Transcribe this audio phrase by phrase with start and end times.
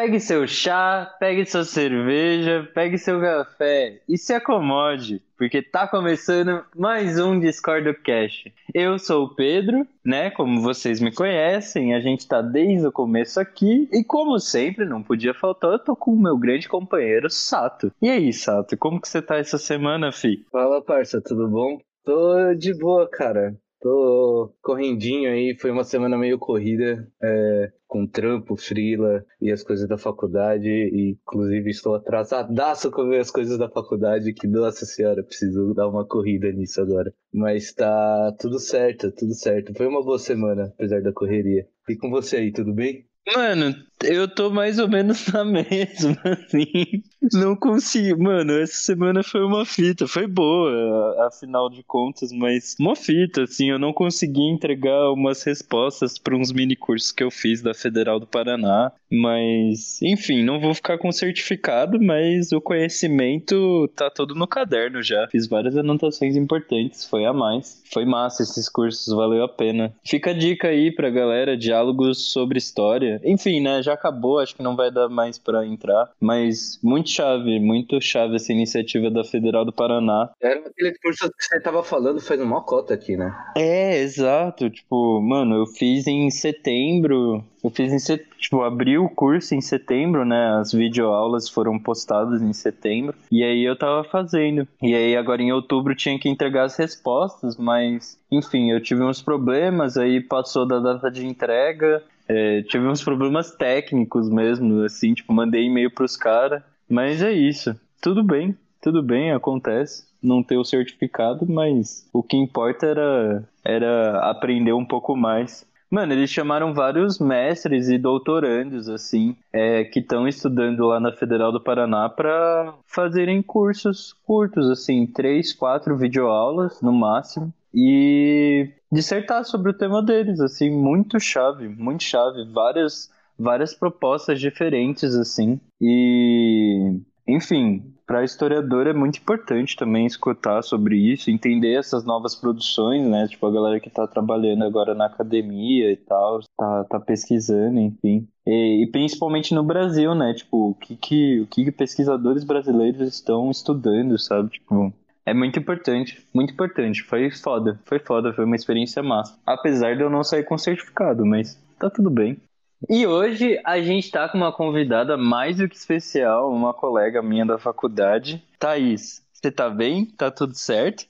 [0.00, 6.64] Pegue seu chá, pegue sua cerveja, pegue seu café e se acomode, porque tá começando
[6.74, 8.44] mais um Discord Cash.
[8.72, 10.30] Eu sou o Pedro, né?
[10.30, 15.02] Como vocês me conhecem, a gente tá desde o começo aqui e como sempre, não
[15.02, 17.92] podia faltar, eu tô com o meu grande companheiro Sato.
[18.00, 20.46] E aí, Sato, como que você tá essa semana, fi?
[20.50, 21.78] Fala, parça, tudo bom?
[22.06, 23.54] Tô de boa, cara.
[23.80, 29.88] Tô correndinho aí, foi uma semana meio corrida, é, com trampo, frila e as coisas
[29.88, 35.72] da faculdade, e inclusive estou atrasadaço com as coisas da faculdade, que nossa senhora, preciso
[35.72, 37.12] dar uma corrida nisso agora.
[37.32, 39.72] Mas tá tudo certo, tudo certo.
[39.74, 41.66] Foi uma boa semana, apesar da correria.
[41.88, 43.09] E com você aí, tudo bem?
[43.34, 47.02] Mano, eu tô mais ou menos na mesma, assim.
[47.32, 48.22] Não consigo.
[48.22, 50.06] Mano, essa semana foi uma fita.
[50.06, 53.70] Foi boa, afinal de contas, mas uma fita, assim.
[53.70, 58.18] Eu não consegui entregar umas respostas para uns mini cursos que eu fiz da Federal
[58.18, 58.92] do Paraná.
[59.12, 65.28] Mas, enfim, não vou ficar com certificado, mas o conhecimento tá todo no caderno já.
[65.30, 67.82] Fiz várias anotações importantes, foi a mais.
[67.92, 69.92] Foi massa esses cursos, valeu a pena.
[70.06, 73.19] Fica a dica aí pra galera, diálogos sobre história.
[73.24, 77.58] Enfim, né, já acabou, acho que não vai dar mais para entrar, mas muito chave,
[77.60, 80.30] muito chave essa iniciativa da Federal do Paraná.
[80.40, 83.34] Era aquele curso que você tava falando, faz uma cota aqui, né?
[83.56, 89.08] É, exato, tipo, mano, eu fiz em setembro, eu fiz em setembro, tipo, abri o
[89.08, 90.58] curso em setembro, né?
[90.58, 93.14] As videoaulas foram postadas em setembro.
[93.30, 94.66] E aí eu tava fazendo.
[94.82, 99.20] E aí agora em outubro tinha que entregar as respostas, mas enfim, eu tive uns
[99.20, 102.02] problemas, aí passou da data de entrega.
[102.32, 106.62] É, tive uns problemas técnicos mesmo, assim, tipo, mandei e-mail pros caras.
[106.88, 107.74] Mas é isso.
[108.00, 110.04] Tudo bem, tudo bem, acontece.
[110.22, 115.66] Não ter o certificado, mas o que importa era, era aprender um pouco mais.
[115.90, 121.50] Mano, eles chamaram vários mestres e doutorandos, assim, é, que estão estudando lá na Federal
[121.50, 129.70] do Paraná para fazerem cursos curtos, assim, três, quatro videoaulas no máximo, e dissertar sobre
[129.70, 137.94] o tema deles, assim, muito chave, muito chave, várias, várias propostas diferentes, assim, e enfim,
[138.06, 143.28] para historiador é muito importante também escutar sobre isso, entender essas novas produções, né?
[143.28, 148.26] Tipo, a galera que está trabalhando agora na academia e tal, tá, tá pesquisando, enfim.
[148.44, 150.34] E, e, principalmente no Brasil, né?
[150.34, 154.50] Tipo, o que, que, o que pesquisadores brasileiros estão estudando, sabe?
[154.50, 154.92] Tipo,
[155.24, 157.02] é muito importante, muito importante.
[157.02, 159.38] Foi foda, foi foda, foi uma experiência massa.
[159.46, 162.40] Apesar de eu não sair com certificado, mas tá tudo bem.
[162.88, 167.44] E hoje a gente tá com uma convidada mais do que especial, uma colega minha
[167.44, 169.22] da faculdade, Thaís.
[169.40, 170.04] Você tá bem?
[170.04, 171.06] Tá tudo certo?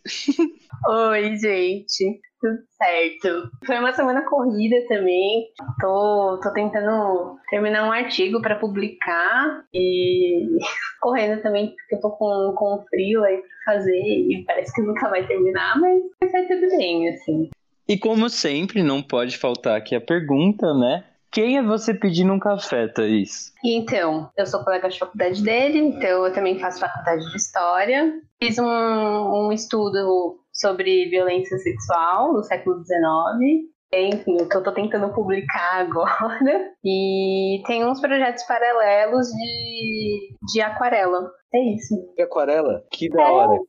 [0.88, 2.20] Oi, gente.
[2.41, 3.50] Tudo certo.
[3.66, 5.48] Foi uma semana corrida também.
[5.80, 10.46] Tô, tô tentando terminar um artigo para publicar e
[11.02, 15.10] correndo também, porque eu tô com, com frio aí pra fazer e parece que nunca
[15.10, 17.50] vai terminar, mas vai ser tudo bem, assim.
[17.88, 21.04] E como sempre, não pode faltar aqui a pergunta, né?
[21.32, 23.52] Quem é você pedindo um café, Thaís?
[23.64, 28.12] Então, eu sou colega de faculdade dele, então eu também faço faculdade de História.
[28.42, 33.70] Fiz um, um estudo sobre violência sexual no século XIX.
[33.92, 36.70] Enfim, o que eu tô tentando publicar agora.
[36.82, 41.30] E tem uns projetos paralelos de, de aquarela.
[41.52, 41.94] É isso.
[42.16, 42.82] Que aquarela?
[42.90, 43.60] Que da é, hora.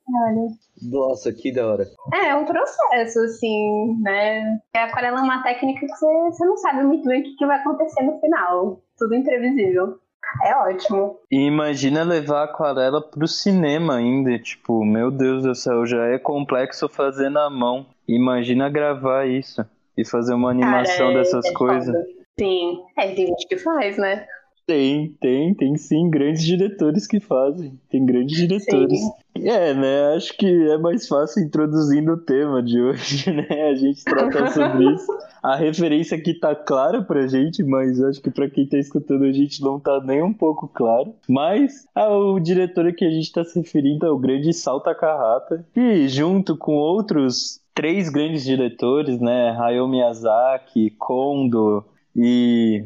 [0.82, 1.86] Nossa, que da hora.
[2.14, 4.60] É, é um processo, assim, né?
[4.74, 7.46] A aquarela é uma técnica que você, você não sabe muito bem o que, que
[7.46, 8.82] vai acontecer no final.
[8.98, 9.98] Tudo imprevisível.
[10.46, 11.18] É ótimo.
[11.30, 14.40] E imagina levar a aquarela pro cinema ainda.
[14.40, 17.86] Tipo, meu Deus do céu, já é complexo fazer na mão.
[18.08, 19.66] Imagina gravar isso
[19.98, 21.96] e fazer uma animação Cara, é, dessas é coisas.
[22.40, 24.26] Sim, é, tem gente que faz, né?
[24.66, 27.80] Tem, tem, tem sim, grandes diretores que fazem.
[27.90, 29.00] Tem grandes diretores.
[29.00, 29.12] Sim.
[29.48, 30.16] É, né?
[30.16, 33.70] Acho que é mais fácil introduzindo o tema de hoje, né?
[33.70, 35.08] A gente tratar sobre isso.
[35.42, 39.32] A referência aqui tá clara pra gente, mas acho que pra quem tá escutando a
[39.32, 41.16] gente não tá nem um pouco claro.
[41.28, 45.66] Mas ah, o diretor que a gente tá se referindo é o grande Salta Carrata,
[45.76, 49.52] e junto com outros três grandes diretores, né?
[49.60, 51.84] Hayao Miyazaki, Kondo
[52.16, 52.86] e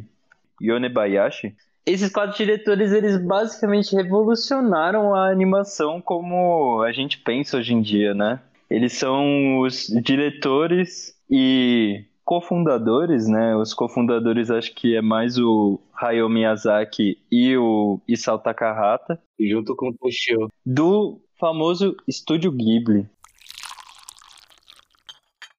[0.61, 1.55] Yonebayashi,
[1.85, 8.13] esses quatro diretores, eles basicamente revolucionaram a animação como a gente pensa hoje em dia,
[8.15, 8.39] né?
[8.67, 13.55] Eles são os diretores e cofundadores, né?
[13.55, 19.19] Os cofundadores acho que é mais o Hayao Miyazaki e o Isao Takahata.
[19.39, 20.49] Junto com o Toshio.
[20.65, 23.05] Do famoso Estúdio Ghibli.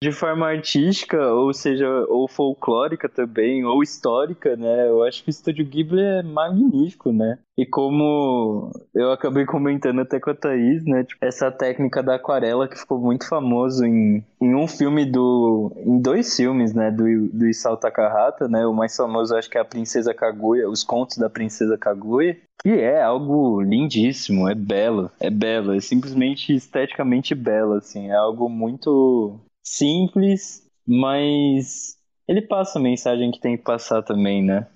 [0.02, 4.88] De forma artística, ou seja, ou folclórica também, ou histórica, né?
[4.88, 7.38] Eu acho que o Estúdio Ghibli é magnífico, né?
[7.56, 11.04] E como eu acabei comentando até com a Thaís, né?
[11.04, 15.72] Tipo, essa técnica da aquarela que ficou muito famoso em, em um filme do.
[15.78, 16.90] em dois filmes, né?
[16.90, 18.66] Do, do Isao Takahata, né?
[18.66, 22.36] O mais famoso acho que é a Princesa Kaguya, os contos da Princesa Kaguya.
[22.62, 28.48] Que é algo lindíssimo, é belo, é belo, é simplesmente esteticamente belo, assim, é algo
[28.48, 31.96] muito simples, mas
[32.28, 34.66] ele passa a mensagem que tem que passar também, né?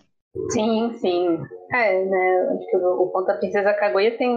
[0.50, 1.40] Sim, sim.
[1.72, 2.48] É, né?
[2.54, 4.32] Acho que o, Ponto da Princesa Kaguya tem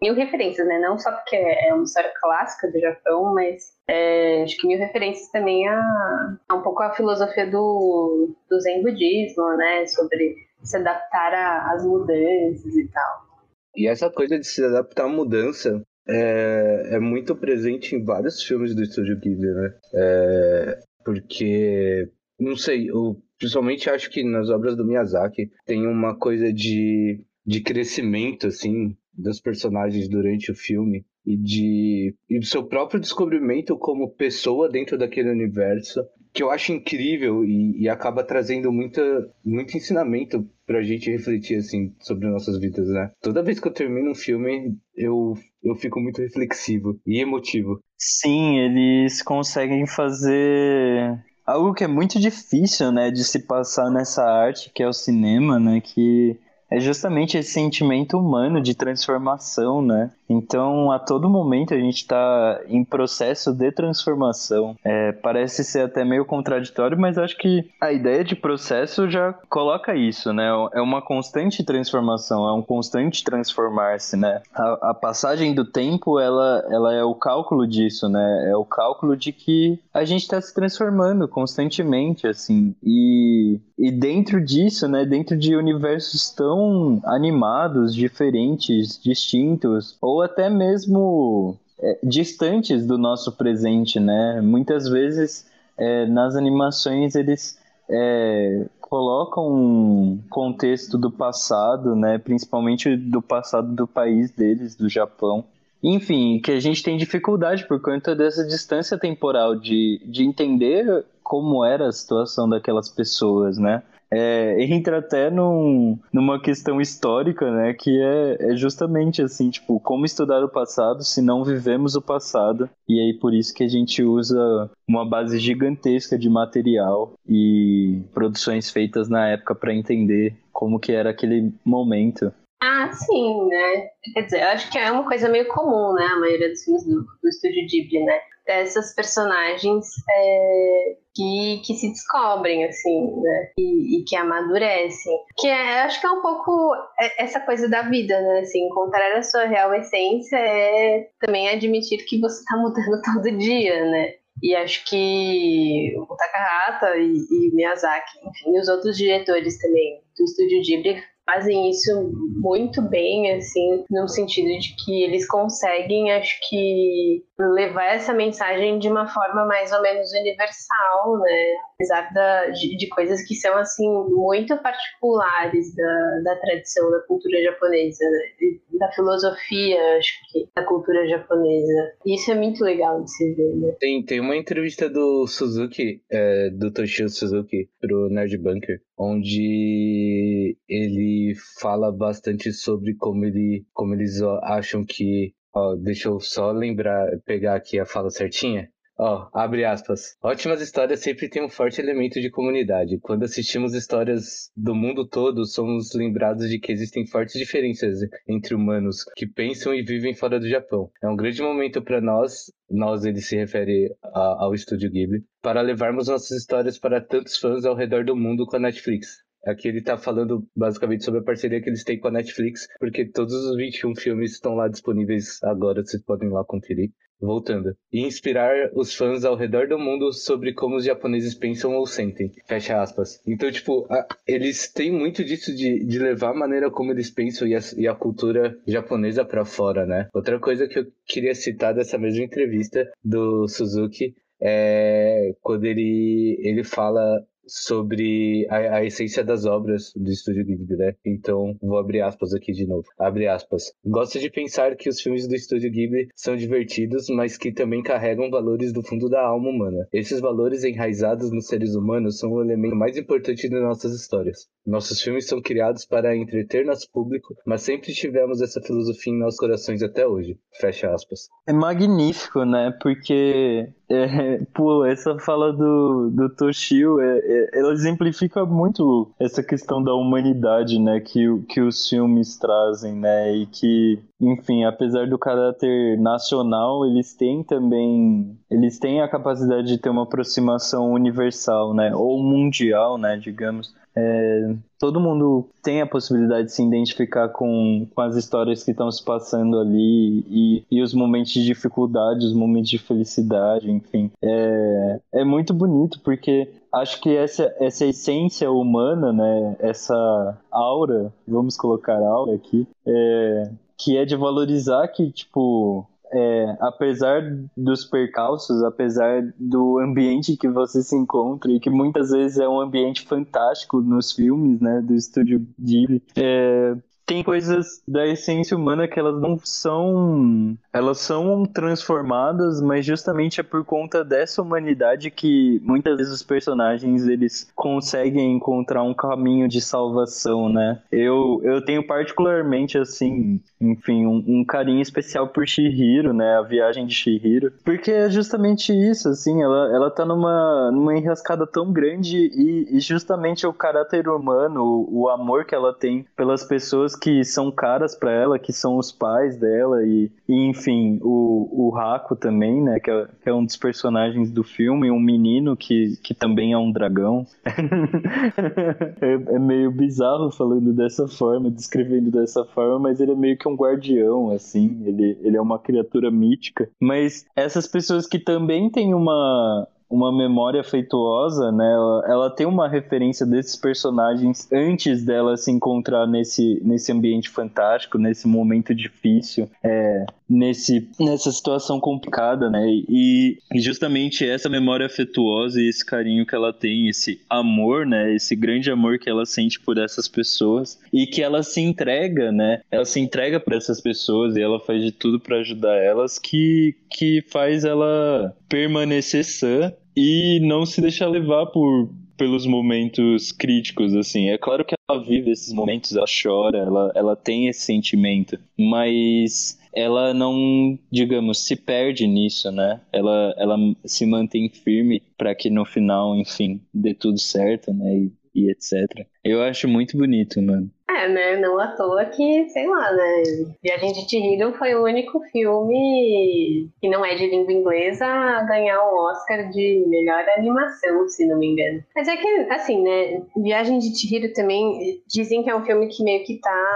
[0.00, 0.78] mil referências, né?
[0.78, 5.28] Não só porque é uma história clássica do Japão, mas é, acho que mil referências
[5.30, 9.86] também a, a um pouco a filosofia do, do Zen budismo, né?
[9.86, 13.32] Sobre se adaptar às mudanças e tal.
[13.76, 18.74] E essa coisa de se adaptar à mudança é, é muito presente em vários filmes
[18.74, 19.74] do Estúdio Ghibli, né?
[19.94, 22.08] É, porque,
[22.38, 27.60] não sei, eu principalmente acho que nas obras do Miyazaki tem uma coisa de, de
[27.60, 34.14] crescimento, assim, dos personagens durante o filme e de e do seu próprio descobrimento como
[34.14, 36.00] pessoa dentro daquele universo
[36.32, 39.02] que eu acho incrível e, e acaba trazendo muita,
[39.44, 43.10] muito ensinamento pra gente refletir, assim, sobre nossas vidas, né?
[43.20, 47.80] Toda vez que eu termino um filme, eu, eu fico muito reflexivo e emotivo.
[47.98, 54.70] Sim, eles conseguem fazer algo que é muito difícil, né, de se passar nessa arte
[54.74, 56.38] que é o cinema, né, que
[56.72, 60.10] é justamente esse sentimento humano de transformação, né?
[60.28, 64.74] Então, a todo momento a gente está em processo de transformação.
[64.82, 69.94] É, parece ser até meio contraditório, mas acho que a ideia de processo já coloca
[69.94, 70.48] isso, né?
[70.72, 74.40] É uma constante transformação, é um constante transformar-se, né?
[74.54, 78.50] A, a, passagem do tempo, ela, ela é o cálculo disso, né?
[78.50, 82.74] É o cálculo de que a gente está se transformando constantemente, assim.
[82.82, 85.04] E, e dentro disso, né?
[85.04, 86.61] Dentro de universos tão
[87.04, 94.40] animados, diferentes, distintos, ou até mesmo é, distantes do nosso presente, né?
[94.40, 102.18] Muitas vezes é, nas animações eles é, colocam um contexto do passado, né?
[102.18, 105.44] Principalmente do passado do país deles, do Japão.
[105.82, 111.64] Enfim, que a gente tem dificuldade por conta dessa distância temporal de, de entender como
[111.64, 113.82] era a situação daquelas pessoas, né?
[114.12, 117.72] É, entra até num, numa questão histórica, né?
[117.72, 122.68] Que é, é justamente assim, tipo, como estudar o passado se não vivemos o passado.
[122.86, 128.70] E aí por isso que a gente usa uma base gigantesca de material e produções
[128.70, 132.30] feitas na época para entender como que era aquele momento.
[132.62, 133.88] Ah, sim, né?
[134.14, 136.04] Quer dizer, eu acho que é uma coisa meio comum, né?
[136.04, 138.20] A maioria dos filmes do, do estúdio Ghibli, né?
[138.44, 143.50] Dessas personagens é, que, que se descobrem, assim, né?
[143.56, 145.16] E, e, que amadurecem.
[145.36, 146.74] Que é, acho que é um pouco
[147.18, 148.40] essa coisa da vida, né?
[148.40, 153.84] Assim, encontrar a sua real essência é também admitir que você está mudando todo dia,
[153.84, 154.14] né?
[154.42, 160.24] E acho que o Takahata e, e Miyazaki, enfim, e os outros diretores também do
[160.24, 167.24] estúdio Ghibli fazem isso muito bem, assim, no sentido de que eles conseguem, acho que,
[167.38, 171.54] levar essa mensagem de uma forma mais ou menos universal, né?
[171.74, 177.42] Apesar da, de, de coisas que são, assim, muito particulares da, da tradição da cultura
[177.42, 178.78] japonesa, né?
[178.78, 181.92] da filosofia, acho que, da cultura japonesa.
[182.06, 183.74] Isso é muito legal de se ver, né?
[183.78, 191.34] Tem, tem uma entrevista do Suzuki, é, do Toshio Suzuki, pro Nerd Bunker, onde ele
[191.60, 195.34] fala bastante sobre como, ele, como eles acham que.
[195.54, 198.70] Ó, deixa eu só lembrar, pegar aqui a fala certinha.
[199.04, 200.16] Ó, abre aspas.
[200.22, 203.00] Ótimas histórias sempre têm um forte elemento de comunidade.
[203.00, 208.98] Quando assistimos histórias do mundo todo, somos lembrados de que existem fortes diferenças entre humanos
[209.16, 210.88] que pensam e vivem fora do Japão.
[211.02, 215.62] É um grande momento para nós, nós ele se refere a, ao estúdio Ghibli, para
[215.62, 219.16] levarmos nossas histórias para tantos fãs ao redor do mundo com a Netflix.
[219.44, 223.04] Aqui ele tá falando basicamente sobre a parceria que eles têm com a Netflix, porque
[223.04, 226.90] todos os 21 filmes estão lá disponíveis agora, vocês podem lá conferir
[227.22, 231.86] voltando, e inspirar os fãs ao redor do mundo sobre como os japoneses pensam ou
[231.86, 232.32] sentem.
[232.46, 233.22] Fecha aspas.
[233.26, 237.46] Então, tipo, a, eles têm muito disso de, de levar a maneira como eles pensam
[237.46, 240.08] e a, e a cultura japonesa para fora, né?
[240.12, 246.64] Outra coisa que eu queria citar dessa mesma entrevista do Suzuki é quando ele, ele
[246.64, 250.94] fala sobre a, a, essência das obras do Estúdio Ghibli, né?
[251.04, 252.86] Então, vou abrir aspas aqui de novo.
[252.98, 253.72] Abre aspas.
[253.84, 258.30] Gosto de pensar que os filmes do Estúdio Ghibli são divertidos, mas que também carregam
[258.30, 259.88] valores do fundo da alma humana.
[259.92, 264.48] Esses valores enraizados nos seres humanos são o elemento mais importante de nossas histórias.
[264.66, 269.38] Nossos filmes são criados para entreter nosso público, mas sempre tivemos essa filosofia em nossos
[269.38, 270.38] corações até hoje.
[270.60, 271.28] Fecha aspas.
[271.46, 272.72] É magnífico, né?
[272.80, 279.82] Porque é, pô, essa fala do, do Toshio, é, é, ela exemplifica muito essa questão
[279.82, 285.98] da humanidade, né, que, que os filmes trazem, né, e que, enfim, apesar do caráter
[285.98, 292.22] nacional, eles têm também, eles têm a capacidade de ter uma aproximação universal, né, ou
[292.22, 298.16] mundial, né, digamos, é, todo mundo tem a possibilidade de se identificar com, com as
[298.16, 302.78] histórias que estão se passando ali e, e os momentos de dificuldade, os momentos de
[302.78, 304.10] felicidade, enfim.
[304.22, 311.56] É, é muito bonito porque acho que essa, essa essência humana, né, essa aura, vamos
[311.56, 317.22] colocar aura aqui, é, que é de valorizar que, tipo, é, apesar
[317.56, 322.60] dos percalços, apesar do ambiente que você se encontra e que muitas vezes é um
[322.60, 326.76] ambiente fantástico nos filmes, né, do estúdio Ghibli, é,
[327.12, 333.42] tem coisas da essência humana que elas não são elas são transformadas, mas justamente é
[333.42, 339.60] por conta dessa humanidade que muitas vezes os personagens eles conseguem encontrar um caminho de
[339.60, 340.80] salvação, né?
[340.90, 346.36] Eu, eu tenho particularmente assim, enfim, um, um carinho especial por Shihiro, né?
[346.36, 351.46] A viagem de Shihiro, porque é justamente isso, assim, ela, ela tá numa, numa enrascada
[351.46, 356.42] tão grande e, e justamente o caráter humano, o, o amor que ela tem pelas
[356.42, 361.48] pessoas que são caras para ela, que são os pais dela e, e enfim, o,
[361.50, 365.56] o Haku também, né, que é, que é, um dos personagens do filme, um menino
[365.56, 367.26] que, que também é um dragão.
[369.02, 373.48] é, é, meio bizarro falando dessa forma, descrevendo dessa forma, mas ele é meio que
[373.48, 376.70] um guardião, assim, ele, ele é uma criatura mítica.
[376.80, 381.70] Mas essas pessoas que também têm uma, uma memória afeituosa, né?
[381.70, 387.98] Ela, ela, tem uma referência desses personagens antes dela se encontrar nesse, nesse ambiente fantástico,
[387.98, 392.64] nesse momento difícil, é, nesse, nessa situação complicada, né?
[392.66, 398.14] E, e, justamente essa memória afetuosa e esse carinho que ela tem, esse amor, né?
[398.14, 402.62] Esse grande amor que ela sente por essas pessoas e que ela se entrega, né?
[402.70, 406.74] Ela se entrega para essas pessoas e ela faz de tudo para ajudar elas que,
[406.88, 414.28] que faz ela permanecer sã e não se deixar levar por pelos momentos críticos, assim.
[414.28, 419.58] É claro que ela vive esses momentos, ela chora, ela, ela tem esse sentimento, mas
[419.74, 422.80] ela não, digamos, se perde nisso, né?
[422.92, 427.96] Ela, ela se mantém firme para que no final, enfim, dê tudo certo, né?
[427.96, 429.06] E, e etc.
[429.24, 430.70] Eu acho muito bonito, mano.
[430.94, 431.36] É, né?
[431.36, 433.22] Não à toa que, sei lá, né?
[433.62, 438.82] Viagem de Chihiro foi o único filme que não é de língua inglesa a ganhar
[438.82, 441.82] o Oscar de melhor animação, se não me engano.
[441.94, 443.22] Mas é que, assim, né?
[443.36, 446.72] Viagem de Chihiro também dizem que é um filme que meio que tá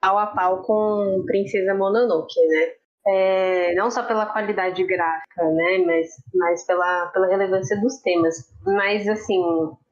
[0.00, 2.72] pau a pau com Princesa Mononoke, né?
[3.06, 8.48] É, não só pela qualidade gráfica, né, mas, mas pela, pela relevância dos temas.
[8.64, 9.42] Mas, assim,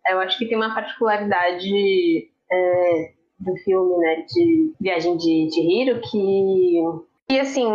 [0.08, 6.00] eu acho que tem uma particularidade é, do filme, né, de Viagem de, de Hiro,
[6.00, 6.82] que,
[7.28, 7.66] que assim,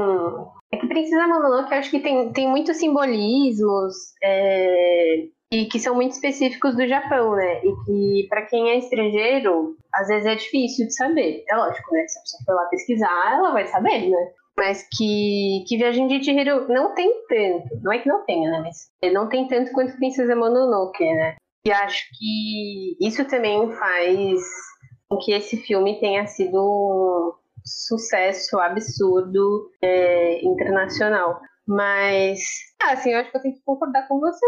[0.72, 5.96] é que Princesa Mononoke eu acho que tem, tem muitos simbolismos é, e que são
[5.96, 10.88] muito específicos do Japão, né, e que para quem é estrangeiro, às vezes é difícil
[10.88, 11.44] de saber.
[11.50, 15.66] É lógico, né, se a pessoa for lá pesquisar, ela vai saber, né, mas que,
[15.68, 19.28] que Viagem de Chihiro não tem tanto, não é que não tenha, né, mas não
[19.28, 24.40] tem tanto quanto Princesa Mononoke, né, e acho que isso também faz
[25.16, 27.32] com que esse filme tenha sido um
[27.64, 31.40] sucesso absurdo é, internacional.
[31.68, 32.40] Mas,
[32.80, 34.46] ah, assim, eu acho que eu tenho que concordar com você.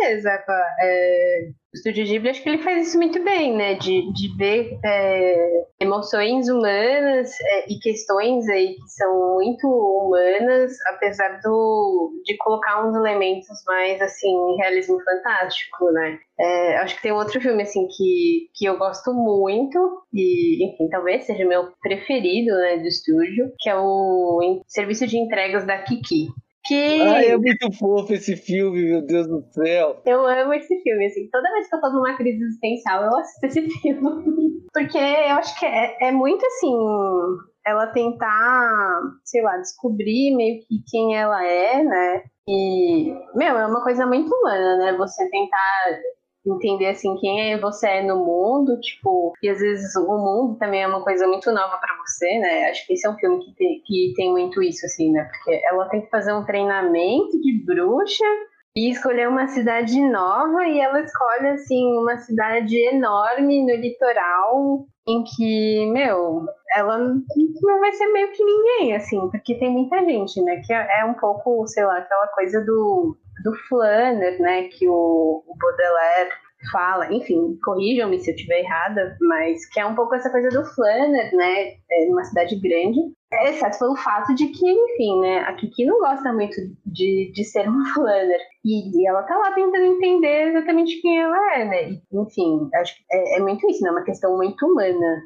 [0.79, 3.73] É, o Estúdio Ghibli, acho que ele faz isso muito bem, né?
[3.73, 11.39] De, de ver é, emoções humanas é, e questões aí que são muito humanas, apesar
[11.41, 16.19] do, de colocar uns elementos mais, assim, realismo fantástico, né?
[16.39, 21.25] É, acho que tem outro filme, assim, que, que eu gosto muito e, enfim, talvez
[21.25, 26.27] seja meu preferido, né, do estúdio, que é o Serviço de Entregas da Kiki.
[26.67, 27.01] Que...
[27.01, 30.01] Ai, é muito fofo esse filme, meu Deus do céu.
[30.05, 31.29] Eu amo esse filme, assim.
[31.31, 34.67] Toda vez que eu tô numa crise existencial, eu assisto esse filme.
[34.73, 36.75] Porque eu acho que é, é muito assim.
[37.65, 42.23] Ela tentar, sei lá, descobrir meio que quem ela é, né?
[42.47, 44.97] E, meu, é uma coisa muito humana, né?
[44.97, 45.99] Você tentar
[46.53, 50.87] entender assim quem você é no mundo, tipo, e às vezes o mundo também é
[50.87, 52.69] uma coisa muito nova para você, né?
[52.69, 55.23] Acho que esse é um filme que tem, que tem muito isso, assim, né?
[55.23, 58.25] Porque ela tem que fazer um treinamento de bruxa
[58.75, 65.23] e escolher uma cidade nova e ela escolhe assim uma cidade enorme no litoral em
[65.23, 70.61] que, meu, ela não vai ser meio que ninguém, assim, porque tem muita gente, né?
[70.65, 74.63] Que é um pouco, sei lá, aquela coisa do, do Flanner, né?
[74.63, 76.31] Que o, o Baudelaire
[76.71, 80.65] fala, enfim, corrijam-me se eu estiver errada, mas que é um pouco essa coisa do
[80.65, 81.73] Flanner, né?
[81.91, 82.99] É numa cidade grande,
[83.31, 85.39] exceto pelo fato de que, enfim, né?
[85.39, 88.39] A Kiki não gosta muito de, de ser uma Flanner.
[88.65, 91.99] E, e ela tá lá tentando entender exatamente quem ela é, né?
[92.11, 93.89] Enfim, acho que é, é muito isso, né?
[93.89, 95.21] É uma questão muito humana.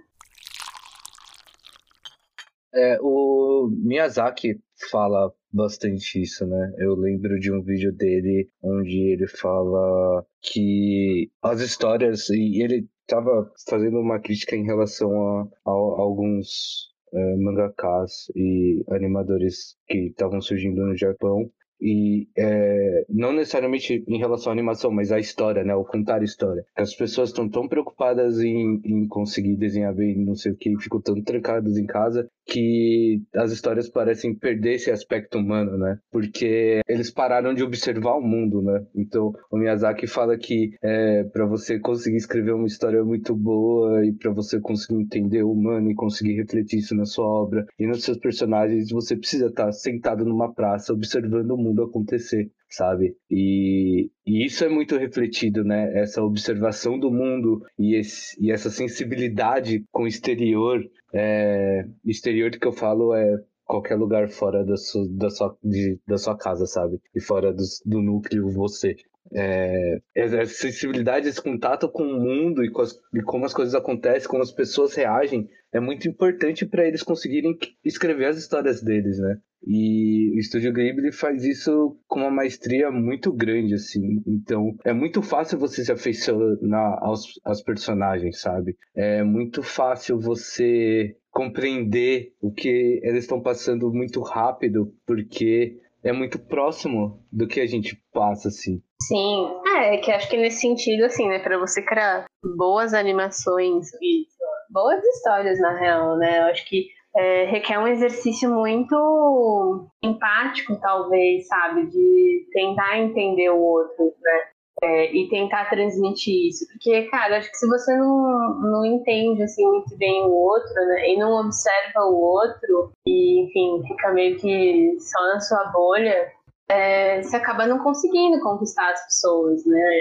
[2.73, 4.59] É, o Miyazaki
[4.89, 6.73] fala bastante isso, né?
[6.77, 13.51] Eu lembro de um vídeo dele onde ele fala que as histórias e ele estava
[13.69, 20.39] fazendo uma crítica em relação a, a, a alguns uh, mangakas e animadores que estavam
[20.41, 21.51] surgindo no Japão
[21.81, 25.73] e é, não necessariamente em relação à animação, mas à história, né?
[25.75, 26.63] O contar história.
[26.75, 31.01] As pessoas estão tão preocupadas em, em conseguir desenhar bem, não sei o que, ficam
[31.01, 35.97] tão trancadas em casa que as histórias parecem perder esse aspecto humano, né?
[36.11, 38.85] Porque eles pararam de observar o mundo, né?
[38.93, 44.11] Então, o Miyazaki fala que é, para você conseguir escrever uma história muito boa e
[44.11, 48.03] para você conseguir entender o humano e conseguir refletir isso na sua obra e nos
[48.03, 53.15] seus personagens, você precisa estar sentado numa praça observando o mundo acontecer sabe?
[53.29, 55.91] E, e, isso é muito refletido, né?
[55.99, 60.81] Essa observação do mundo e, esse, e essa sensibilidade com o exterior.
[61.13, 66.17] É, exterior que eu falo é qualquer lugar fora da sua, da sua, de, da
[66.17, 66.99] sua casa, sabe?
[67.13, 68.95] E fora do, do núcleo você.
[69.33, 73.75] É, essa sensibilidade, esse contato com o mundo e, com as, e como as coisas
[73.75, 79.17] acontecem, como as pessoas reagem, é muito importante para eles conseguirem escrever as histórias deles,
[79.19, 79.37] né?
[79.65, 84.21] E o Estúdio Ghibli faz isso com uma maestria muito grande, assim.
[84.25, 86.57] Então, é muito fácil você se afeiçoar
[86.99, 88.75] aos, aos personagens, sabe?
[88.95, 96.39] É muito fácil você compreender o que eles estão passando muito rápido, porque é muito
[96.39, 98.81] próximo do que a gente passa, assim.
[99.01, 102.25] Sim, é, que acho que nesse sentido, assim, né, para você criar
[102.57, 104.25] boas animações e
[104.71, 111.47] boas histórias, na real, né, eu acho que é, requer um exercício muito empático, talvez,
[111.47, 111.87] sabe?
[111.87, 114.41] De tentar entender o outro, né?
[114.83, 116.65] É, e tentar transmitir isso.
[116.71, 121.09] Porque, cara, acho que se você não, não entende assim, muito bem o outro, né?
[121.09, 126.31] E não observa o outro, e, enfim, fica meio que só na sua bolha,
[126.69, 129.99] é, você acaba não conseguindo conquistar as pessoas, né?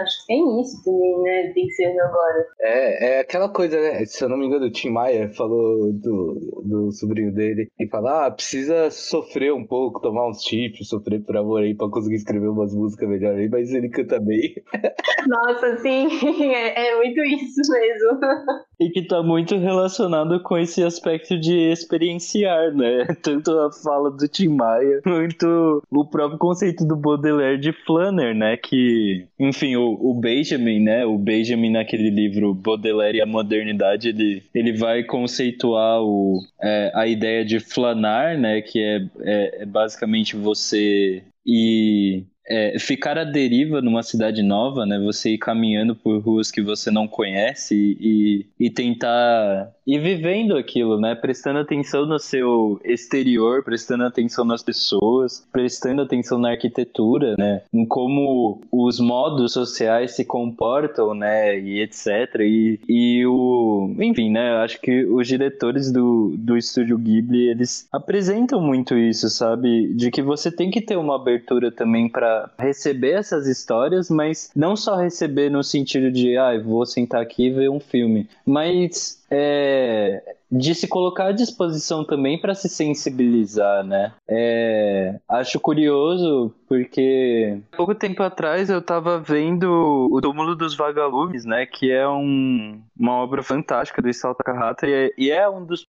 [0.00, 1.52] Acho que tem isso também, né?
[1.52, 2.46] Tem que ser agora.
[2.60, 4.04] É, é aquela coisa, né?
[4.06, 8.26] Se eu não me engano, o Tim Maia falou do, do sobrinho dele e fala:
[8.26, 12.48] ah, precisa sofrer um pouco, tomar uns chips, sofrer por amor aí pra conseguir escrever
[12.48, 14.54] umas músicas melhor aí, mas ele canta bem.
[15.26, 16.08] Nossa, sim,
[16.54, 18.20] é, é muito isso mesmo.
[18.80, 23.06] E que tá muito relacionado com esse aspecto de experienciar, né?
[23.22, 28.56] Tanto a fala do Tim Maia, quanto o próprio conceito do Baudelaire de Flanner, né?
[28.56, 31.04] Que, enfim, o, o Benjamin, né?
[31.04, 37.06] O Benjamin naquele livro Baudelaire e a Modernidade, ele, ele vai conceituar o, é, a
[37.06, 38.62] ideia de flanar, né?
[38.62, 44.98] Que é, é, é basicamente você ir é, ficar à deriva numa cidade nova, né?
[44.98, 51.00] Você ir caminhando por ruas que você não conhece e, e tentar ir vivendo aquilo,
[51.00, 51.14] né?
[51.14, 57.62] Prestando atenção no seu exterior, prestando atenção nas pessoas, prestando atenção na arquitetura, né?
[57.72, 61.58] Em como os modos sociais se comportam, né?
[61.58, 62.06] E etc.
[62.40, 63.90] E, e o...
[63.98, 64.58] Enfim, né?
[64.58, 69.94] Acho que os diretores do, do estúdio Ghibli, eles apresentam muito isso, sabe?
[69.94, 74.76] De que você tem que ter uma abertura também para receber essas histórias, mas não
[74.76, 80.36] só receber no sentido de, ah, vou sentar aqui e ver um filme, mas é,
[80.50, 84.12] de se colocar à disposição também para se sensibilizar, né?
[84.28, 91.66] É, acho curioso porque pouco tempo atrás eu estava vendo o Túmulo dos Vagalumes, né?
[91.66, 95.86] Que é um, uma obra fantástica do Isao Takahata e é, e é um dos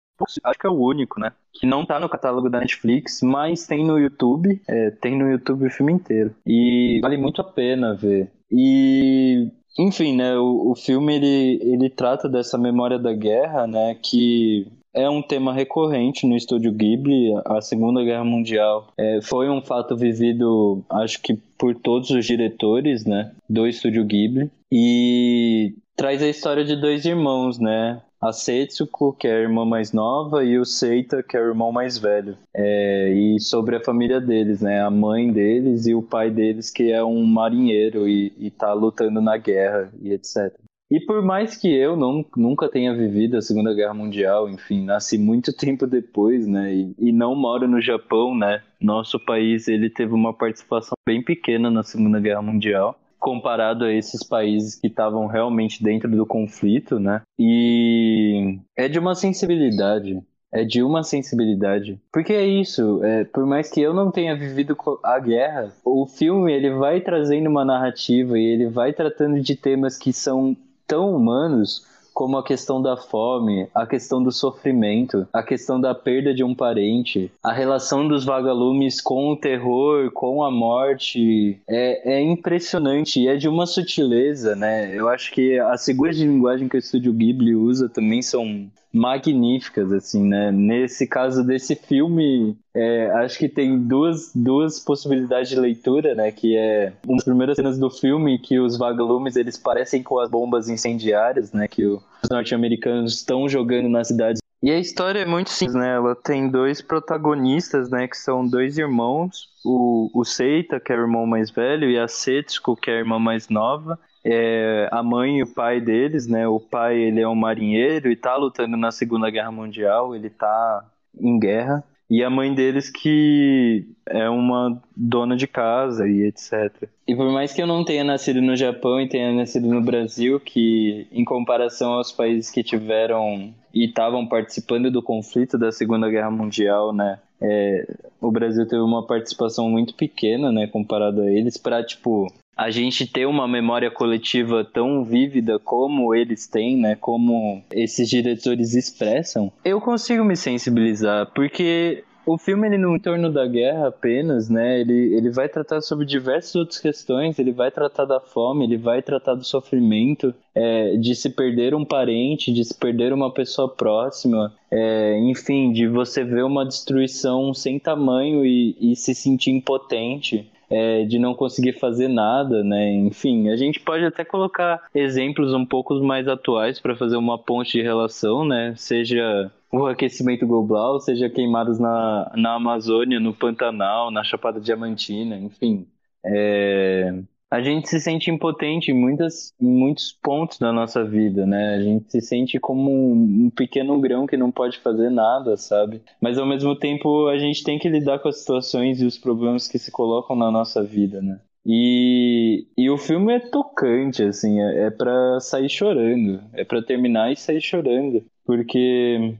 [0.44, 1.32] acho que é o único, né?
[1.52, 4.60] Que não tá no catálogo da Netflix, mas tem no YouTube.
[4.66, 6.34] É, tem no YouTube o filme inteiro.
[6.46, 8.30] E vale muito a pena ver.
[8.50, 14.66] E enfim, né, o, o filme ele, ele trata dessa memória da guerra, né, que
[14.96, 17.34] é um tema recorrente no estúdio Ghibli.
[17.44, 23.04] A Segunda Guerra Mundial é, foi um fato vivido, acho que por todos os diretores,
[23.04, 24.50] né, do estúdio Ghibli.
[24.72, 28.00] E traz a história de dois irmãos, né?
[28.20, 31.70] A Setsuko, que é a irmã mais nova, e o Seita, que é o irmão
[31.70, 32.36] mais velho.
[32.54, 34.80] É, e sobre a família deles, né?
[34.80, 39.20] A mãe deles e o pai deles, que é um marinheiro e, e tá lutando
[39.20, 40.52] na guerra e etc.
[40.88, 45.18] E por mais que eu não, nunca tenha vivido a Segunda Guerra Mundial, enfim, nasci
[45.18, 50.14] muito tempo depois, né, e, e, não moro no Japão, né, nosso país ele teve
[50.14, 55.82] uma participação bem pequena na Segunda Guerra Mundial, comparado a esses países que estavam realmente
[55.82, 62.00] dentro do conflito, né, e é de uma sensibilidade, é de uma sensibilidade.
[62.12, 66.52] Porque é isso, é, por mais que eu não tenha vivido a guerra, o filme
[66.52, 71.84] ele vai trazendo uma narrativa e ele vai tratando de temas que são tão humanos
[72.16, 76.54] como a questão da fome, a questão do sofrimento, a questão da perda de um
[76.54, 83.28] parente, a relação dos vagalumes com o terror, com a morte, é, é impressionante e
[83.28, 84.96] é de uma sutileza, né?
[84.96, 89.92] Eu acho que as figuras de linguagem que o estúdio Ghibli usa também são magníficas,
[89.92, 90.50] assim, né?
[90.50, 96.32] Nesse caso desse filme, é, acho que tem duas, duas possibilidades de leitura, né?
[96.32, 100.30] Que é uma das primeiras cenas do filme que os vagalumes eles parecem com as
[100.30, 101.68] bombas incendiárias, né?
[101.68, 104.40] Que os norte-americanos estão jogando nas cidades.
[104.62, 105.94] E a história é muito simples, né?
[105.94, 108.08] Ela tem dois protagonistas, né?
[108.08, 112.08] Que são dois irmãos, o, o Seita, que é o irmão mais velho, e a
[112.08, 116.48] Setsuko, que é a irmã mais nova é, a mãe e o pai deles, né?
[116.48, 120.84] O pai ele é um marinheiro e tá lutando na Segunda Guerra Mundial, ele tá
[121.16, 121.84] em guerra.
[122.10, 126.88] E a mãe deles que é uma dona de casa e etc.
[127.06, 130.40] E por mais que eu não tenha nascido no Japão e tenha nascido no Brasil,
[130.40, 136.30] que em comparação aos países que tiveram e estavam participando do conflito da Segunda Guerra
[136.32, 137.20] Mundial, né?
[137.40, 137.86] É,
[138.20, 142.26] o Brasil teve uma participação muito pequena, né, comparado a eles, para tipo
[142.56, 146.96] a gente ter uma memória coletiva tão vívida como eles têm, né?
[146.96, 153.46] Como esses diretores expressam, eu consigo me sensibilizar, porque o filme ele no entorno da
[153.46, 154.80] guerra apenas, né?
[154.80, 157.38] Ele, ele vai tratar sobre diversas outras questões.
[157.38, 161.84] Ele vai tratar da fome, ele vai tratar do sofrimento, é, de se perder um
[161.84, 167.78] parente, de se perder uma pessoa próxima, é, enfim, de você ver uma destruição sem
[167.78, 172.92] tamanho e, e se sentir impotente é, de não conseguir fazer nada, né?
[172.92, 177.72] Enfim, a gente pode até colocar exemplos um pouco mais atuais para fazer uma ponte
[177.72, 178.74] de relação, né?
[178.76, 185.86] Seja o aquecimento global, seja queimadas na, na Amazônia, no Pantanal, na Chapada Diamantina, enfim.
[186.24, 191.76] É, a gente se sente impotente em, muitas, muitos pontos da nossa vida, né?
[191.76, 196.02] A gente se sente como um, um, pequeno grão que não pode fazer nada, sabe?
[196.20, 199.68] Mas ao mesmo tempo a gente tem que lidar com as situações e os problemas
[199.68, 201.40] que se colocam na nossa vida, né?
[201.64, 207.32] E, e o filme é tocante, assim, é, é para sair chorando, é para terminar
[207.32, 209.36] e sair chorando, porque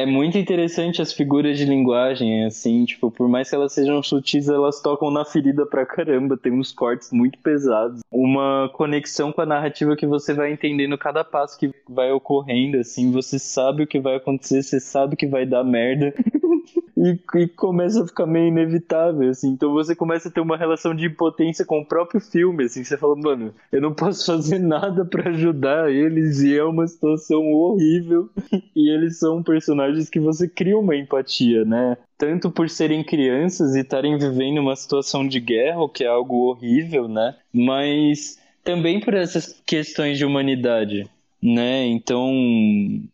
[0.00, 4.48] é muito interessante as figuras de linguagem, assim, tipo, por mais que elas sejam sutis,
[4.48, 8.00] elas tocam na ferida pra caramba, tem uns cortes muito pesados.
[8.10, 13.12] Uma conexão com a narrativa que você vai entendendo cada passo que vai ocorrendo, assim,
[13.12, 16.14] você sabe o que vai acontecer, você sabe que vai dar merda.
[16.96, 19.50] e, e, começa a ficar meio inevitável, assim.
[19.50, 22.84] Então você começa a ter uma relação de impotência com o próprio filme, assim.
[22.84, 27.52] Você fala, mano, eu não posso fazer nada para ajudar eles e é uma situação
[27.52, 28.28] horrível.
[28.74, 31.96] e eles são personagens que você cria uma empatia, né?
[32.18, 36.48] Tanto por serem crianças e estarem vivendo uma situação de guerra, o que é algo
[36.48, 37.34] horrível, né?
[37.52, 41.08] Mas também por essas questões de humanidade
[41.42, 41.86] né?
[41.86, 42.30] Então,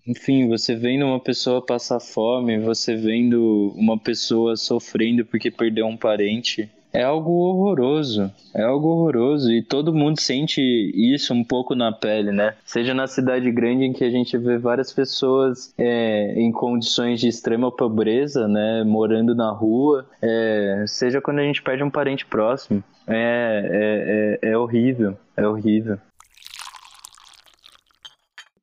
[0.07, 5.97] enfim, você vendo uma pessoa passar fome, você vendo uma pessoa sofrendo porque perdeu um
[5.97, 10.63] parente, é algo horroroso, é algo horroroso e todo mundo sente
[10.95, 12.55] isso um pouco na pele, né?
[12.65, 17.29] Seja na cidade grande em que a gente vê várias pessoas é, em condições de
[17.29, 22.83] extrema pobreza, né, morando na rua, é, seja quando a gente perde um parente próximo,
[23.07, 25.99] é, é, é, é horrível, é horrível.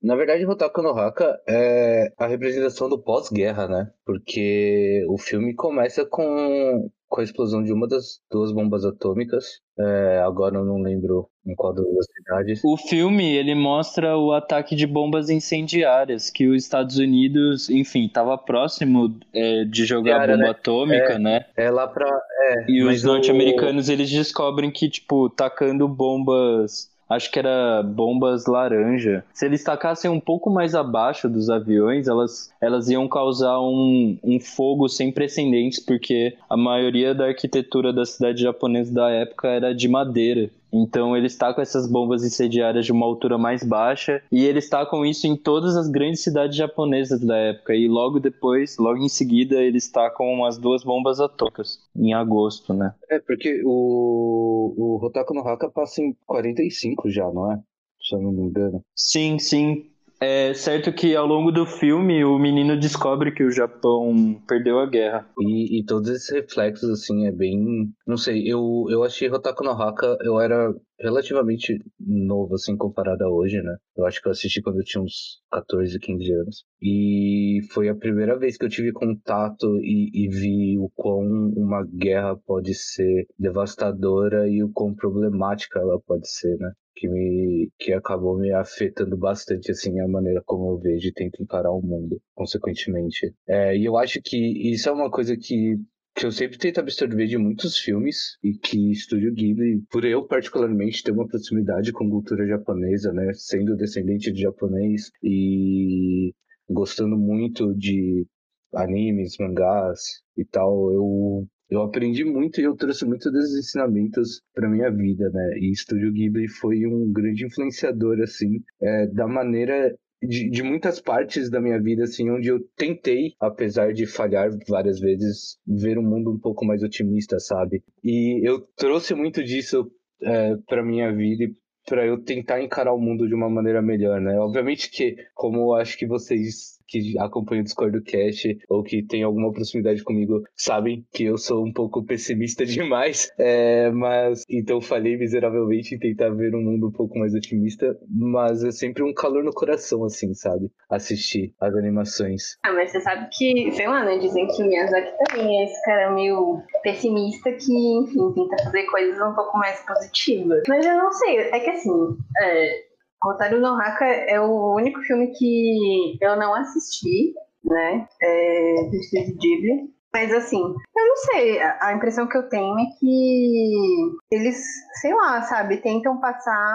[0.03, 3.89] Na verdade, Hotaku no Haka é a representação do pós-guerra, né?
[4.05, 9.61] Porque o filme começa com, com a explosão de uma das duas bombas atômicas.
[9.79, 12.61] É, agora eu não lembro em qual das cidades.
[12.65, 18.37] O filme, ele mostra o ataque de bombas incendiárias, que os Estados Unidos, enfim, estava
[18.37, 20.49] próximo é, de jogar bomba né?
[20.49, 21.45] atômica, é, né?
[21.55, 22.07] É lá pra...
[22.07, 23.91] É, e os norte-americanos, o...
[23.91, 29.23] eles descobrem que, tipo, tacando bombas acho que era bombas laranja.
[29.33, 34.39] Se eles tacassem um pouco mais abaixo dos aviões, elas, elas iam causar um, um
[34.39, 39.87] fogo sem precedentes, porque a maioria da arquitetura da cidade japonesa da época era de
[39.87, 40.49] madeira.
[40.73, 45.27] Então eles tacam essas bombas incendiárias de uma altura mais baixa e eles tacam isso
[45.27, 47.75] em todas as grandes cidades japonesas da época.
[47.75, 52.95] E logo depois, logo em seguida, eles tacam as duas bombas atômicas em agosto, né?
[53.09, 57.61] É, porque o, o Hotaku no Haka passa em 45 já, não é?
[58.01, 58.83] Se eu não me engano.
[58.95, 59.92] Sim, sim.
[60.25, 64.85] É certo que ao longo do filme o menino descobre que o Japão perdeu a
[64.85, 65.29] guerra.
[65.37, 67.91] E, e todos esses reflexos, assim, é bem.
[68.07, 73.29] Não sei, eu, eu achei Hotaku no Haka, eu era relativamente novo, assim, comparado a
[73.29, 73.75] hoje, né?
[73.97, 76.63] Eu acho que eu assisti quando eu tinha uns 14, 15 anos.
[76.81, 81.19] E foi a primeira vez que eu tive contato e, e vi o quão
[81.57, 86.71] uma guerra pode ser devastadora e o quão problemática ela pode ser, né?
[87.03, 91.43] Que me que acabou me afetando bastante assim a maneira como eu vejo e tento
[91.43, 93.33] encarar o mundo consequentemente.
[93.45, 94.37] É, e eu acho que
[94.71, 95.77] isso é uma coisa que
[96.15, 101.01] que eu sempre tento absorver de muitos filmes e que Estúdio Ghibli, por eu particularmente
[101.03, 106.31] ter uma proximidade com cultura japonesa, né, sendo descendente de japonês e
[106.69, 108.27] gostando muito de
[108.75, 114.69] animes, mangás e tal, eu eu aprendi muito e eu trouxe muito desses ensinamentos para
[114.69, 115.57] minha vida, né?
[115.59, 121.49] E Estúdio Ghibli foi um grande influenciador, assim, é, da maneira de, de, muitas partes
[121.49, 126.31] da minha vida, assim, onde eu tentei, apesar de falhar várias vezes, ver um mundo
[126.31, 127.83] um pouco mais otimista, sabe?
[128.03, 131.55] E eu trouxe muito disso é, para minha vida e
[131.85, 134.39] para eu tentar encarar o mundo de uma maneira melhor, né?
[134.39, 139.01] Obviamente que, como eu acho que vocês que acompanham o Discord do Cast ou que
[139.01, 144.79] tem alguma proximidade comigo sabem que eu sou um pouco pessimista demais, é, mas então
[144.79, 149.13] falhei miseravelmente em tentar ver um mundo um pouco mais otimista, mas é sempre um
[149.13, 150.69] calor no coração, assim, sabe?
[150.89, 152.57] Assistir as animações.
[152.63, 154.17] Ah, mas você sabe que, sei lá, né?
[154.19, 159.33] Dizem que Miyazaki também é esse cara meio pessimista que, enfim, tenta fazer coisas um
[159.33, 160.63] pouco mais positivas.
[160.67, 162.92] Mas eu não sei, é que assim, é,
[163.23, 167.33] Rotário no Haka é o único filme que eu não assisti,
[167.63, 168.07] né?
[168.21, 169.92] É, do Estúdio Ghibli.
[170.15, 174.63] Mas assim, eu não sei, a impressão que eu tenho é que eles,
[175.01, 176.71] sei lá, sabe, tentam passar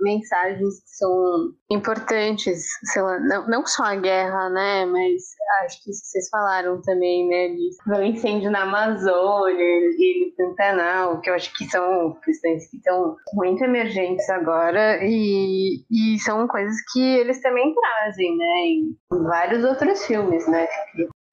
[0.00, 5.22] mensagens que são importantes, sei lá, não, não só a guerra, né, mas
[5.64, 7.54] acho que vocês falaram também, né,
[7.86, 13.16] do incêndio na Amazônia e no Pantanal, que eu acho que são questões que estão
[13.34, 20.06] muito emergentes agora e, e são coisas que eles também trazem, né, em vários outros
[20.06, 20.66] filmes, né,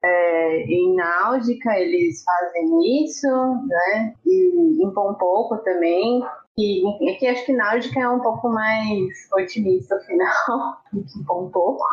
[0.05, 4.13] é, em Náudica eles fazem isso, né?
[4.25, 6.23] E em Pompoco também.
[6.57, 11.83] E aqui acho que Náudica é um pouco mais otimista afinal do que Pompoco.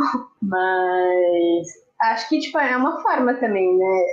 [0.42, 1.68] Mas
[2.02, 4.04] acho que tipo, é uma forma também, né?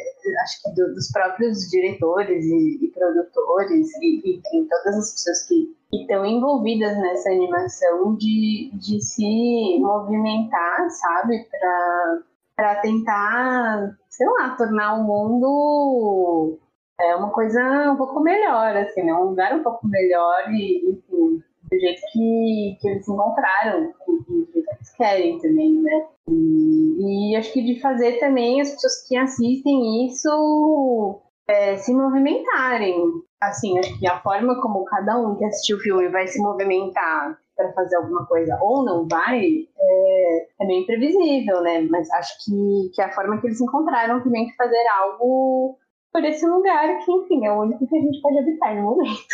[0.43, 5.47] Acho que do, dos próprios diretores e, e produtores e, e, e, todas as pessoas
[5.47, 11.45] que estão envolvidas nessa animação de, de se movimentar, sabe?
[11.49, 12.21] Para
[12.59, 16.59] para tentar, sei lá, tornar o mundo
[16.99, 19.13] é, uma coisa um pouco melhor, assim, né?
[19.13, 21.41] Um lugar um pouco melhor e, enfim,
[21.71, 26.05] do jeito que, que eles encontraram, do jeito que eles querem também, né?
[26.27, 33.01] E, e, acho que de fazer também as pessoas que assistem isso é, se movimentarem.
[33.41, 37.39] Assim, acho que a forma como cada um que assistiu o filme vai se movimentar
[37.59, 41.81] para fazer alguma coisa ou não vai, é, é meio imprevisível, né?
[41.81, 45.77] Mas acho que, que a forma que eles encontraram também de fazer algo
[46.11, 49.25] por esse lugar que, enfim, é o único que a gente pode habitar no momento.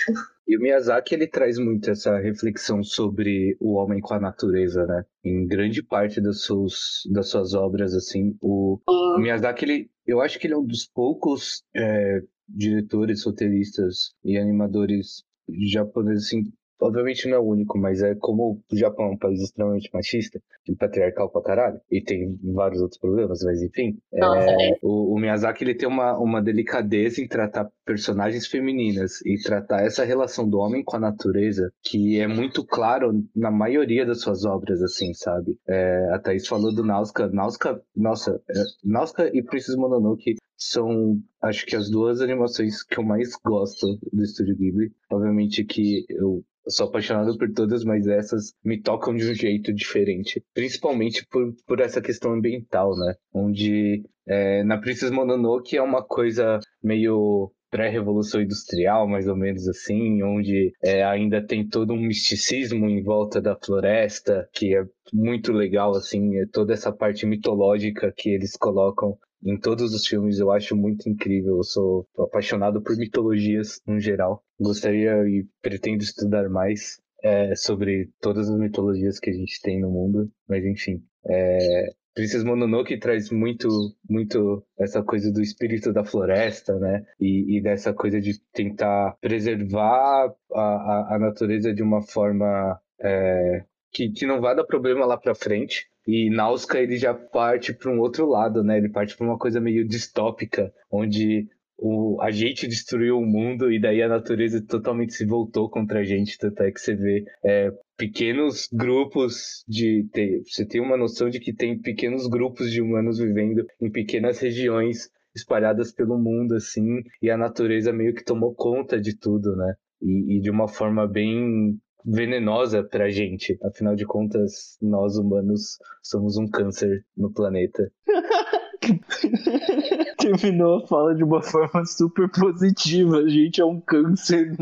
[0.47, 5.03] E o Miyazaki, ele traz muito essa reflexão sobre o homem com a natureza, né?
[5.23, 10.37] Em grande parte das suas, das suas obras, assim, o, o Miyazaki, ele, eu acho
[10.39, 15.23] que ele é um dos poucos é, diretores, roteiristas e animadores
[15.71, 16.43] japoneses, assim,
[16.81, 20.41] Obviamente não é o único, mas é como o Japão é um país extremamente machista
[20.67, 23.97] e patriarcal pra caralho, e tem vários outros problemas, mas enfim.
[24.13, 29.41] É, é, o, o, Miyazaki ele tem uma, uma delicadeza em tratar personagens femininas e
[29.41, 34.21] tratar essa relação do homem com a natureza que é muito claro na maioria das
[34.21, 35.57] suas obras, assim, sabe?
[35.67, 37.27] É, a Thaís falou do Nausica.
[37.27, 43.03] Nausica, nossa, é, Nausica e Princess Mononoke são, acho que as duas animações que eu
[43.03, 44.91] mais gosto do Estúdio Ghibli.
[45.11, 49.73] Obviamente que eu eu sou apaixonado por todas, mas essas me tocam de um jeito
[49.73, 50.43] diferente.
[50.53, 53.13] Principalmente por, por essa questão ambiental, né?
[53.33, 60.23] Onde é, na Princess Mononoke é uma coisa meio pré-revolução industrial, mais ou menos assim,
[60.23, 65.93] onde é, ainda tem todo um misticismo em volta da floresta, que é muito legal,
[65.93, 70.75] assim, é toda essa parte mitológica que eles colocam em todos os filmes, eu acho
[70.75, 71.57] muito incrível.
[71.57, 74.43] Eu sou apaixonado por mitologias no geral.
[74.59, 79.91] Gostaria e pretendo estudar mais é, sobre todas as mitologias que a gente tem no
[79.91, 81.03] mundo, mas enfim.
[81.27, 83.67] É, Princess Mononoke traz muito,
[84.09, 87.05] muito essa coisa do espírito da floresta, né?
[87.19, 93.65] E, e dessa coisa de tentar preservar a, a, a natureza de uma forma é,
[93.91, 95.87] que, que não vai dar problema lá para frente.
[96.07, 98.77] E Nausicaa ele já parte para um outro lado, né?
[98.77, 103.79] Ele parte para uma coisa meio distópica, onde o, a gente destruiu o mundo e
[103.79, 106.37] daí a natureza totalmente se voltou contra a gente.
[106.37, 110.07] Tanto é que você vê é, pequenos grupos de.
[110.11, 114.39] Ter, você tem uma noção de que tem pequenos grupos de humanos vivendo em pequenas
[114.39, 119.73] regiões espalhadas pelo mundo, assim, e a natureza meio que tomou conta de tudo, né?
[120.01, 123.57] E, e de uma forma bem venenosa pra gente.
[123.63, 127.91] Afinal de contas, nós humanos somos um câncer no planeta.
[130.19, 133.17] Terminou a fala de uma forma super positiva.
[133.17, 134.55] A gente é um câncer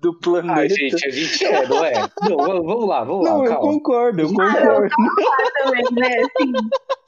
[0.00, 0.60] do planeta.
[0.60, 1.92] Ah, gente, a gente é, não é?
[2.28, 3.44] Não, vamos lá, vamos não, lá.
[3.44, 4.94] Não, eu concordo, eu concordo.
[4.94, 6.18] Ah, também, né?
[6.18, 6.52] Assim,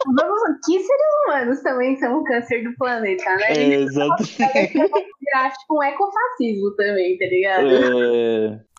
[0.07, 3.53] vamos, que seres humanos também são um câncer do planeta, né?
[3.53, 4.73] É, exatamente.
[4.73, 7.67] Tipo um ecofascismo também, tá ligado?
[7.67, 8.72] É.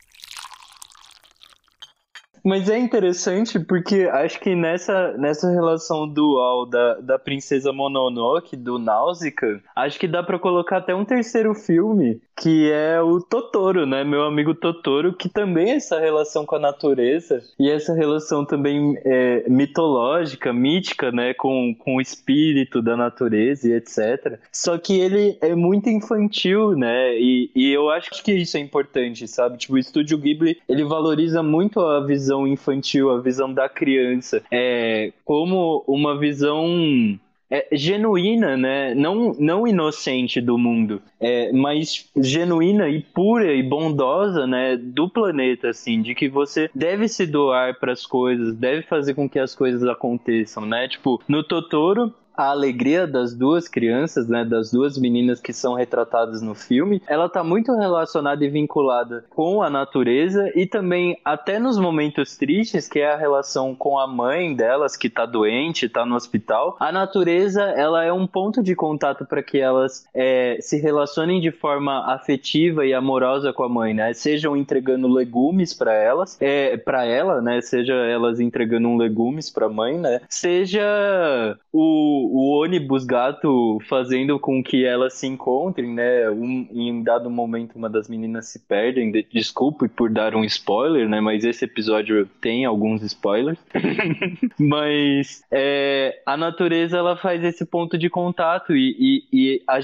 [2.44, 8.78] Mas é interessante porque acho que nessa, nessa relação dual da, da princesa Mononoke, do
[8.78, 14.04] Nausicaa, acho que dá para colocar até um terceiro filme, que é o Totoro, né?
[14.04, 19.00] Meu amigo Totoro, que também é essa relação com a natureza e essa relação também
[19.06, 21.34] é, mitológica, mítica, né?
[21.34, 24.38] Com, com o espírito da natureza e etc.
[24.52, 27.18] Só que ele é muito infantil, né?
[27.18, 29.58] E, e eu acho que isso é importante, sabe?
[29.58, 34.42] Tipo, o Estúdio Ghibli, ele valoriza muito a visão visão infantil, a visão da criança,
[34.52, 37.20] é como uma visão
[37.50, 38.96] é, genuína, né?
[38.96, 44.76] Não, não inocente do mundo, é, mas genuína e pura e bondosa, né?
[44.76, 49.30] Do planeta, assim, de que você deve se doar para as coisas, deve fazer com
[49.30, 50.88] que as coisas aconteçam, né?
[50.88, 56.42] Tipo, no Totoro, a alegria das duas crianças, né, das duas meninas que são retratadas
[56.42, 61.78] no filme, ela tá muito relacionada e vinculada com a natureza e também até nos
[61.78, 66.16] momentos tristes, que é a relação com a mãe delas que tá doente, tá no
[66.16, 66.76] hospital.
[66.80, 71.52] A natureza, ela é um ponto de contato para que elas é, se relacionem de
[71.52, 74.14] forma afetiva e amorosa com a mãe, né?
[74.14, 77.62] Sejam entregando legumes para elas, é, para ela, né?
[77.62, 80.22] Seja elas entregando um legumes para a mãe, né?
[80.30, 86.30] Seja o o, ônibus gato fazendo com que elas se encontrem, né?
[86.30, 89.12] Um, em dado momento, uma das meninas se perdem.
[89.12, 91.20] De, desculpe por dar um spoiler, né?
[91.22, 93.60] Mas esse episódio tem alguns spoilers.
[94.60, 99.76] mas é, a natureza ela faz esse ponto de contato e, e, e a,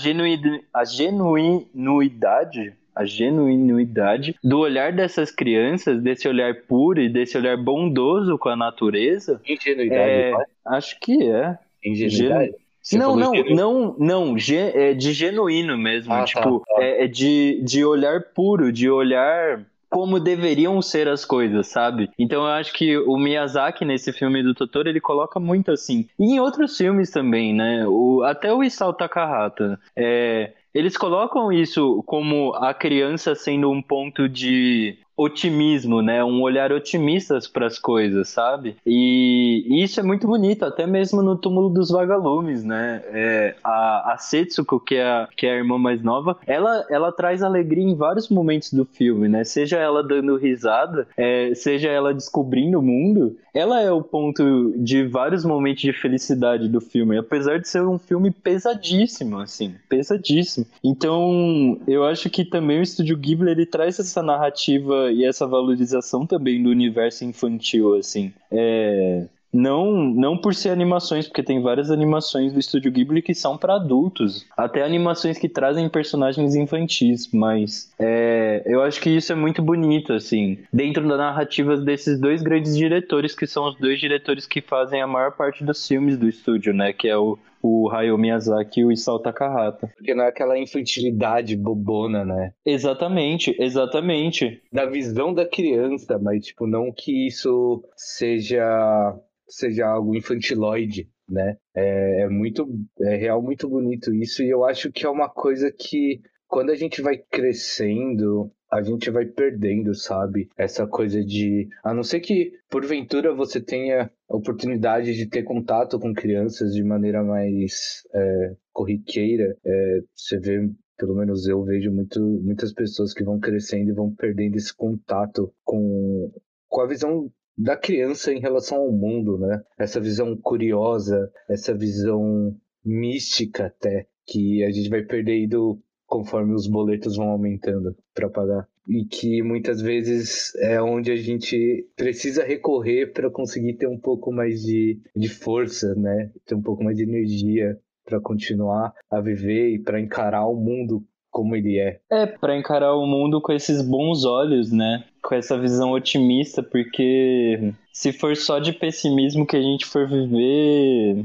[0.73, 8.37] a genuinidade a genuinidade do olhar dessas crianças, desse olhar puro e desse olhar bondoso
[8.37, 9.39] com a natureza.
[9.47, 10.33] Ingenuidade, é,
[10.65, 11.57] acho que é.
[11.83, 12.53] Ingenuidade?
[12.93, 16.13] não, não, não, não, é de genuíno mesmo.
[16.13, 16.83] Ah, tá, tipo, tá, tá.
[16.83, 22.09] É, de, de olhar puro, de olhar como deveriam ser as coisas, sabe?
[22.17, 26.07] Então eu acho que o Miyazaki nesse filme do Totoro ele coloca muito assim.
[26.19, 27.85] E em outros filmes também, né?
[27.87, 29.79] O, até o Isao Takahata.
[29.95, 36.23] É, eles colocam isso como a criança sendo um ponto de otimismo, né?
[36.23, 38.77] Um olhar otimista para as coisas, sabe?
[38.85, 43.01] E, e, isso é muito bonito, até mesmo no túmulo dos vagalumes, né?
[43.07, 47.11] É, a, a Setsuko, que é a, que é a irmã mais nova, ela, ela
[47.11, 49.43] traz alegria em vários momentos do filme, né?
[49.43, 55.05] Seja ela dando risada, é, seja ela descobrindo o mundo, ela é o ponto de
[55.05, 60.65] vários momentos de felicidade do filme, apesar de ser um filme pesadíssimo, assim, pesadíssimo.
[60.83, 66.25] Então, eu acho que também o Estúdio Ghibli ele traz essa narrativa e essa valorização
[66.25, 68.33] também do universo infantil, assim.
[68.51, 73.57] É, não, não por ser animações, porque tem várias animações do Estúdio Ghibli que são
[73.57, 79.35] para adultos, até animações que trazem personagens infantis, mas é, eu acho que isso é
[79.35, 84.45] muito bonito, assim, dentro da narrativa desses dois grandes diretores, que são os dois diretores
[84.45, 88.17] que fazem a maior parte dos filmes do estúdio, né, que é o o Hayao
[88.17, 89.87] Miyazaki e o Isao Takahata.
[89.95, 92.53] Porque não é aquela infantilidade bobona, né?
[92.65, 94.61] Exatamente, exatamente.
[94.71, 101.57] Da visão da criança, mas tipo, não que isso seja seja algo infantiloide, né?
[101.75, 102.67] É, é muito,
[103.01, 106.75] é real muito bonito isso e eu acho que é uma coisa que quando a
[106.75, 110.49] gente vai crescendo, a gente vai perdendo, sabe?
[110.57, 111.67] Essa coisa de.
[111.83, 117.23] A não ser que, porventura, você tenha oportunidade de ter contato com crianças de maneira
[117.23, 120.69] mais é, corriqueira, é, você vê.
[120.97, 125.49] Pelo menos eu vejo muito, muitas pessoas que vão crescendo e vão perdendo esse contato
[125.63, 126.29] com,
[126.67, 129.61] com a visão da criança em relação ao mundo, né?
[129.77, 132.53] Essa visão curiosa, essa visão
[132.83, 138.67] mística até, que a gente vai perdendo conforme os boletos vão aumentando para pagar.
[138.87, 144.33] E que muitas vezes é onde a gente precisa recorrer para conseguir ter um pouco
[144.33, 146.31] mais de, de força, né?
[146.45, 151.05] Ter um pouco mais de energia para continuar a viver e para encarar o mundo
[151.29, 151.99] como ele é.
[152.11, 155.03] É, para encarar o mundo com esses bons olhos, né?
[155.21, 161.23] Com essa visão otimista, porque se for só de pessimismo que a gente for viver,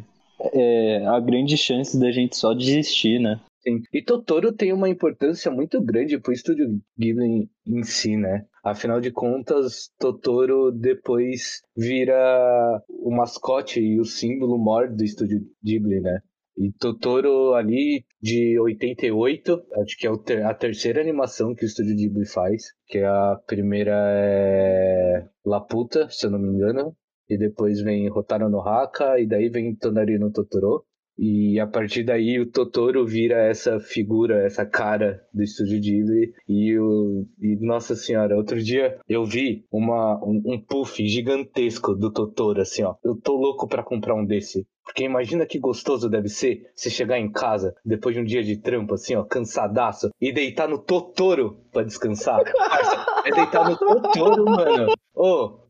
[0.53, 3.41] é a grande chance da gente só desistir, né?
[3.67, 3.81] Sim.
[3.93, 8.45] E Totoro tem uma importância muito grande pro estúdio Ghibli em si, né?
[8.63, 16.01] Afinal de contas, Totoro depois vira o mascote e o símbolo maior do estúdio Ghibli,
[16.01, 16.21] né?
[16.57, 22.27] E Totoro ali de 88, acho que é a terceira animação que o estúdio Ghibli
[22.27, 26.95] faz, que a primeira é Laputa, se eu não me engano,
[27.29, 30.85] e depois vem Rotaro no Haka, e daí vem Tonari no Totoro.
[31.19, 36.35] E a partir daí o Totoro vira essa figura, essa cara do estúdio Ghibli.
[36.49, 42.13] E, o, e nossa senhora, outro dia eu vi uma, um, um puff gigantesco do
[42.13, 42.95] Totoro, assim, ó.
[43.05, 44.67] Eu tô louco pra comprar um desse.
[44.85, 48.59] Porque imagina que gostoso deve ser você chegar em casa depois de um dia de
[48.59, 52.43] trampo, assim, ó, cansadaço, e deitar no Totoro pra descansar.
[53.25, 54.93] é deitar no Totoro, mano.
[55.15, 55.25] Ô.
[55.25, 55.64] Oh,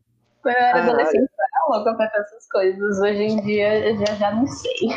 [0.45, 1.29] Quando eu era adolescente,
[1.69, 2.99] louca pra essas coisas.
[2.99, 4.89] Hoje em dia eu já, já não sei.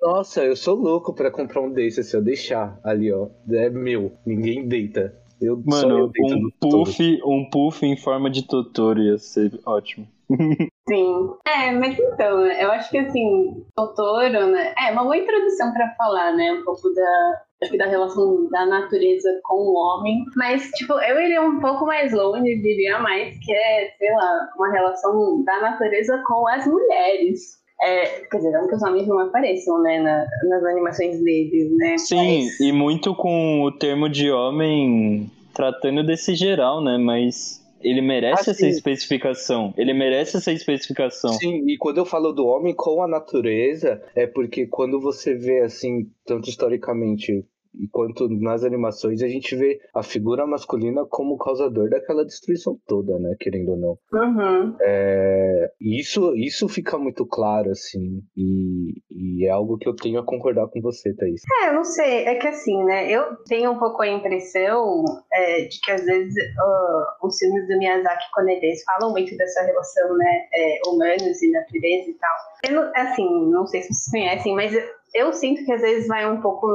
[0.00, 3.28] Nossa, eu sou louco pra comprar um desse, se eu deixar ali, ó.
[3.50, 5.12] É meu, ninguém deita.
[5.40, 10.06] Eu, Mano, um puff, um puff em forma de Totoro ia ser ótimo.
[10.88, 11.30] Sim.
[11.46, 14.72] É, mas então, eu acho que assim, Totoro, né?
[14.78, 16.52] É uma boa introdução para falar, né?
[16.52, 17.42] Um pouco da,
[17.76, 20.24] da relação da natureza com o homem.
[20.36, 24.72] Mas, tipo, eu iria um pouco mais longe, diria mais que é, sei lá, uma
[24.72, 27.60] relação da natureza com as mulheres.
[27.82, 31.96] É, quer dizer, não que os homens não apareçam, né, na, nas animações deles, né?
[31.98, 32.60] Sim, Mas...
[32.60, 36.98] e muito com o termo de homem tratando desse geral, né?
[36.98, 39.72] Mas ele merece essa especificação.
[39.76, 41.32] Ele merece essa especificação.
[41.32, 45.60] Sim, e quando eu falo do homem com a natureza, é porque quando você vê
[45.60, 47.44] assim, tanto historicamente
[47.74, 53.34] enquanto nas animações a gente vê a figura masculina como causador daquela destruição toda, né?
[53.38, 53.98] Querendo ou não.
[54.12, 54.76] Uhum.
[54.80, 60.24] É, isso, isso fica muito claro, assim, e, e, é algo que eu tenho a
[60.24, 61.42] concordar com você, Thaís.
[61.62, 63.10] É, eu não sei, é que assim, né?
[63.10, 67.78] Eu tenho um pouco a impressão é, de que às vezes uh, os filmes do
[67.78, 70.48] Miyazaki quando eles falam muito dessa relação, né?
[70.52, 72.36] É, humanos e natureza e tal.
[72.68, 74.72] Eu, assim, não sei se vocês conhecem, mas
[75.14, 76.66] eu sinto que às vezes vai um pouco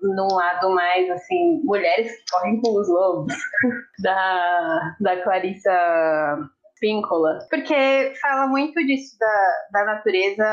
[0.00, 3.34] num, lado mais assim, mulheres que correm com os lobos,
[4.02, 6.48] da, da Clarissa
[6.80, 10.46] Píncola, porque fala muito disso da, da natureza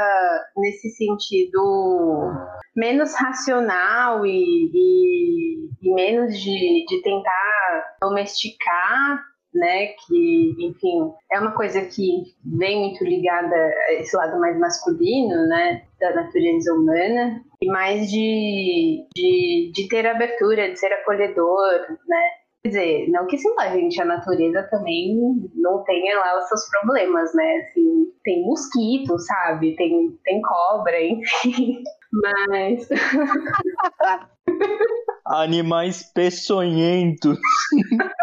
[0.57, 2.31] nesse sentido
[2.75, 9.23] menos racional e, e, e menos de, de tentar domesticar
[9.55, 9.87] né?
[10.05, 15.83] Que, enfim, é uma coisa que vem muito ligada a esse lado mais masculino, né?
[15.99, 22.23] Da natureza humana, e mais de, de, de ter abertura, de ser acolhedor, né?
[22.65, 25.15] Quer dizer, não que sim, a gente, a natureza também
[25.53, 27.57] não tenha lá os seus problemas, né?
[27.57, 29.75] Assim, tem mosquito, sabe?
[29.75, 31.83] Tem, tem cobra, enfim.
[32.11, 32.89] Mas.
[35.27, 37.37] Animais peçonhentos.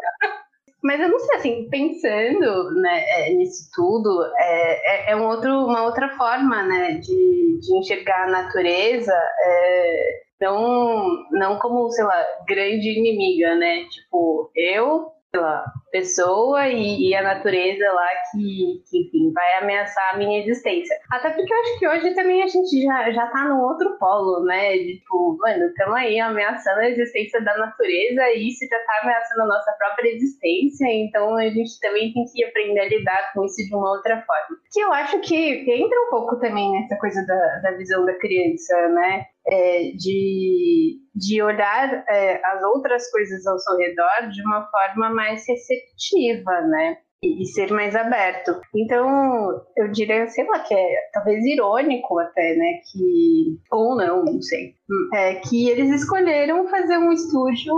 [0.83, 5.67] Mas eu não sei, assim, pensando né, é, nisso tudo, é, é, é um outro,
[5.67, 12.27] uma outra forma né, de, de enxergar a natureza, é, não, não como, sei lá,
[12.49, 13.85] grande inimiga, né?
[13.85, 20.19] Tipo, eu lá, pessoa e, e, a natureza lá que, que, enfim, vai ameaçar a
[20.19, 20.95] minha existência.
[21.11, 24.45] Até porque eu acho que hoje também a gente já, já tá num outro polo,
[24.45, 24.77] né?
[24.77, 29.47] Tipo, mano, estamos aí ameaçando a existência da natureza e isso já tá ameaçando a
[29.47, 33.75] nossa própria existência, então a gente também tem que aprender a lidar com isso de
[33.75, 34.59] uma outra forma.
[34.71, 38.89] Que eu acho que entra um pouco também nessa coisa da, da visão da criança,
[38.89, 39.25] né?
[39.45, 45.45] É, de, de olhar é, as outras coisas ao seu redor de uma forma mais
[45.47, 46.99] receptiva, né?
[47.23, 48.61] e, ser mais aberto.
[48.75, 54.43] Então, eu diria, sei lá, que é talvez irônico até, né, que, ou não, não
[54.43, 54.75] sei,
[55.15, 57.75] é que eles escolheram fazer um estúdio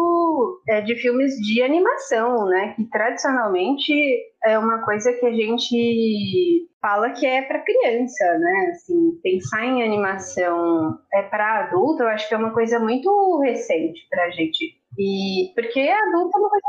[0.67, 3.93] é, de filmes de animação, né, que tradicionalmente
[4.45, 8.73] é uma coisa que a gente fala que é para criança, né?
[8.73, 14.07] Assim, pensar em animação é para adulto, eu acho que é uma coisa muito recente
[14.11, 14.77] para a gente.
[14.99, 16.61] E porque adulto não vai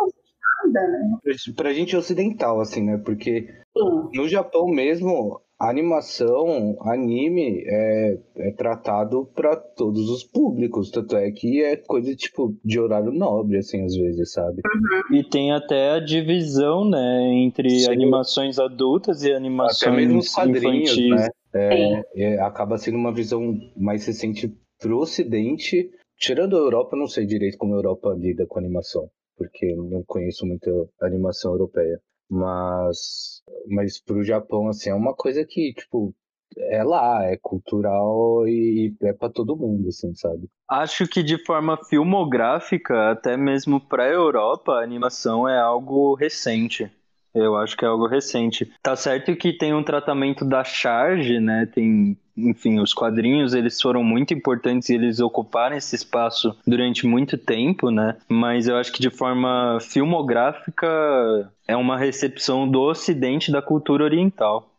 [0.66, 1.18] nada, né?
[1.56, 2.98] Pra gente ocidental, assim, né?
[3.04, 3.48] Porque
[3.78, 4.10] Sim.
[4.14, 10.92] no Japão mesmo, a animação, anime, é, é tratado para todos os públicos.
[10.92, 14.62] Tanto é que é coisa tipo de horário nobre, assim, às vezes, sabe?
[14.66, 15.18] Uhum.
[15.18, 17.92] E tem até a divisão, né, entre Sim.
[17.92, 21.22] animações adultas e animações até mesmo os quadrinhos, infantis.
[21.22, 21.30] né?
[21.54, 25.90] É, é, acaba sendo uma visão mais recente pro ocidente.
[26.18, 30.04] Tirando a Europa, eu não sei direito como a Europa lida com animação porque não
[30.04, 32.00] conheço muita animação europeia.
[32.30, 36.14] Mas, mas pro Japão, assim, é uma coisa que, tipo,
[36.58, 40.50] é lá, é cultural e é para todo mundo, assim, sabe?
[40.70, 46.92] Acho que de forma filmográfica, até mesmo para a Europa, a animação é algo recente.
[47.36, 48.72] Eu acho que é algo recente.
[48.82, 51.66] Tá certo que tem um tratamento da charge, né?
[51.66, 57.38] Tem, enfim, os quadrinhos, eles foram muito importantes e eles ocuparam esse espaço durante muito
[57.38, 58.16] tempo, né?
[58.30, 64.72] Mas eu acho que de forma filmográfica é uma recepção do ocidente da cultura oriental.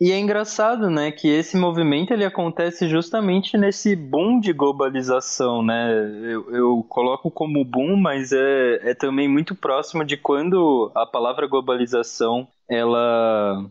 [0.00, 5.88] E é engraçado, né, que esse movimento ele acontece justamente nesse boom de globalização, né?
[6.24, 11.46] Eu, eu coloco como boom, mas é, é também muito próximo de quando a palavra
[11.46, 13.64] globalização ela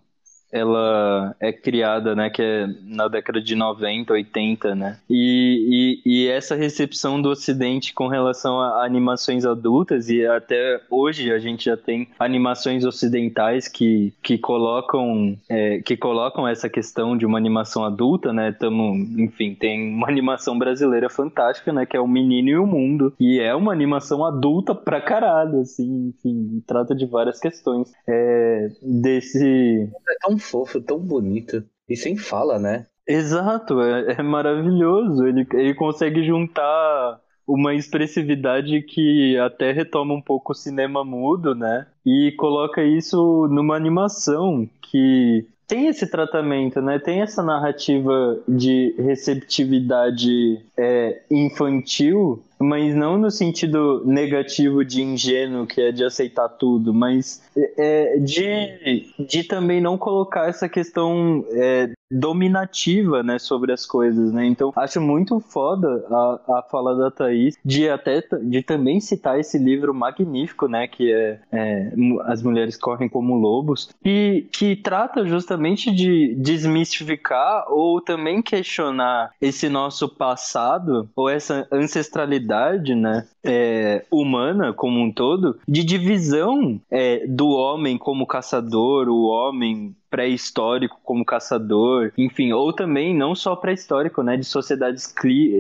[0.54, 6.28] ela é criada, né, que é na década de 90, 80, né, e, e, e,
[6.28, 11.76] essa recepção do Ocidente com relação a animações adultas, e até hoje a gente já
[11.76, 18.32] tem animações ocidentais que, que, colocam, é, que colocam essa questão de uma animação adulta,
[18.32, 22.68] né, tamo, enfim, tem uma animação brasileira fantástica, né, que é O Menino e o
[22.68, 28.70] Mundo, e é uma animação adulta pra caralho, assim, enfim, trata de várias questões é,
[28.84, 29.90] desse...
[30.08, 31.64] É tão fofo, tão bonito.
[31.90, 32.86] E sem fala, né?
[33.08, 35.26] Exato, é, é maravilhoso.
[35.28, 41.88] Ele, ele consegue juntar uma expressividade que até retoma um pouco o cinema mudo, né?
[42.06, 47.00] E coloca isso numa animação que tem esse tratamento, né?
[47.00, 55.82] Tem essa narrativa de receptividade é, infantil mas não no sentido negativo de ingênuo, que
[55.82, 63.24] é de aceitar tudo, mas é, de, de também não colocar essa questão é, dominativa,
[63.24, 64.46] né, sobre as coisas, né?
[64.46, 69.58] Então, acho muito foda a, a fala da Thaís de até de também citar esse
[69.58, 71.92] livro magnífico, né, que é, é
[72.26, 79.68] As Mulheres Correm Como Lobos, e que trata justamente de desmistificar ou também questionar esse
[79.68, 82.53] nosso passado ou essa ancestralidade,
[82.96, 89.96] né, é, humana como um todo, de divisão é, do homem como caçador, o homem
[90.14, 95.12] pré-histórico como caçador, enfim, ou também não só pré-histórico, né, de sociedades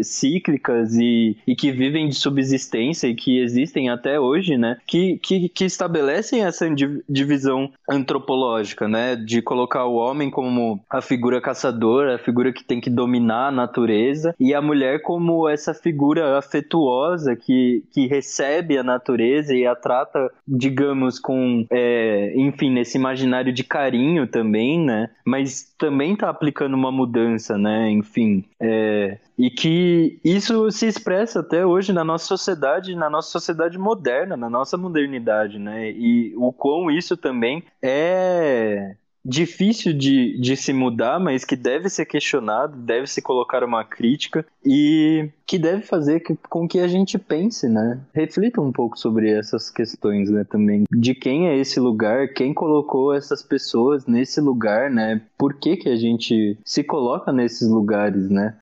[0.03, 5.49] cíclicas e, e que vivem de subsistência e que existem até hoje, né, que, que,
[5.49, 6.67] que estabelecem essa
[7.09, 12.79] divisão antropológica, né, de colocar o homem como a figura caçadora, a figura que tem
[12.79, 18.83] que dominar a natureza, e a mulher como essa figura afetuosa que, que recebe a
[18.83, 25.09] natureza e a trata, digamos, com, é, enfim, nesse imaginário de carinho também também, né?
[25.25, 27.89] Mas também está aplicando uma mudança, né?
[27.89, 29.17] Enfim, é...
[29.37, 34.49] e que isso se expressa até hoje na nossa sociedade, na nossa sociedade moderna, na
[34.49, 35.89] nossa modernidade, né?
[35.91, 38.95] E o quão isso também é
[39.25, 44.45] difícil de, de se mudar, mas que deve ser questionado, deve se colocar uma crítica
[44.65, 48.01] e que deve fazer com que a gente pense, né?
[48.13, 50.83] Reflita um pouco sobre essas questões, né, também.
[50.91, 55.21] De quem é esse lugar, quem colocou essas pessoas nesse lugar, né?
[55.37, 58.57] Por que que a gente se coloca nesses lugares, né?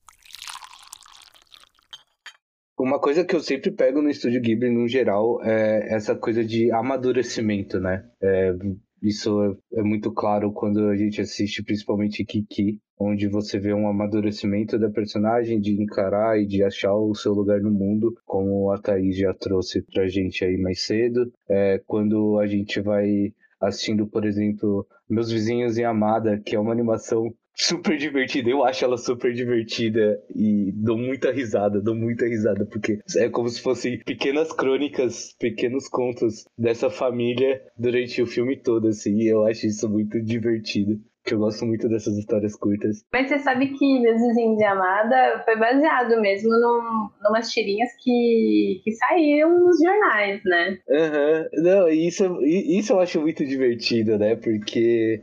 [2.79, 6.71] Uma coisa que eu sempre pego no estúdio Ghibli, no geral, é essa coisa de
[6.71, 8.03] amadurecimento, né?
[8.19, 8.55] É,
[9.01, 9.41] isso
[9.73, 14.77] é, é muito claro quando a gente assiste principalmente Kiki, onde você vê um amadurecimento
[14.77, 19.17] da personagem de encarar e de achar o seu lugar no mundo, como a Thaís
[19.17, 21.31] já trouxe pra gente aí mais cedo.
[21.49, 26.71] É, quando a gente vai assistindo, por exemplo, Meus Vizinhos em Amada, que é uma
[26.71, 28.49] animação super divertida.
[28.49, 33.49] Eu acho ela super divertida e dou muita risada, dou muita risada, porque é como
[33.49, 39.45] se fossem pequenas crônicas, pequenos contos dessa família durante o filme todo, assim, e eu
[39.45, 40.99] acho isso muito divertido.
[41.23, 43.05] Que eu gosto muito dessas histórias curtas.
[43.13, 48.81] Mas você sabe que Meus Vizinhos de Amada foi baseado mesmo num, numas tirinhas que,
[48.83, 50.79] que saíram nos jornais, né?
[50.89, 51.63] Aham, uhum.
[51.63, 54.35] não, isso, isso eu acho muito divertido, né?
[54.35, 55.21] Porque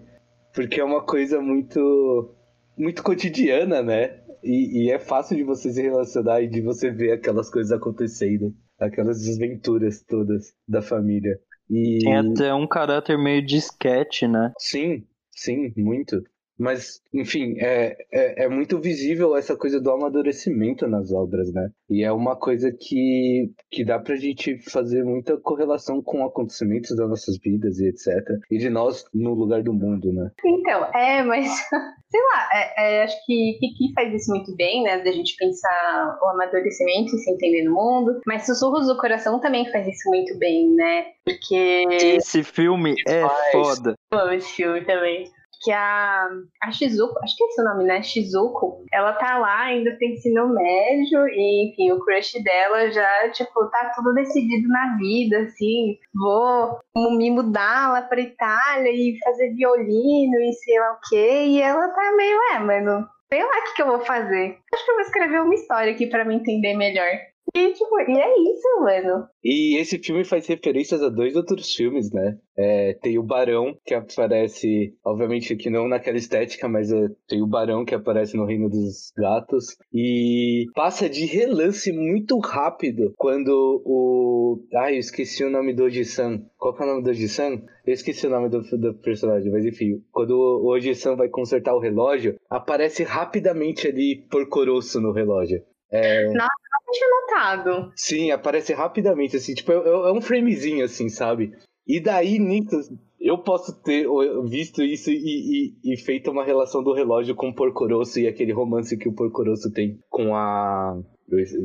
[0.59, 2.35] porque é uma coisa muito
[2.77, 4.21] muito cotidiana, né?
[4.43, 8.53] E, e, é fácil de você se relacionar e de você ver aquelas coisas acontecendo,
[8.79, 11.39] aquelas desventuras todas da família.
[11.71, 11.99] E...
[12.03, 14.53] Tem até um caráter meio de sketch, né?
[14.59, 16.23] Sim, sim, muito.
[16.59, 21.71] Mas, enfim, é, é, é, muito visível essa coisa do amadurecimento nas obras, né?
[21.89, 27.09] E é uma coisa que, que dá pra gente fazer muita correlação com acontecimentos das
[27.09, 28.09] nossas vidas e etc.
[28.51, 30.31] E de nós no lugar do mundo, né?
[30.45, 31.47] Então, é, mas
[32.11, 34.99] sei lá, é, é, acho que Kiki faz isso muito bem, né?
[34.99, 38.21] Da gente pensar o amadurecimento e se entender no mundo.
[38.27, 41.07] Mas Sussurros do Coração também faz isso muito bem, né?
[41.25, 41.87] Porque.
[42.17, 43.53] Esse filme é faz.
[43.53, 43.95] foda.
[44.11, 45.31] Amo esse filme também
[45.61, 46.29] que a,
[46.63, 48.03] a Shizuko, acho que é esse o nome, né?
[48.03, 53.67] Shizuko, ela tá lá, ainda tem ensino médio, e enfim, o crush dela já, tipo,
[53.71, 56.79] tá tudo decidido na vida, assim, vou
[57.17, 61.89] me mudar lá pra Itália e fazer violino e sei lá o quê, e ela
[61.89, 64.59] tá meio, é, mano, sei lá o que, que eu vou fazer.
[64.73, 67.09] Acho que eu vou escrever uma história aqui para me entender melhor.
[67.55, 69.27] E, tipo, e é isso, mano.
[69.43, 72.39] E esse filme faz referências a dois outros filmes, né?
[72.57, 77.47] É, tem o Barão, que aparece, obviamente aqui não naquela estética, mas é, tem o
[77.47, 79.77] Barão que aparece no Reino dos Gatos.
[79.93, 84.65] E passa de relance muito rápido quando o.
[84.75, 86.43] Ai, eu esqueci o nome do Oji-san.
[86.57, 87.63] Qual que é o nome do Oji-san?
[87.87, 90.03] Eu esqueci o nome do, do personagem, mas enfim.
[90.11, 95.63] Quando o Oji-san vai consertar o relógio, aparece rapidamente ali Porcoroço no relógio.
[95.91, 96.25] É...
[96.27, 96.49] Nossa,
[96.87, 97.93] não tinha notado.
[97.97, 101.53] Sim, aparece rapidamente, assim, tipo, é, é, um framezinho, assim, sabe?
[101.87, 102.77] E daí, nisso,
[103.21, 104.07] eu posso ter
[104.45, 108.53] visto isso e, e, e, feito uma relação do relógio com o Porcoroço e aquele
[108.53, 111.01] romance que o Porcoroço tem com a.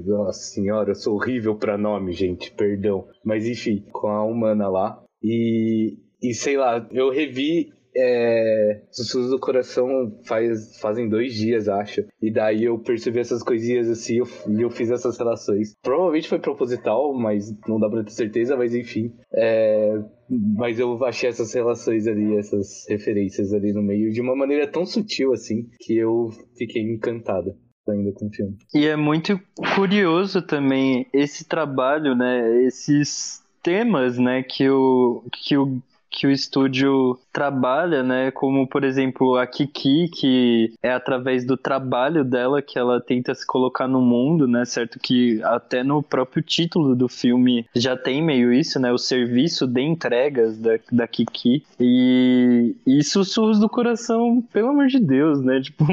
[0.06, 3.08] Nossa senhora, eu sou horrível pra nome, gente, perdão.
[3.24, 5.02] Mas enfim, com a humana lá.
[5.22, 12.06] E, e sei lá, eu revi é, Sussurros do Coração faz, fazem dois dias, acho.
[12.22, 15.76] E daí eu percebi essas coisinhas assim e eu fiz essas relações.
[15.82, 19.14] Provavelmente foi proposital, mas não dá pra ter certeza, mas enfim.
[19.34, 24.68] É, mas eu achei essas relações ali, essas referências ali no meio de uma maneira
[24.68, 27.56] tão sutil assim que eu fiquei encantada
[27.88, 28.58] ainda com o filme.
[28.74, 29.40] E é muito
[29.76, 32.64] curioso também esse trabalho, né?
[32.64, 35.82] Esses temas, né, que o, que o
[36.14, 38.30] que o estúdio trabalha, né?
[38.30, 43.46] Como, por exemplo, a Kiki, que é através do trabalho dela que ela tenta se
[43.46, 44.64] colocar no mundo, né?
[44.64, 48.92] Certo que até no próprio título do filme já tem meio isso, né?
[48.92, 51.64] O serviço de entregas da, da Kiki.
[51.80, 55.60] E, e sussurros do coração, pelo amor de Deus, né?
[55.74, 55.86] Tipo,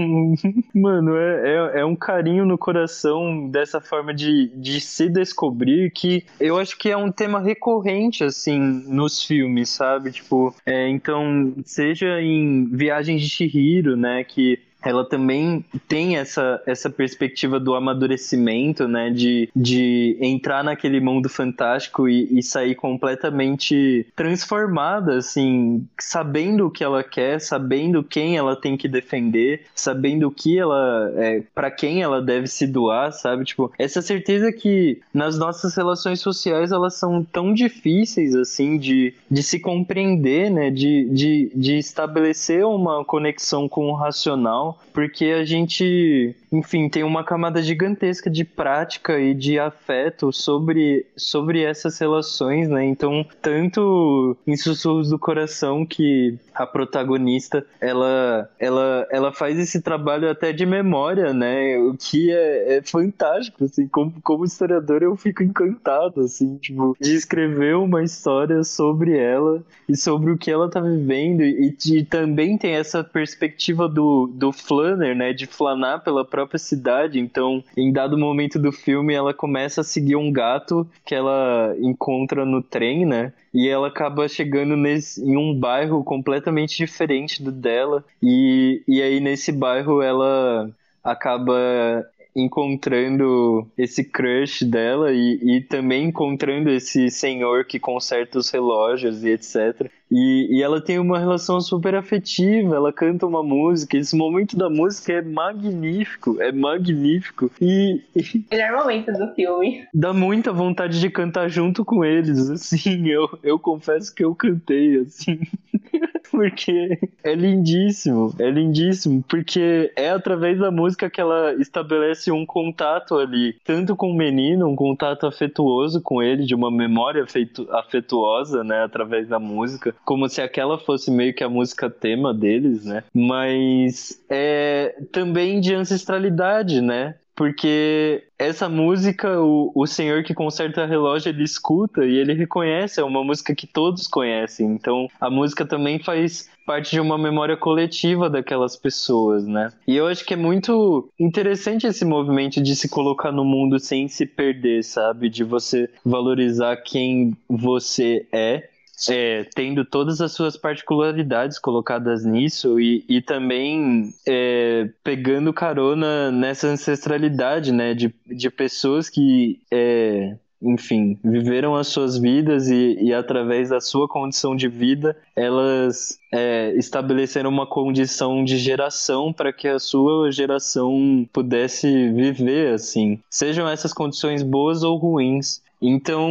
[0.74, 6.24] mano, é, é, é um carinho no coração dessa forma de, de se descobrir que
[6.38, 10.10] eu acho que é um tema recorrente, assim, nos filmes, sabe?
[10.10, 11.29] Tipo, é, então
[11.64, 18.88] seja em Viagens de Chihiro, né, que ela também tem essa, essa perspectiva do amadurecimento,
[18.88, 19.10] né?
[19.10, 26.82] De, de entrar naquele mundo fantástico e, e sair completamente transformada, assim, sabendo o que
[26.82, 31.12] ela quer, sabendo quem ela tem que defender, sabendo o que ela.
[31.16, 33.44] É, para quem ela deve se doar, sabe?
[33.44, 39.42] Tipo, essa certeza que nas nossas relações sociais elas são tão difíceis, assim, de, de
[39.42, 40.70] se compreender, né?
[40.70, 47.24] De, de, de estabelecer uma conexão com o racional porque a gente, enfim, tem uma
[47.24, 52.84] camada gigantesca de prática e de afeto sobre, sobre essas relações, né?
[52.84, 60.30] Então, tanto em Sussurros do Coração que a protagonista, ela, ela, ela faz esse trabalho
[60.30, 61.78] até de memória, né?
[61.78, 67.14] O que é, é fantástico, assim, como, como historiador eu fico encantado, assim, tipo, de
[67.14, 72.58] escrever uma história sobre ela e sobre o que ela tá vivendo e, e também
[72.58, 78.18] tem essa perspectiva do, do flanner, né, de flanar pela própria cidade, então, em dado
[78.18, 83.32] momento do filme, ela começa a seguir um gato que ela encontra no trem, né,
[83.52, 89.20] e ela acaba chegando nesse, em um bairro completamente diferente do dela, e, e aí
[89.20, 90.70] nesse bairro ela
[91.02, 99.24] acaba encontrando esse crush dela e, e também encontrando esse senhor que conserta os relógios
[99.24, 99.90] e etc.
[100.10, 104.68] E, e ela tem uma relação super afetiva, ela canta uma música, esse momento da
[104.68, 107.50] música é magnífico, é magnífico.
[107.60, 108.44] E, e.
[108.50, 109.86] Melhor momento do filme.
[109.94, 113.08] Dá muita vontade de cantar junto com eles, assim.
[113.08, 115.38] Eu, eu confesso que eu cantei, assim.
[116.32, 123.16] porque é lindíssimo, é lindíssimo, porque é através da música que ela estabelece um contato
[123.16, 127.24] ali, tanto com o menino, um contato afetuoso com ele, de uma memória
[127.72, 132.84] afetuosa, né, através da música, como se aquela fosse meio que a música tema deles,
[132.84, 133.04] né?
[133.12, 137.14] Mas é também de ancestralidade, né?
[137.40, 143.02] Porque essa música, o, o senhor que conserta relógio, ele escuta e ele reconhece, é
[143.02, 144.66] uma música que todos conhecem.
[144.66, 149.72] Então, a música também faz parte de uma memória coletiva daquelas pessoas, né?
[149.88, 154.06] E eu acho que é muito interessante esse movimento de se colocar no mundo sem
[154.06, 155.30] se perder, sabe?
[155.30, 158.68] De você valorizar quem você é
[159.08, 166.68] é, tendo todas as suas particularidades colocadas nisso e, e também é, pegando carona nessa
[166.68, 173.70] ancestralidade, né, de, de pessoas que, é, enfim, viveram as suas vidas e, e através
[173.70, 179.78] da sua condição de vida, elas é, estabeleceram uma condição de geração para que a
[179.78, 185.62] sua geração pudesse viver assim, sejam essas condições boas ou ruins.
[185.80, 186.28] Então,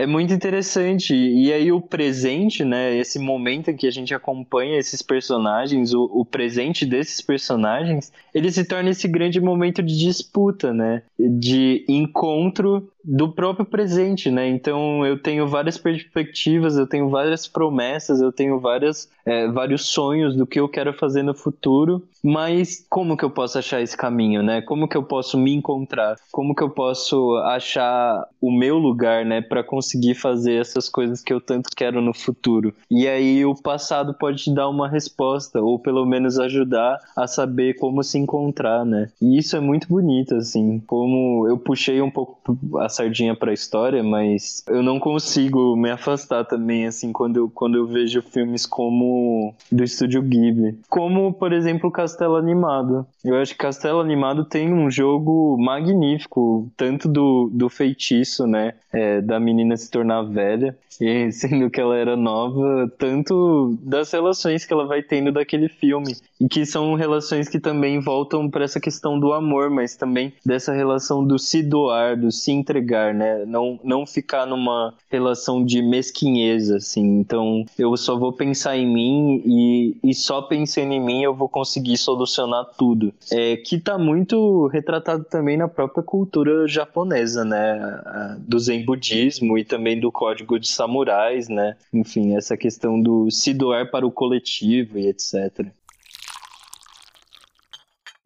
[0.00, 1.14] é muito interessante.
[1.14, 2.96] E aí o presente, né?
[2.96, 8.50] Esse momento em que a gente acompanha esses personagens, o, o, presente desses personagens, ele
[8.50, 11.02] se torna esse grande momento de disputa, né?
[11.18, 14.48] De encontro do próprio presente, né?
[14.48, 20.36] Então eu tenho várias perspectivas, eu tenho várias promessas, eu tenho várias, é, vários sonhos
[20.36, 24.42] do que eu quero fazer no futuro, mas como que eu posso achar esse caminho,
[24.42, 24.60] né?
[24.60, 26.16] Como que eu posso me encontrar?
[26.30, 31.32] Como que eu posso achar o meu lugar, né, para conseguir fazer essas coisas que
[31.32, 32.74] eu tanto quero no futuro?
[32.90, 37.74] E aí o passado pode te dar uma resposta ou pelo menos ajudar a saber
[37.74, 39.10] como se encontrar, né?
[39.20, 42.38] E isso é muito bonito assim, como eu puxei um pouco
[42.78, 47.50] a sardinha para a história, mas eu não consigo me afastar também, assim, quando eu,
[47.50, 50.78] quando eu vejo filmes como do estúdio Ghibli.
[50.88, 53.06] Como, por exemplo, Castelo Animado.
[53.24, 59.20] Eu acho que Castelo Animado tem um jogo magnífico, tanto do, do feitiço, né, é,
[59.20, 64.72] da menina se tornar velha, e sendo que ela era nova, tanto das relações que
[64.72, 66.14] ela vai tendo daquele filme,
[66.48, 71.24] que são relações que também voltam para essa questão do amor, mas também dessa relação
[71.24, 73.44] do se doar, do se entregar né?
[73.46, 77.20] Não, não ficar numa relação de mesquinhez, assim.
[77.20, 81.48] Então, eu só vou pensar em mim e, e só pensando em mim eu vou
[81.48, 83.12] conseguir solucionar tudo.
[83.30, 88.36] É, que tá muito retratado também na própria cultura japonesa, né?
[88.38, 91.76] Do zen budismo e também do código de samurais, né?
[91.92, 95.66] Enfim, essa questão do se doar para o coletivo e etc.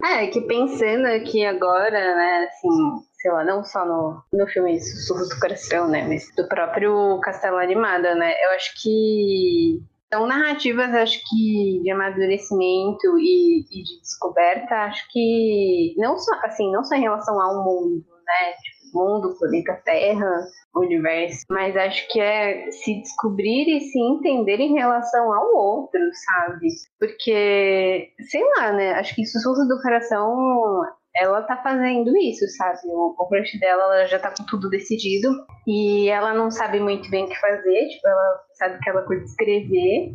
[0.03, 2.69] É, que pensando aqui agora, né, assim,
[3.17, 6.05] sei lá, não só no, no filme Sussurros do Coração, né?
[6.07, 8.33] Mas do próprio Castelo Animada, né?
[8.43, 9.81] Eu acho que
[10.13, 16.71] são narrativas, acho que de amadurecimento e, e, de descoberta, acho que não só assim,
[16.71, 18.53] não só em relação ao mundo, né?
[18.61, 24.73] Tipo, mundo, planeta Terra, universo, mas acho que é se descobrir e se entender em
[24.73, 26.67] relação ao outro, sabe?
[26.99, 28.93] Porque, sei lá, né?
[28.93, 30.83] Acho que Sussurros do Coração
[31.15, 32.79] ela tá fazendo isso, sabe?
[32.87, 35.29] O, crush dela ela já tá com tudo decidido
[35.65, 39.23] e ela não sabe muito bem o que fazer, tipo, ela sabe que ela curte
[39.23, 40.13] escrever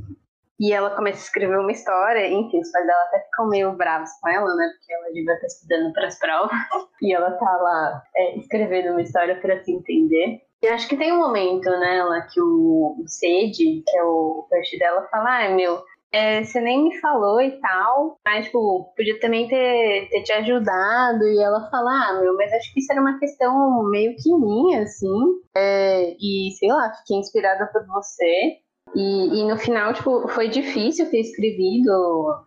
[0.61, 4.11] e ela começa a escrever uma história, enfim, os pais dela até ficam meio bravos
[4.21, 4.71] com ela, né?
[4.77, 6.51] Porque ela devia estar estudando para as provas
[7.01, 10.43] e ela tá lá é, escrevendo uma história para se entender.
[10.63, 14.47] E acho que tem um momento, né, lá que o, o Sede, que é o
[14.51, 15.83] crush dela, fala: ai meu,
[16.13, 21.25] é, você nem me falou e tal, mas, tipo, podia também ter, ter te ajudado.
[21.25, 24.83] E ela fala, ah, meu, mas acho que isso era uma questão meio que minha,
[24.83, 25.41] assim.
[25.57, 28.59] É, e, sei lá, fiquei inspirada por você.
[28.95, 31.91] E, e no final, tipo, foi difícil ter escrevido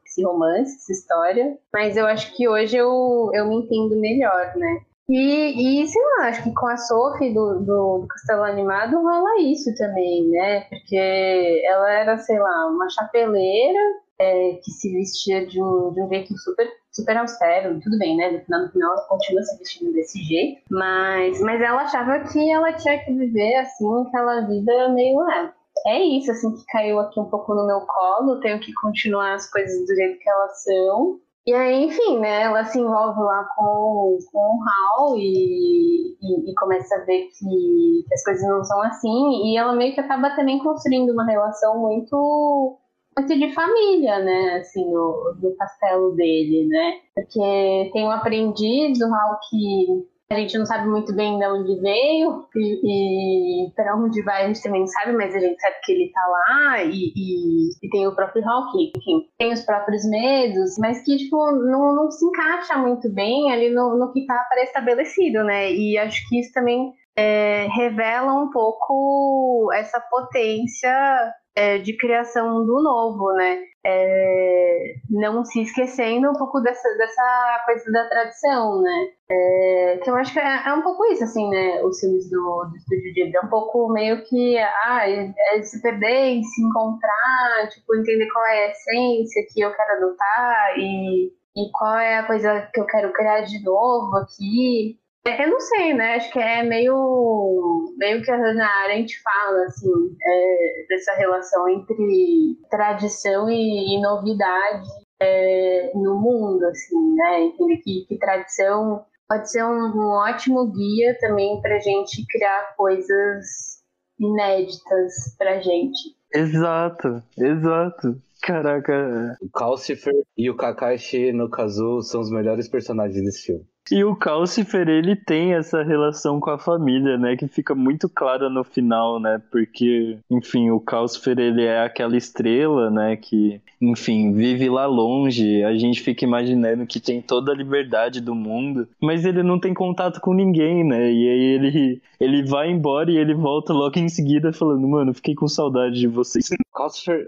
[0.06, 1.58] esse romance, essa história.
[1.74, 4.82] Mas eu acho que hoje eu, eu me entendo melhor, né?
[5.10, 9.74] E, e sei lá, acho que com a Sophie do, do, Castelo Animado rola isso
[9.76, 10.62] também, né?
[10.62, 13.80] Porque ela era, sei lá, uma chapeleira
[14.18, 18.32] é, que se vestia de um, de um jeito super, super austero, tudo bem, né?
[18.32, 22.50] No final, no final ela continua se vestindo desse jeito, mas, mas ela achava que
[22.50, 25.22] ela tinha que viver assim, aquela vida meio.
[25.30, 25.52] É,
[25.88, 29.50] é isso, assim, que caiu aqui um pouco no meu colo, tenho que continuar as
[29.50, 31.20] coisas do jeito que elas são.
[31.46, 36.56] E aí, enfim, né, ela se envolve lá com, com o Hal e, e, e,
[36.56, 39.52] começa a ver que, as coisas não são assim.
[39.52, 42.80] E ela meio que acaba também construindo uma relação muito
[43.16, 44.58] muito de família, né?
[44.60, 46.94] Assim, no, no castelo dele, né?
[47.14, 51.80] Porque tem um aprendiz, o Hal, que a gente não sabe muito bem de onde
[51.80, 55.76] veio e, e para onde vai a gente também não sabe, mas a gente sabe
[55.84, 60.04] que ele tá lá e, e, e tem o próprio Hawk, enfim, tem os próprios
[60.10, 64.46] medos, mas que, tipo, não, não se encaixa muito bem ali no, no que tá
[64.50, 65.72] pré-estabelecido, né?
[65.72, 72.82] E acho que isso também é, revela um pouco essa potência é, de criação do
[72.82, 73.60] novo, né?
[73.86, 79.08] É, não se esquecendo um pouco dessa, dessa coisa da tradição, né?
[79.30, 81.84] É, que eu acho que é, é, um pouco isso, assim, né?
[81.84, 83.36] Os filmes do, do Estúdio Ghibli.
[83.36, 88.46] É um pouco meio que, ah, é, é se perder se encontrar, tipo, entender qual
[88.46, 92.86] é a essência que eu quero adotar e, e qual é a coisa que eu
[92.86, 94.98] quero criar de novo aqui.
[95.26, 96.16] É, eu não sei, né?
[96.16, 99.90] Acho que é meio, meio que a Hannah Arendt fala, assim,
[100.22, 104.90] é, dessa relação entre tradição e, e novidade
[105.22, 107.42] é, no mundo, assim, né?
[107.44, 113.82] Entender que, que tradição pode ser um, um ótimo guia também para gente criar coisas
[114.20, 116.18] inéditas pra gente.
[116.34, 118.22] Exato, exato.
[118.42, 119.38] Caraca.
[119.42, 123.66] O Calcifer e o Kakashi no Kazu são os melhores personagens desse filme.
[123.92, 127.36] E o Calcifer, ele tem essa relação com a família, né?
[127.36, 129.42] Que fica muito clara no final, né?
[129.52, 133.18] Porque, enfim, o Calcifer, ele é aquela estrela, né?
[133.18, 135.64] Que, enfim, vive lá longe.
[135.64, 138.88] A gente fica imaginando que tem toda a liberdade do mundo.
[139.02, 141.12] Mas ele não tem contato com ninguém, né?
[141.12, 145.36] E aí ele, ele vai embora e ele volta logo em seguida falando, mano, fiquei
[145.36, 146.50] com saudade de vocês.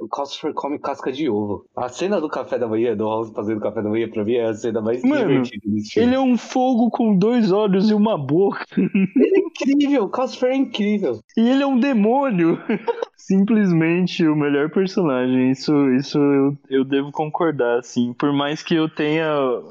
[0.01, 1.65] O Calcifer come casca de ovo.
[1.75, 4.45] A cena do café da manhã, do House fazendo café da manhã, pra mim é
[4.45, 6.09] a cena mais mano, divertida desse filme.
[6.09, 8.65] Ele é um fogo com dois olhos e uma boca.
[8.75, 11.19] Ele é incrível, o Cosper é incrível.
[11.37, 12.59] E ele é um demônio.
[13.15, 15.51] Simplesmente o melhor personagem.
[15.51, 18.13] Isso, isso eu, eu devo concordar, assim.
[18.13, 19.25] Por mais que eu tenha.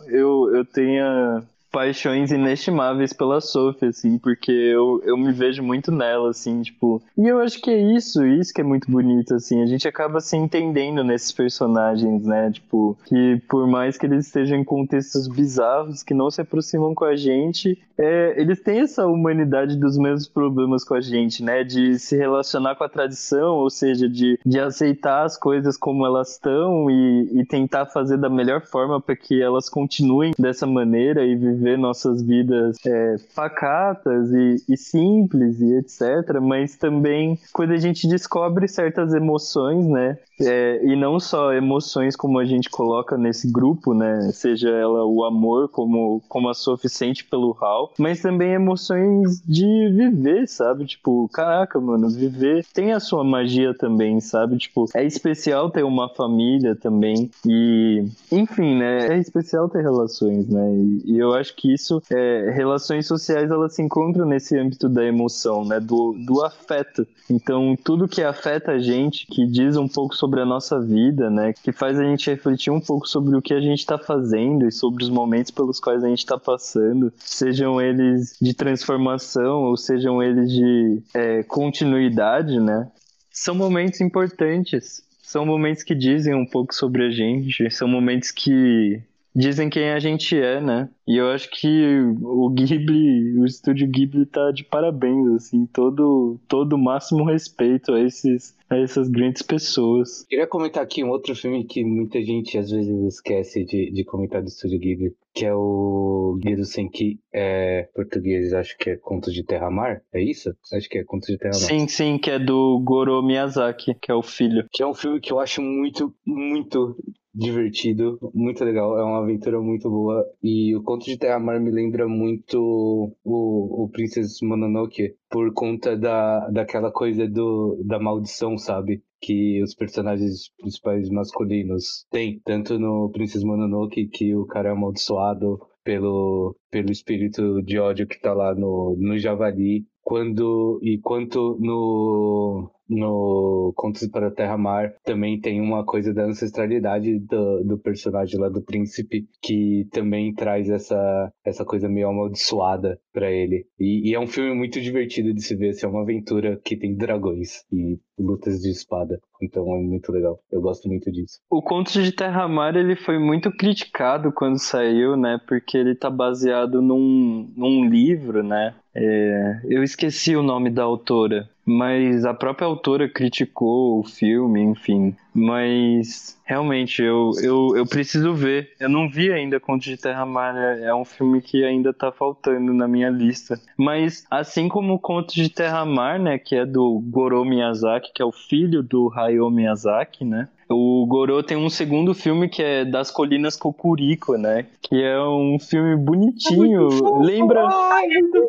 [0.08, 1.44] Eu, eu tenha
[1.74, 7.02] paixões inestimáveis pela Sophie, assim, porque eu, eu me vejo muito nela, assim, tipo.
[7.18, 9.60] E eu acho que é isso, isso que é muito bonito, assim.
[9.60, 12.52] A gente acaba se entendendo nesses personagens, né?
[12.52, 17.06] Tipo, que por mais que eles estejam em contextos bizarros, que não se aproximam com
[17.06, 21.64] a gente, é, eles têm essa humanidade dos mesmos problemas com a gente, né?
[21.64, 26.34] De se relacionar com a tradição, ou seja, de, de aceitar as coisas como elas
[26.34, 31.34] estão e, e tentar fazer da melhor forma para que elas continuem dessa maneira e
[31.34, 36.38] viver viver nossas vidas é, pacatas e, e simples e etc.
[36.40, 40.18] Mas também quando a gente descobre certas emoções, né?
[40.40, 44.30] É, e não só emoções como a gente coloca nesse grupo, né?
[44.32, 49.64] Seja ela o amor, como, como a Sophie sente pelo Hal, mas também emoções de
[49.90, 50.86] viver, sabe?
[50.86, 54.58] Tipo, caraca, mano, viver tem a sua magia também, sabe?
[54.58, 57.30] Tipo, é especial ter uma família também.
[57.46, 59.14] E, enfim, né?
[59.14, 60.74] É especial ter relações, né?
[60.74, 65.04] E, e eu acho que isso, é, relações sociais, elas se encontram nesse âmbito da
[65.04, 65.78] emoção, né?
[65.78, 67.06] Do, do afeto.
[67.30, 71.52] Então, tudo que afeta a gente, que diz um pouco sobre a nossa vida, né?
[71.52, 74.72] Que faz a gente refletir um pouco sobre o que a gente está fazendo e
[74.72, 80.22] sobre os momentos pelos quais a gente está passando, sejam eles de transformação ou sejam
[80.22, 82.90] eles de é, continuidade, né?
[83.30, 85.02] São momentos importantes.
[85.22, 89.02] São momentos que dizem um pouco sobre a gente, são momentos que
[89.34, 90.88] dizem quem a gente é, né?
[91.06, 96.74] E eu acho que o Ghibli, o estúdio Ghibli tá de parabéns, assim, todo todo
[96.74, 100.24] o máximo respeito a esses a essas grandes pessoas.
[100.28, 104.40] Queria comentar aqui um outro filme que muita gente às vezes esquece de, de comentar
[104.40, 109.34] do estúdio Ghibli, que é o Guia do Senki, é, português, acho que é Contos
[109.34, 110.56] de Terra-Mar, é isso?
[110.72, 111.60] Acho que é Contos de Terra-Mar.
[111.60, 114.66] Sim, sim, que é do Goro Miyazaki, que é o filho.
[114.72, 116.96] Que é um filme que eu acho muito, muito
[117.34, 120.24] divertido, muito legal, é uma aventura muito boa.
[120.42, 126.48] E o Conto de Terra-Mar me lembra muito o, o Princess Mononoke, por conta da,
[126.50, 129.02] daquela coisa do, da maldição, sabe?
[129.20, 135.58] Que os personagens principais masculinos têm, tanto no Princess Mononoke, que o cara é amaldiçoado
[135.82, 142.70] pelo, pelo espírito de ódio que tá lá no, no Javali, quando e quanto no
[142.88, 148.62] no Contos para Terra-Mar também tem uma coisa da ancestralidade do, do personagem lá do
[148.62, 153.66] príncipe que também traz essa, essa coisa meio amaldiçoada para ele.
[153.78, 156.76] E, e, é um filme muito divertido de se ver, assim, é uma aventura que
[156.76, 159.20] tem dragões e lutas de espada.
[159.42, 160.38] Então é muito legal.
[160.50, 161.38] Eu gosto muito disso.
[161.50, 165.38] O Conto de Terra-Mar, ele foi muito criticado quando saiu, né?
[165.46, 168.74] Porque ele tá baseado num, num livro, né?
[168.94, 175.16] É, eu esqueci o nome da autora, mas a própria autora criticou o filme, enfim.
[175.32, 178.72] Mas realmente eu, eu, eu preciso ver.
[178.78, 182.72] Eu não vi ainda Conto de Terra Mar, é, um filme que ainda tá faltando
[182.72, 183.58] na minha lista.
[183.76, 188.24] Mas assim como Conto de Terra Mar, né, que é do Goro Miyazaki, que é
[188.24, 190.48] o filho do Hayao Miyazaki, né?
[190.68, 194.66] O Goro tem um segundo filme que é Das Colinas Cocurico, né?
[194.80, 196.88] Que é um filme bonitinho.
[196.88, 197.66] É Lembra?
[197.68, 198.44] Ai, é muito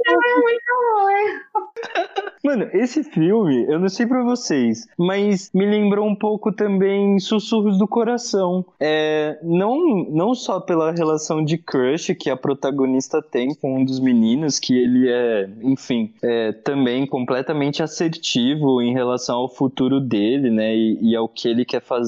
[2.44, 7.80] Mano, esse filme, eu não sei pra vocês, mas me lembrou um pouco também Sussurros
[7.80, 8.64] do Coração.
[8.80, 14.00] É, não, não só pela relação de crush que a protagonista tem com um dos
[14.00, 20.76] meninos, que ele é, enfim, é, também completamente assertivo em relação ao futuro dele, né?
[20.76, 22.05] E, e ao que ele quer fazer,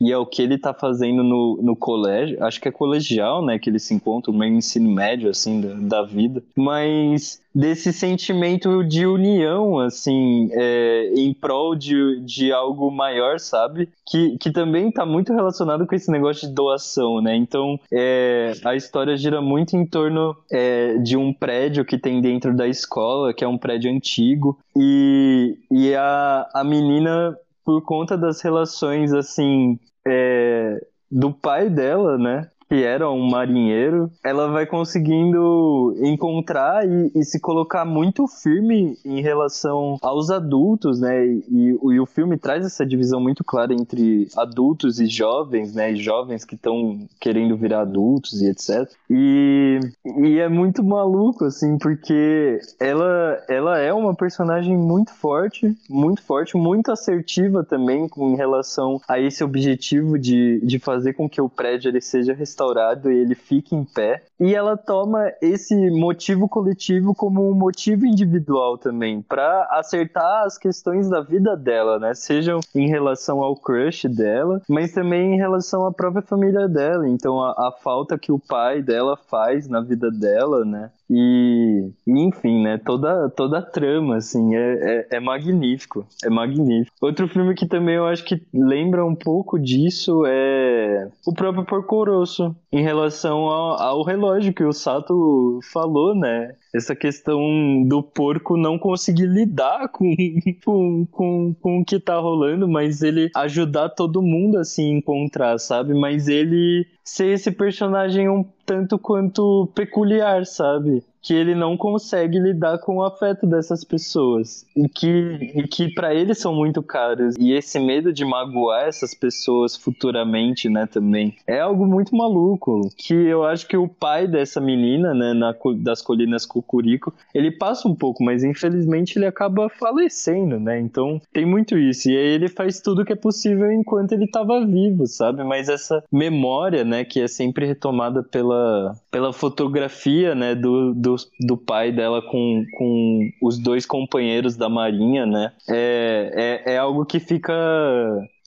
[0.00, 2.42] e ao que ele tá fazendo no, no colégio.
[2.44, 3.58] Acho que é colegial, né?
[3.58, 6.42] Que ele se encontra, meio ensino médio, assim, da, da vida.
[6.56, 13.88] Mas desse sentimento de união, assim, é, em prol de, de algo maior, sabe?
[14.06, 17.34] Que, que também está muito relacionado com esse negócio de doação, né?
[17.34, 22.54] Então, é, a história gira muito em torno é, de um prédio que tem dentro
[22.54, 27.36] da escola, que é um prédio antigo, e, e a, a menina,
[27.70, 32.50] por conta das relações, assim, é, do pai dela, né?
[32.70, 39.20] Que era um marinheiro, ela vai conseguindo encontrar e, e, se colocar muito firme em
[39.20, 41.26] relação aos adultos, né?
[41.26, 45.90] E, e, o filme traz essa divisão muito clara entre adultos e jovens, né?
[45.90, 48.88] E jovens que estão querendo virar adultos e etc.
[49.10, 49.80] E,
[50.18, 56.56] e é muito maluco, assim, porque ela, ela é uma personagem muito forte, muito forte,
[56.56, 61.88] muito assertiva também com relação a esse objetivo de, de fazer com que o prédio
[61.88, 64.29] ele seja restaurado restaurado e ele fica em pé.
[64.40, 71.10] E ela toma esse motivo coletivo como um motivo individual também, para acertar as questões
[71.10, 72.14] da vida dela, né?
[72.14, 77.06] Sejam em relação ao crush dela, mas também em relação à própria família dela.
[77.06, 80.90] Então, a, a falta que o pai dela faz na vida dela, né?
[81.12, 82.78] E, enfim, né?
[82.78, 86.06] Toda, toda a trama, assim, é, é, é, magnífico.
[86.24, 86.96] É magnífico.
[87.00, 92.04] Outro filme que também eu acho que lembra um pouco disso é o próprio Porco
[92.04, 96.54] Rosso, em relação ao, ao relógio que o Sato falou, né?
[96.74, 100.14] essa questão do porco não conseguir lidar com,
[100.64, 105.58] com, com, com o que tá rolando, mas ele ajudar todo mundo a se encontrar,
[105.58, 105.94] sabe?
[105.94, 111.02] Mas ele ser esse personagem um tanto quanto peculiar, sabe?
[111.22, 114.66] Que ele não consegue lidar com o afeto dessas pessoas.
[114.76, 117.34] E que, e que para ele são muito caros.
[117.38, 122.88] E esse medo de magoar essas pessoas futuramente, né, também é algo muito maluco.
[122.96, 127.88] Que eu acho que o pai dessa menina, né, na, das colinas Cucurico, ele passa
[127.88, 132.10] um pouco, mas infelizmente ele acaba falecendo, né, então tem muito isso.
[132.10, 136.02] E aí ele faz tudo que é possível enquanto ele estava vivo, sabe, mas essa
[136.10, 141.92] memória, né, que é sempre retomada pela, pela fotografia, né, do, do do, do pai
[141.92, 145.52] dela com, com os dois companheiros da Marinha, né?
[145.68, 147.52] É, é, é algo que fica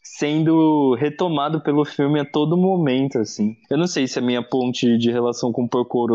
[0.03, 3.55] sendo retomado pelo filme a todo momento, assim.
[3.69, 6.05] Eu não sei se a minha ponte de relação com o Porco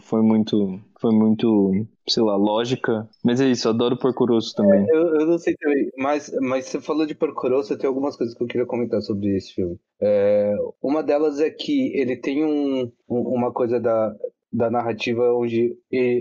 [0.00, 4.86] foi muito, foi muito, sei lá, lógica, mas é isso, eu adoro Porco Rosso também.
[4.88, 8.16] É, eu, eu, não sei também, mas, mas você falou de Porco Rosso, tem algumas
[8.16, 9.76] coisas que eu queria comentar sobre esse filme.
[10.00, 14.14] É, uma delas é que ele tem um, uma coisa da,
[14.54, 15.76] da narrativa onde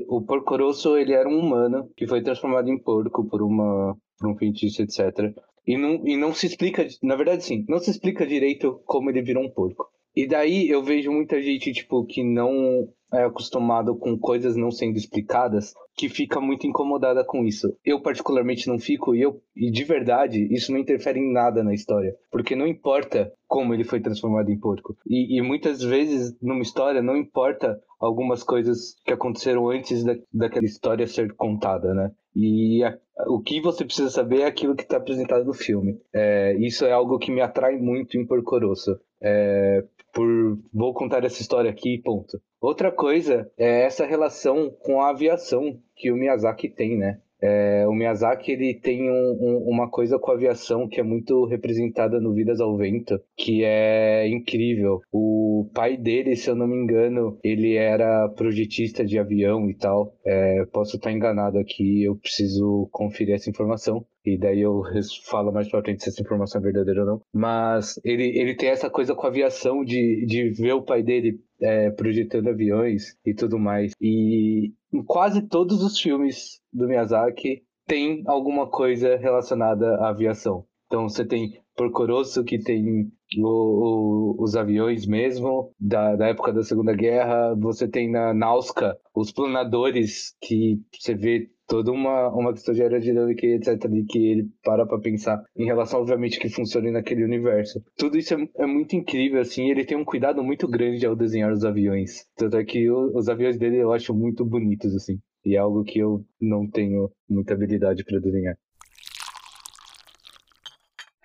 [0.07, 4.29] o Porco Rosso ele era um humano que foi transformado em porco por uma por
[4.31, 5.31] um feitiço etc
[5.67, 9.21] e não, e não se explica na verdade sim não se explica direito como ele
[9.21, 9.87] virou um porco.
[10.15, 14.97] E daí eu vejo muita gente tipo que não é acostumado com coisas não sendo
[14.97, 17.75] explicadas que fica muito incomodada com isso.
[17.85, 21.73] Eu particularmente não fico e eu e de verdade isso não interfere em nada na
[21.73, 24.97] história, porque não importa como ele foi transformado em porco.
[25.07, 30.65] E, e muitas vezes numa história não importa algumas coisas que aconteceram antes da, daquela
[30.65, 32.11] história ser contada, né?
[32.35, 35.99] E a, o que você precisa saber é aquilo que está apresentado no filme.
[36.11, 38.99] É, isso é algo que me atrai muito em Porco Rosso.
[39.21, 39.83] É,
[40.13, 42.39] por vou contar essa história aqui, ponto.
[42.61, 47.19] Outra coisa é essa relação com a aviação que o Miyazaki tem, né?
[47.43, 51.45] É, o Miyazaki ele tem um, um, uma coisa com a aviação que é muito
[51.45, 55.01] representada no Vidas ao Vento, que é incrível.
[55.11, 60.15] O pai dele, se eu não me engano, ele era projetista de avião e tal.
[60.25, 64.05] É, posso estar enganado aqui, eu preciso conferir essa informação.
[64.25, 64.81] E daí eu
[65.25, 67.21] falo mais pra frente se essa informação é verdadeira ou não.
[67.33, 71.41] Mas ele, ele tem essa coisa com a aviação de, de ver o pai dele
[71.61, 73.91] é, projetando aviões e tudo mais.
[73.99, 80.65] E em quase todos os filmes do Miyazaki tem alguma coisa relacionada à aviação.
[80.87, 86.53] Então você tem Porco Rosso, que tem o, o, os aviões mesmo, da, da época
[86.53, 87.55] da Segunda Guerra.
[87.55, 93.47] Você tem na Nausca os planadores, que você vê toda uma, uma questão de aerodinâmica
[93.47, 93.89] etc.
[93.89, 97.81] de que ele para pra pensar em relação, obviamente, que funcione naquele universo.
[97.97, 101.51] Tudo isso é, é, muito incrível, assim, ele tem um cuidado muito grande ao desenhar
[101.51, 102.27] os aviões.
[102.35, 105.19] Tanto é que o, os aviões dele eu acho muito bonitos, assim.
[105.45, 108.55] E é algo que eu não tenho muita habilidade para desenhar.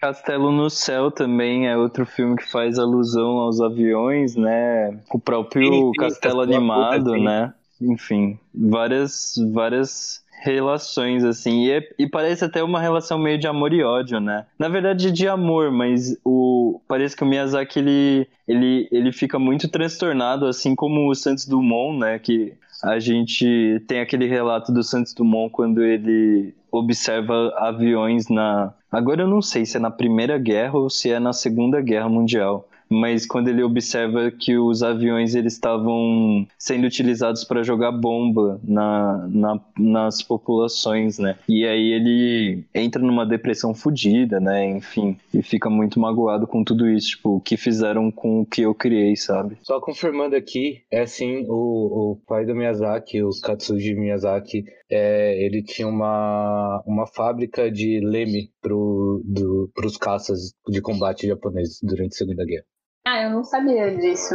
[0.01, 5.01] Castelo no Céu também é outro filme que faz alusão aos aviões, né?
[5.13, 7.53] O próprio sim, sim, Castelo Animado, né?
[7.81, 11.65] Enfim, várias, várias relações, assim.
[11.65, 14.47] E, é, e, parece até uma relação meio de amor e ódio, né?
[14.59, 19.69] Na verdade, de amor, mas o parece que o Miyazaki, ele, ele, ele fica muito
[19.69, 22.19] transtornado, assim como o Santos Dumont, né?
[22.19, 28.73] Que a gente tem aquele relato do Santos Dumont quando ele observa aviões na.
[28.91, 32.09] Agora eu não sei se é na Primeira Guerra ou se é na Segunda Guerra
[32.09, 38.61] Mundial mas quando ele observa que os aviões eles estavam sendo utilizados para jogar bomba
[38.65, 41.39] na, na, nas populações, né?
[41.49, 44.65] E aí ele entra numa depressão fodida, né?
[44.71, 48.63] Enfim, e fica muito magoado com tudo isso, tipo, o que fizeram com o que
[48.63, 49.59] eu criei, sabe?
[49.63, 55.63] Só confirmando aqui, é sim o, o pai do Miyazaki, o Katsuji Miyazaki, é, ele
[55.63, 62.45] tinha uma, uma fábrica de leme para os caças de combate japoneses durante a Segunda
[62.45, 62.65] Guerra.
[63.09, 64.35] Ah, eu não sabia disso.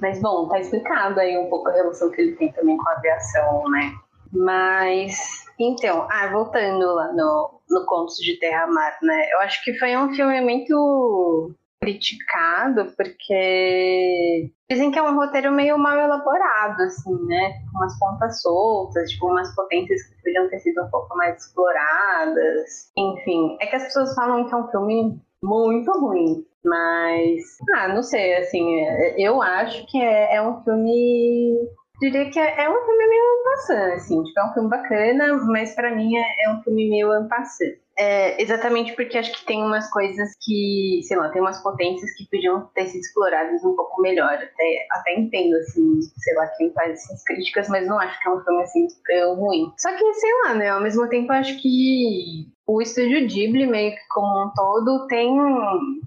[0.00, 2.92] Mas bom, tá explicado aí um pouco a relação que ele tem também com a
[2.92, 3.92] aviação, né?
[4.32, 9.32] Mas, então, ah, voltando lá no, no Contos de Terra Mar, né?
[9.32, 15.76] Eu acho que foi um filme muito criticado porque dizem que é um roteiro meio
[15.76, 17.54] mal elaborado, assim, né?
[17.74, 22.92] Umas pontas soltas, tipo, umas potências que podiam ter sido um pouco mais exploradas.
[22.96, 26.46] Enfim, é que as pessoas falam que é um filme muito ruim.
[26.64, 27.42] Mas,
[27.76, 28.84] ah, não sei, assim,
[29.16, 31.68] eu acho que é, é um filme.
[32.00, 35.74] Diria que é, é um filme meio passando, assim, tipo, é um filme bacana, mas
[35.74, 37.72] para mim é, é, um filme meio ampassando.
[37.98, 42.28] É, exatamente porque acho que tem umas coisas que, sei lá, tem umas potências que
[42.30, 44.34] podiam ter sido exploradas um pouco melhor.
[44.34, 48.32] Até, até entendo, assim, sei lá, quem faz essas críticas, mas não acho que é
[48.32, 49.72] um filme, assim, tão ruim.
[49.76, 54.08] Só que, sei lá, né, ao mesmo tempo acho que o estúdio Ghibli, meio que
[54.10, 55.34] como um todo, tem,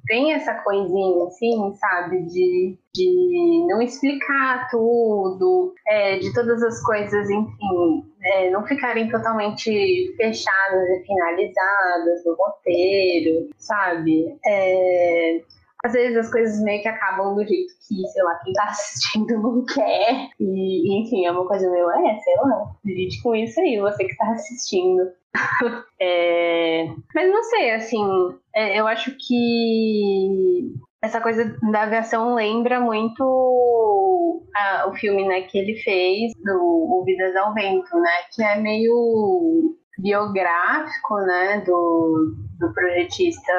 [0.05, 2.21] tem essa coisinha, assim, sabe?
[2.27, 10.13] De, de não explicar tudo, é, de todas as coisas, enfim, é, não ficarem totalmente
[10.17, 14.37] fechadas e finalizadas no roteiro, sabe?
[14.45, 15.41] É,
[15.83, 19.41] às vezes as coisas meio que acabam do jeito que, sei lá, quem tá assistindo
[19.41, 20.29] não quer.
[20.39, 24.15] E, enfim, é uma coisa meio, é, sei lá, lide com isso aí, você que
[24.15, 25.11] tá assistindo.
[25.99, 28.05] é, mas não sei, assim,
[28.53, 35.75] é, eu acho que essa coisa da aviação lembra muito o filme né, que ele
[35.77, 38.11] fez, do Vidas ao Vento, né?
[38.35, 41.63] Que é meio biográfico, né?
[41.65, 43.51] Do, do projetista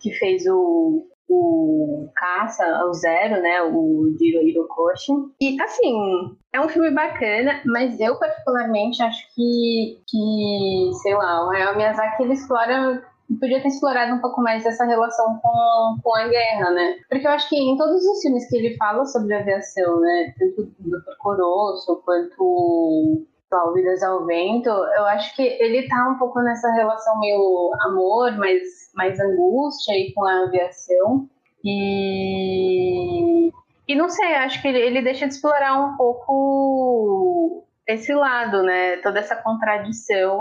[0.00, 3.62] que fez o o Caça ao Zero, né?
[3.62, 5.12] O Jiro Hirokoshi.
[5.40, 11.50] E, assim, é um filme bacana, mas eu particularmente acho que, que sei lá, o
[11.50, 13.02] Hayao Miyazaki ele explora
[13.40, 16.96] podia ter explorado um pouco mais essa relação com, com a guerra, né?
[17.08, 20.34] Porque eu acho que em todos os filmes que ele fala sobre aviação, né?
[20.38, 23.26] Tanto do Coroço quanto
[23.56, 28.36] o Vidas ao Vento, eu acho que ele tá um pouco nessa relação meio amor,
[28.38, 28.62] mais,
[28.94, 31.28] mais angústia aí com a aviação.
[31.64, 33.50] E,
[33.86, 38.96] e não sei, acho que ele, ele deixa de explorar um pouco esse lado, né?
[38.98, 40.38] Toda essa contradição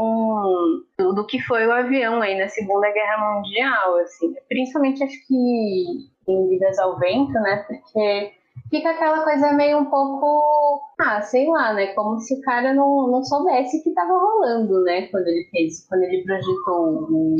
[0.98, 4.34] do, do, que foi o avião aí na Segunda Guerra Mundial, assim.
[4.48, 7.66] Principalmente acho que em Vidas ao Vento, né?
[7.68, 11.94] Porque fica aquela coisa meio um pouco, ah, sei lá, né?
[11.94, 15.08] Como se o cara não, não soubesse o que estava rolando, né?
[15.08, 17.38] Quando ele fez, quando ele projetou o,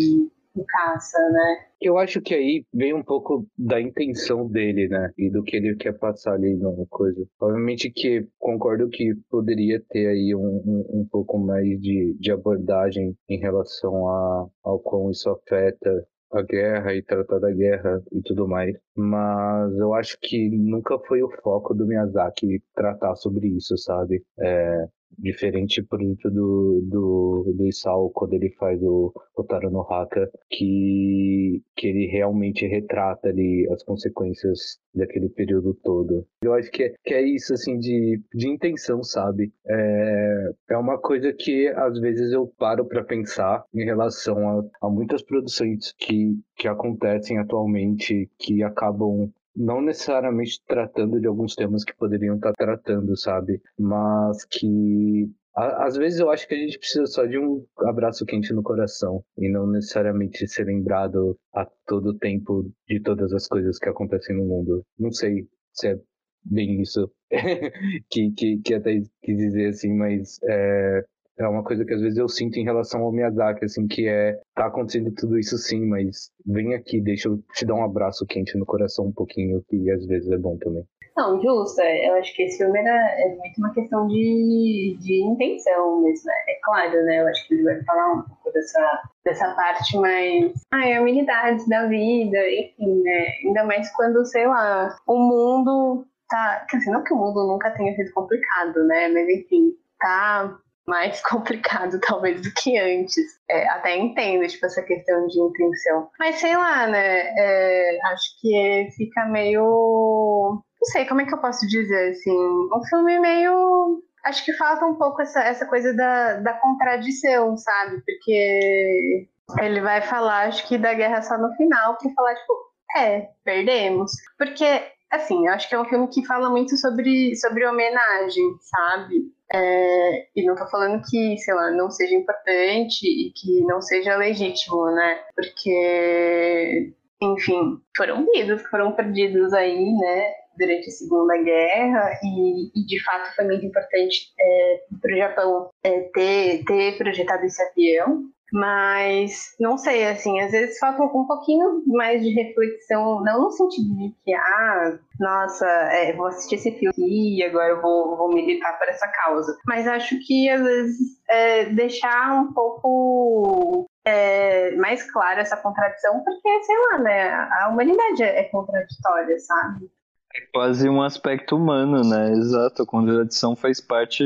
[0.56, 1.66] o caça, né?
[1.82, 5.12] Eu acho que aí vem um pouco da intenção dele, né?
[5.18, 7.26] E do que ele quer passar ali na coisa.
[7.40, 13.16] Obviamente que concordo que poderia ter aí um, um, um pouco mais de, de abordagem
[13.28, 18.48] em relação a, ao como isso afeta a guerra e tratar da guerra e tudo
[18.48, 18.76] mais.
[18.96, 24.24] Mas eu acho que nunca foi o foco do Miyazaki tratar sobre isso, sabe?
[24.40, 24.88] É,
[25.18, 31.62] Diferente, por exemplo, do, do, do Isao, quando ele faz o Otaro no Haka, que,
[31.76, 36.26] que ele realmente retrata ali as consequências daquele período todo.
[36.44, 39.52] Eu acho que é, que é isso, assim, de, de intenção, sabe?
[39.68, 44.90] É, é uma coisa que, às vezes, eu paro para pensar em relação a, a
[44.90, 51.96] muitas produções que, que acontecem atualmente, que acabam não necessariamente tratando de alguns temas que
[51.96, 53.62] poderiam estar tratando, sabe?
[53.78, 58.54] Mas que às vezes eu acho que a gente precisa só de um abraço quente
[58.54, 63.90] no coração e não necessariamente ser lembrado a todo tempo de todas as coisas que
[63.90, 64.86] acontecem no mundo.
[64.98, 66.00] Não sei se é
[66.44, 67.12] bem isso
[68.10, 71.04] que, que, que até quis dizer assim, mas é,
[71.46, 74.40] é uma coisa que às vezes eu sinto em relação ao Miyazaki, assim, que é,
[74.56, 78.58] tá acontecendo tudo isso sim, mas vem aqui, deixa eu te dar um abraço quente
[78.58, 80.86] no coração um pouquinho, que às vezes é bom também.
[81.18, 81.82] Não, justo.
[81.82, 86.26] É, eu acho que esse filme era, é muito uma questão de, de intenção mesmo.
[86.26, 86.34] Né?
[86.50, 87.20] É claro, né?
[87.20, 90.54] Eu acho que ele vai falar um pouco dessa, dessa parte mais.
[90.74, 93.28] Ai, amenidades da vida, enfim, né?
[93.46, 96.66] Ainda mais quando, sei lá, o mundo tá.
[96.70, 99.10] Quer dizer, não que o mundo nunca tenha sido complicado, né?
[99.10, 103.24] Mas enfim, tá mais complicado, talvez, do que antes.
[103.50, 106.10] É, até entendo, tipo, essa questão de intenção.
[106.20, 107.34] Mas sei lá, né?
[107.38, 110.64] É, acho que fica meio.
[110.82, 112.32] Não sei, como é que eu posso dizer, assim?
[112.32, 114.04] Um filme meio.
[114.26, 118.02] Acho que falta um pouco essa, essa coisa da, da contradição, sabe?
[118.06, 119.28] Porque
[119.60, 122.54] ele vai falar, acho que da guerra só no final, pra falar, tipo,
[122.98, 124.12] é, perdemos.
[124.38, 124.66] Porque,
[125.10, 129.22] assim, eu acho que é um filme que fala muito sobre, sobre homenagem, sabe?
[129.54, 134.16] É, e não tô falando que, sei lá, não seja importante e que não seja
[134.16, 135.20] legítimo, né?
[135.36, 140.34] Porque, enfim, foram vidas que foram perdidos aí, né?
[140.58, 145.70] Durante a Segunda Guerra, e, e de fato foi muito importante é, para o Japão
[145.84, 151.84] é, ter, ter projetado esse avião, mas não sei, assim, às vezes falta um pouquinho
[151.88, 157.38] mais de reflexão, não no sentido de que, ah, nossa, é, vou assistir esse filme
[157.38, 159.58] e agora eu vou, vou militar por essa causa.
[159.66, 160.98] Mas acho que às vezes
[161.30, 167.30] é, deixar um pouco é, mais clara essa contradição, porque, sei lá, né,
[167.62, 169.90] a humanidade é, é contraditória, sabe?
[170.34, 172.32] É quase um aspecto humano, né?
[172.32, 174.24] Exato, a contradição faz parte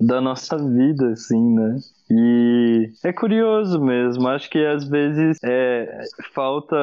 [0.00, 1.76] da nossa vida, assim, né?
[2.10, 2.71] E
[3.04, 6.76] é curioso mesmo, acho que às vezes é, falta,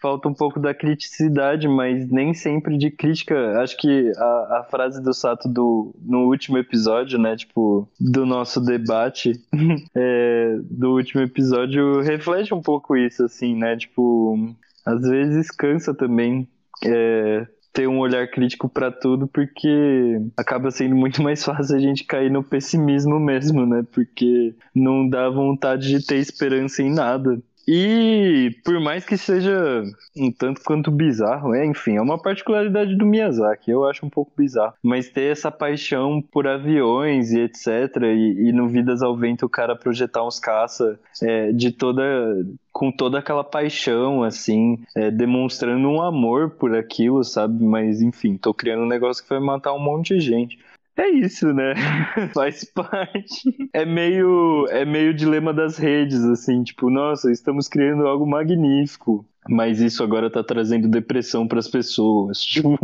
[0.00, 3.60] falta um pouco da criticidade, mas nem sempre de crítica.
[3.60, 8.60] Acho que a, a frase do Sato do, no último episódio, né, tipo, do nosso
[8.60, 9.32] debate,
[9.94, 14.54] é, do último episódio, reflete um pouco isso, assim, né, tipo,
[14.84, 16.48] às vezes cansa também
[16.84, 22.04] é, ter um olhar crítico para tudo, porque acaba sendo muito mais fácil a gente
[22.04, 23.84] cair no pessimismo mesmo, né?
[23.92, 27.40] Porque não dá vontade de ter esperança em nada.
[27.66, 29.82] E por mais que seja
[30.16, 34.32] um tanto quanto bizarro, é, enfim, é uma particularidade do Miyazaki, eu acho um pouco
[34.36, 34.74] bizarro.
[34.82, 39.50] Mas ter essa paixão por aviões e etc, e, e no Vidas ao Vento o
[39.50, 42.02] cara projetar uns caça é, de toda
[42.72, 47.62] com toda aquela paixão, assim, é, demonstrando um amor por aquilo, sabe?
[47.62, 50.58] Mas enfim, tô criando um negócio que vai matar um monte de gente.
[50.96, 51.74] É isso, né?
[52.34, 53.70] Faz parte.
[53.72, 59.26] É meio, é meio dilema das redes, assim, tipo, nossa, estamos criando algo magnífico.
[59.48, 62.38] Mas isso agora tá trazendo depressão para as pessoas.
[62.44, 62.78] Tipo...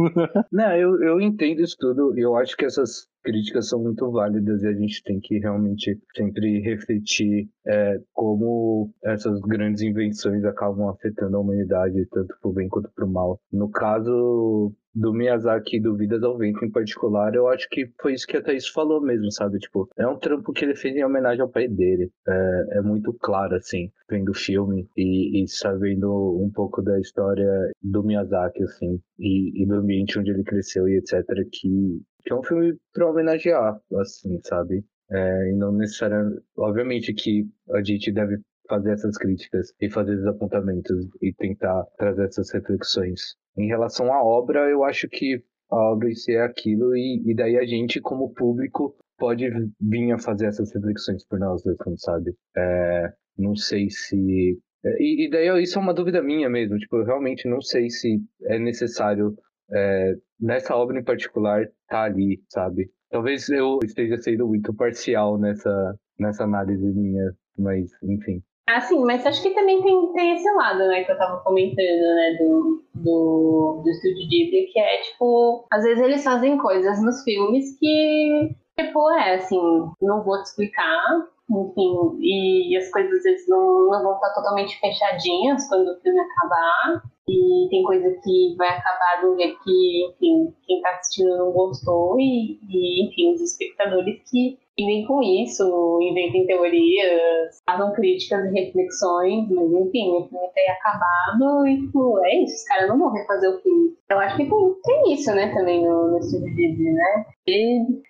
[0.50, 2.18] Não, eu, eu entendo isso tudo.
[2.18, 6.60] Eu acho que essas críticas são muito válidas e a gente tem que realmente sempre
[6.60, 13.06] refletir é, como essas grandes invenções acabam afetando a humanidade, tanto pro bem quanto pro
[13.06, 13.40] mal.
[13.52, 18.26] No caso do Miyazaki do Vidas ao Vento em particular, eu acho que foi isso
[18.26, 19.58] que a Thaís falou mesmo, sabe?
[19.58, 22.10] Tipo, é um trampo que ele fez em homenagem ao pai dele.
[22.26, 26.10] É, é muito claro, assim, vendo o filme e, e, sabendo
[26.42, 27.48] um pouco da história
[27.82, 32.34] do Miyazaki, assim, e, e, do ambiente onde ele cresceu e etc, que, que é
[32.34, 34.84] um filme pra homenagear, assim, sabe?
[35.10, 36.42] É, e não necessariamente...
[36.56, 42.26] Obviamente que a gente deve fazer essas críticas e fazer esses apontamentos e tentar trazer
[42.26, 43.34] essas reflexões.
[43.56, 47.34] Em relação à obra, eu acho que a obra em si é aquilo e, e
[47.34, 49.48] daí a gente, como público, pode
[49.80, 52.34] vir a fazer essas reflexões por nós mesmos, sabe?
[52.56, 54.58] É, não sei se...
[54.84, 57.90] É, e, e, daí isso é uma dúvida minha mesmo, tipo, eu realmente não sei
[57.90, 59.36] se é necessário
[59.72, 62.90] é, nessa obra em particular tá ali, sabe?
[63.10, 68.42] Talvez eu esteja sendo muito parcial nessa, nessa análise minha, mas enfim.
[68.68, 72.36] Assim, mas acho que também tem, tem esse lado, né, que eu tava comentando, né,
[72.38, 77.78] do, do, do Estúdio Ghibli, que é, tipo, às vezes eles fazem coisas nos filmes
[77.78, 79.58] que, tipo, é, assim,
[80.02, 84.78] não vou te explicar, enfim, e as coisas às vezes não, não vão estar totalmente
[84.78, 90.54] fechadinhas quando o filme acabar, e tem coisa que vai acabar do jeito que, enfim,
[90.66, 96.46] quem tá assistindo não gostou, e, e enfim, os espectadores que vivem com isso, inventem
[96.46, 102.54] teorias, fazem críticas e reflexões, mas enfim, o filme tem acabado e tipo, é isso,
[102.54, 103.96] os caras não vão refazer o filme.
[104.08, 107.26] Eu acho que tem, tem isso, né, também no, no estúdio Ghibli, né?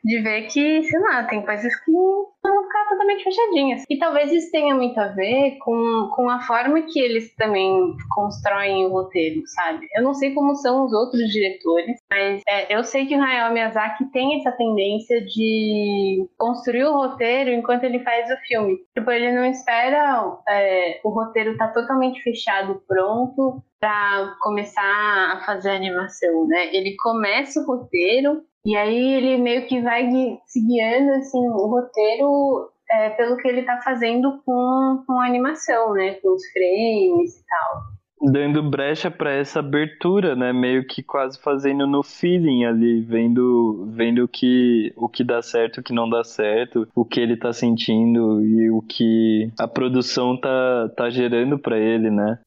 [0.05, 3.85] De ver que, sei lá, tem coisas que vão ficar totalmente fechadinhas.
[3.89, 8.87] E talvez isso tenha muito a ver com, com a forma que eles também constroem
[8.87, 9.87] o roteiro, sabe?
[9.95, 13.53] Eu não sei como são os outros diretores, mas é, eu sei que o Hayao
[13.53, 18.79] Miyazaki tem essa tendência de construir o roteiro enquanto ele faz o filme.
[18.97, 25.71] Tipo, ele não espera é, o roteiro tá totalmente fechado, pronto, para começar a fazer
[25.71, 26.75] a animação, né?
[26.75, 30.11] Ele começa o roteiro e aí ele meio que vai
[30.47, 35.95] se guiando assim o roteiro é, pelo que ele tá fazendo com, com a animação,
[35.95, 36.15] né?
[36.15, 40.53] Com os frames e tal dando brecha para essa abertura, né?
[40.53, 45.79] Meio que quase fazendo no feeling ali, vendo vendo o que o que dá certo,
[45.79, 50.37] o que não dá certo, o que ele tá sentindo e o que a produção
[50.39, 52.39] tá tá gerando para ele, né?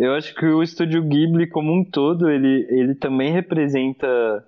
[0.00, 4.06] Eu acho que o estúdio Ghibli como um todo, ele, ele também representa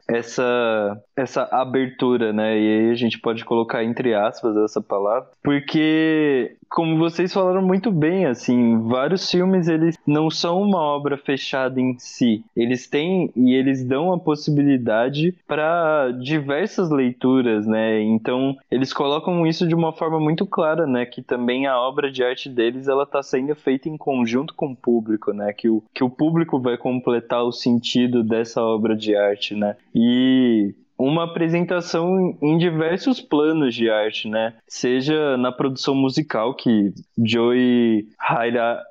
[0.08, 2.58] essa, essa abertura, né?
[2.58, 7.90] E aí a gente pode colocar entre aspas essa palavra, porque como vocês falaram muito
[7.90, 12.44] bem, assim, vários filmes eles não são uma obra fechada em si.
[12.56, 18.00] Eles têm e eles dão a possibilidade para diversas leituras, né?
[18.00, 22.24] Então, eles colocam isso de uma forma muito clara, né, que também a obra de
[22.24, 25.52] arte deles ela tá sendo feita em conjunto com o público, né?
[25.52, 29.76] Que o, que o público vai completar o sentido dessa obra de arte, né?
[29.94, 30.74] E
[31.06, 34.54] uma apresentação em diversos planos de arte, né?
[34.68, 38.82] Seja na produção musical, que Joey Haira,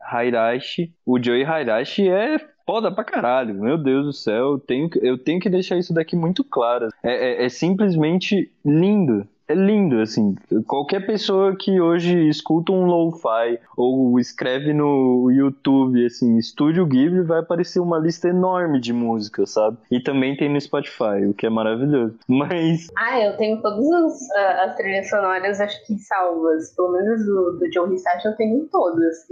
[0.00, 5.18] Hairashi, o Joey Hairashi é foda pra caralho, meu Deus do céu, eu tenho, eu
[5.18, 6.88] tenho que deixar isso daqui muito claro.
[7.02, 10.36] É, é, é simplesmente lindo, é lindo, assim.
[10.66, 17.40] Qualquer pessoa que hoje escuta um lo-fi ou escreve no YouTube, assim, Estúdio Ghibli, vai
[17.40, 19.76] aparecer uma lista enorme de músicas, sabe?
[19.90, 22.16] E também tem no Spotify, o que é maravilhoso.
[22.28, 22.88] Mas.
[22.96, 24.30] Ah, eu tenho todas as,
[24.68, 26.74] as trilhas sonoras, acho que salvas.
[26.76, 29.26] Pelo menos do, do John Hisashi eu tenho todas.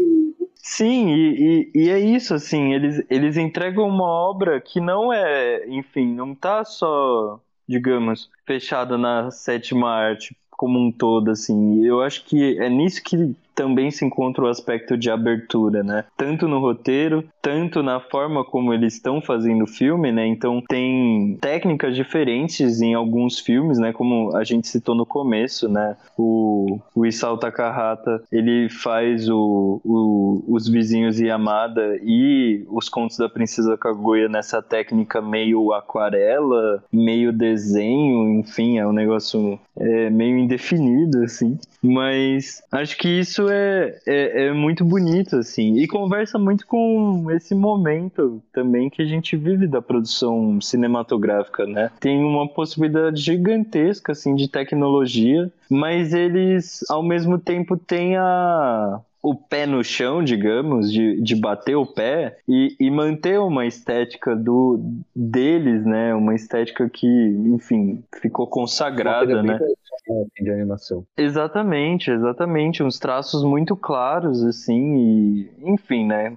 [0.56, 5.66] Sim, e, e, e, é isso, assim, eles, eles entregam uma obra que não é,
[5.68, 11.84] enfim, não tá só digamos, fechada na sétima arte como um todo, assim.
[11.84, 16.04] Eu acho que é nisso que também se encontra o aspecto de abertura, né?
[16.16, 20.24] Tanto no roteiro, tanto na forma como eles estão fazendo o filme, né?
[20.28, 23.92] Então tem técnicas diferentes em alguns filmes, né?
[23.92, 25.96] Como a gente citou no começo, né?
[26.16, 33.28] O, o Isao Takahata, ele faz o, o, os vizinhos Yamada e os contos da
[33.28, 41.24] Princesa Kaguya nessa técnica meio aquarela, meio desenho, enfim, é um negócio é, meio indefinido,
[41.24, 41.58] assim.
[41.82, 45.76] Mas acho que isso é, é, é, muito bonito, assim.
[45.76, 51.90] E conversa muito com esse momento também que a gente vive da produção cinematográfica, né?
[52.00, 59.34] Tem uma possibilidade gigantesca, assim, de tecnologia, mas eles, ao mesmo tempo, têm a, o
[59.34, 64.80] pé no chão, digamos, de, de bater o pé e, e manter uma estética do
[65.14, 66.14] deles, né?
[66.14, 69.58] Uma estética que, enfim, ficou consagrada, né?
[70.40, 71.04] De animação.
[71.16, 72.82] Exatamente, exatamente.
[72.82, 76.36] Uns traços muito claros, assim, e, enfim, né?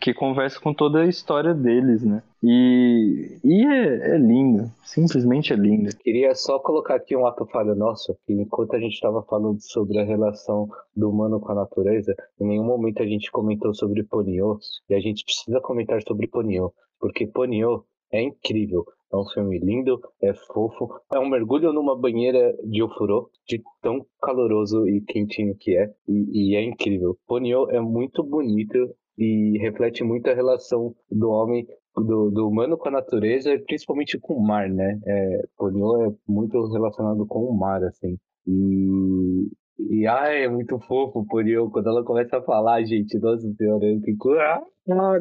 [0.00, 2.22] que conversa com toda a história deles, né?
[2.42, 5.94] E, e é, é, lindo, simplesmente é lindo.
[5.96, 9.98] Queria só colocar aqui um ato falho nosso, que enquanto a gente estava falando sobre
[9.98, 14.58] a relação do humano com a natureza, em nenhum momento a gente comentou sobre Ponyo,
[14.88, 17.84] e a gente precisa comentar sobre Ponyo, porque Ponyo
[18.14, 18.84] é incrível.
[19.12, 24.04] É um filme lindo, é fofo, é um mergulho numa banheira de ofurô, de tão
[24.20, 27.16] caloroso e quentinho que é, e, e é incrível.
[27.26, 28.76] Ponyo é muito bonito,
[29.16, 31.66] e reflete muito a relação do homem,
[31.96, 34.98] do, do humano com a natureza principalmente com o mar, né?
[35.06, 38.18] É, Ponyo é muito relacionado com o mar, assim.
[38.46, 41.68] E, E ai, é muito fofo, Ponion.
[41.68, 44.32] Quando ela começa a falar, gente, nossa senhora, eu fico.
[44.32, 44.62] Ah,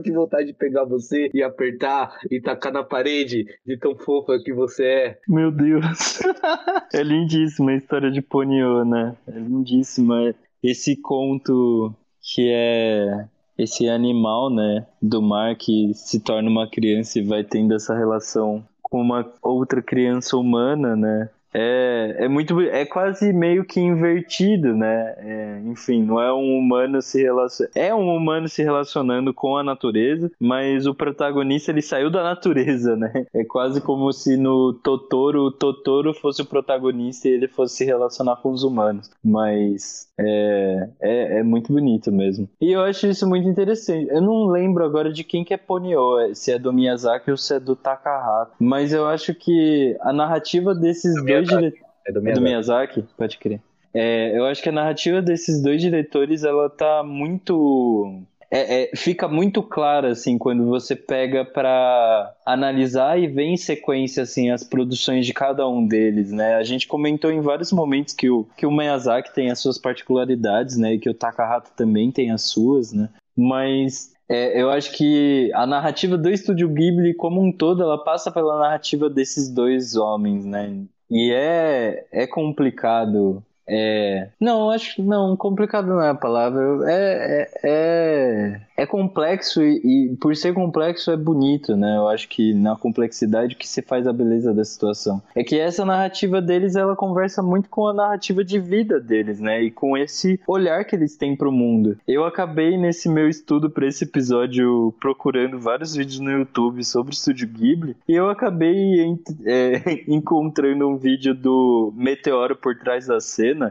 [0.04, 4.54] que vontade de pegar você e apertar e tacar na parede de tão fofa que
[4.54, 5.20] você é.
[5.28, 6.20] Meu Deus.
[6.94, 9.16] é lindíssima a história de Poniô, né?
[9.28, 10.36] É lindíssima.
[10.62, 13.28] Esse conto que é
[13.58, 18.64] esse animal, né, do mar que se torna uma criança e vai tendo essa relação
[18.82, 21.30] com uma outra criança humana, né?
[21.54, 25.14] É, é muito é quase meio que invertido, né?
[25.18, 27.68] É, enfim, não é um humano se relacion...
[27.76, 32.96] é um humano se relacionando com a natureza, mas o protagonista ele saiu da natureza,
[32.96, 33.26] né?
[33.34, 37.86] É quase como se no Totoro o Totoro fosse o protagonista e ele fosse se
[37.86, 39.12] relacionar com os humanos.
[39.24, 42.48] Mas é, é, é muito bonito mesmo.
[42.62, 44.08] E eu acho isso muito interessante.
[44.10, 47.56] Eu não lembro agora de quem que é Ponyo, se é do Miyazaki ou se
[47.56, 51.84] é do Takahata, mas eu acho que a narrativa desses dois dois diretores.
[52.06, 52.30] É do Miyazaki.
[52.30, 53.06] É do Miyazaki?
[53.18, 53.62] Pode crer.
[53.94, 58.24] É, eu acho que a narrativa desses dois diretores, ela tá muito.
[58.56, 64.22] É, é, fica muito clara, assim, quando você pega para analisar e ver em sequência,
[64.22, 66.54] assim, as produções de cada um deles, né?
[66.54, 70.78] A gente comentou em vários momentos que o, que o Miyazaki tem as suas particularidades,
[70.78, 70.94] né?
[70.94, 73.10] E que o Takahata também tem as suas, né?
[73.36, 78.32] Mas é, eu acho que a narrativa do Estúdio Ghibli como um todo, ela passa
[78.32, 80.84] pela narrativa desses dois homens, né?
[81.10, 83.44] E é, é complicado.
[83.68, 84.30] É...
[84.40, 86.62] Não, acho que não, complicado não é a palavra.
[86.92, 89.82] É, é, é é complexo e,
[90.12, 91.98] e, por ser complexo é bonito, né?
[91.98, 95.22] Eu acho que na complexidade que se faz a beleza da situação.
[95.36, 99.62] É que essa narrativa deles, ela conversa muito com a narrativa de vida deles, né?
[99.62, 101.98] E com esse olhar que eles têm pro mundo.
[102.08, 107.16] Eu acabei nesse meu estudo para esse episódio procurando vários vídeos no YouTube sobre o
[107.16, 113.20] Estúdio Ghibli e eu acabei é, encontrando um vídeo do Meteoro por trás da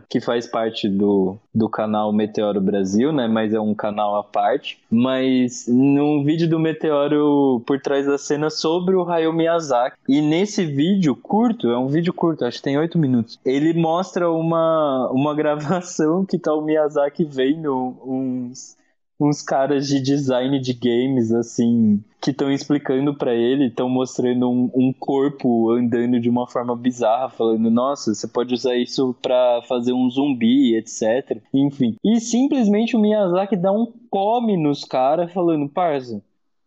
[0.09, 3.26] que faz parte do, do canal Meteoro Brasil, né?
[3.26, 8.50] Mas é um canal à parte mas num vídeo do Meteoro por trás da cena
[8.50, 9.96] sobre o Hayao Miyazaki.
[10.06, 14.30] E nesse vídeo curto, é um vídeo curto, acho que tem oito minutos, ele mostra
[14.30, 18.76] uma, uma gravação que tá o Miyazaki vendo uns
[19.23, 24.70] uns caras de design de games, assim, que estão explicando para ele, estão mostrando um,
[24.74, 29.93] um, corpo andando de uma forma bizarra, falando, nossa, você pode usar isso para fazer
[29.93, 31.40] um zumbi, etc.
[31.55, 31.97] Enfim.
[32.05, 36.23] E simplesmente o Miyazaki dá um come nos caras, falando, parça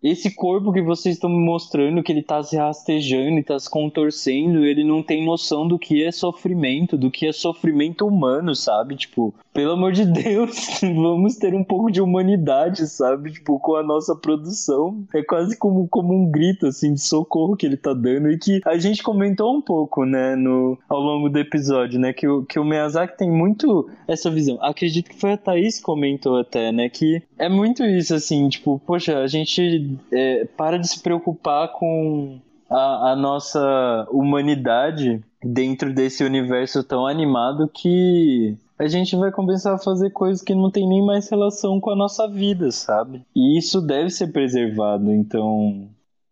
[0.05, 3.67] esse corpo que vocês estão me mostrando, que ele tá se rastejando e tá se
[3.67, 8.95] contorcendo, ele não tem noção do que é sofrimento, do que é sofrimento humano, sabe?
[8.95, 13.31] Tipo, pelo amor de Deus, vamos ter um pouco de humanidade, sabe?
[13.31, 15.03] Tipo, com a nossa produção.
[15.13, 18.61] É quase como, como um grito, assim, de socorro que ele tá dando e que
[18.63, 22.59] a gente comentou um pouco, né, no, ao longo do episódio, né, que o, que
[22.59, 24.59] o Miyazaki tem muito essa visão.
[24.61, 28.79] Acredito que foi a Thaís que comentou até, né, que é muito isso, assim, tipo,
[28.85, 32.39] poxa, a gente é, para de se preocupar com
[32.69, 39.79] a, a, nossa humanidade dentro desse universo tão animado que a gente vai começar a
[39.79, 43.21] fazer coisas que não tem nem mais relação com a nossa vida, sabe?
[43.35, 45.87] E isso deve ser preservado, então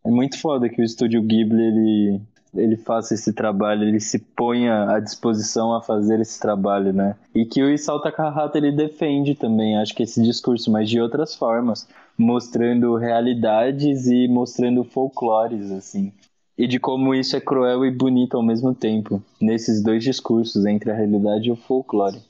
[0.06, 2.22] é muito foda que o estúdio Ghibli ele
[2.56, 7.16] ele faça esse trabalho, ele se ponha à disposição a fazer esse trabalho, né?
[7.34, 11.36] E que o Isao Takahata ele defende também, acho que esse discurso, mas de outras
[11.36, 16.12] formas, mostrando realidades e mostrando folclores, assim.
[16.58, 20.92] E de como isso é cruel e bonito ao mesmo tempo, nesses dois discursos, entre
[20.92, 22.22] a realidade e o folclore.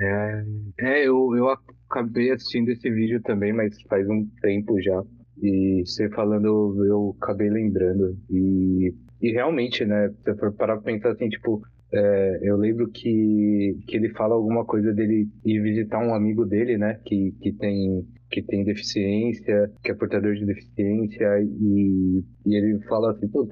[0.00, 0.44] É,
[0.80, 1.48] é eu, eu
[1.88, 5.04] acabei assistindo esse vídeo também, mas faz um tempo já.
[5.40, 8.16] E você falando, eu acabei lembrando.
[8.30, 11.62] E e realmente, né, se for parar pensar assim, tipo,
[11.94, 16.76] é, eu lembro que, que ele fala alguma coisa dele ir visitar um amigo dele,
[16.76, 22.78] né, que, que tem que tem deficiência, que é portador de deficiência, e, e ele
[22.88, 23.46] fala assim, pô,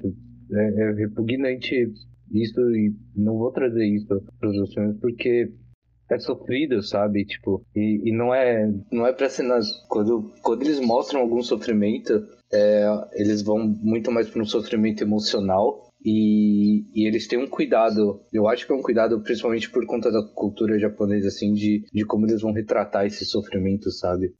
[0.51, 1.93] é, é repugnante
[2.31, 4.07] isso e não vou trazer isso
[4.39, 5.51] para os filmes porque
[6.11, 7.25] é sofrido, sabe?
[7.25, 11.41] Tipo, e, e não é não é para ser nas quando quando eles mostram algum
[11.41, 17.47] sofrimento, é, eles vão muito mais para um sofrimento emocional e, e, eles têm um
[17.47, 21.85] cuidado, eu acho que é um cuidado principalmente por conta da cultura japonesa, assim, de,
[21.93, 24.33] de como eles vão retratar esse sofrimento, sabe?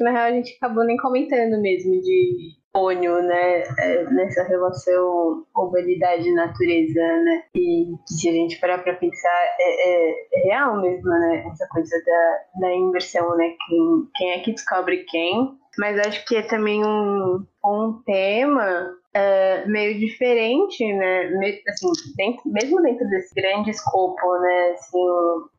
[0.00, 6.28] Na real, a gente acabou nem comentando mesmo de Pônio, né, é, nessa relação humanidade
[6.28, 11.08] e natureza, né, e se a gente parar para pensar, é, é, é, real mesmo,
[11.08, 16.24] né, essa coisa da, da inversão, né, quem, quem é que descobre quem, mas acho
[16.26, 21.30] que é também um, um tema é, meio diferente, né?
[21.68, 24.70] Assim, dentro, mesmo dentro desse grande escopo, né?
[24.72, 24.98] Assim,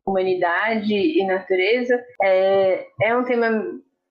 [0.06, 3.48] humanidade e natureza, é, é um tema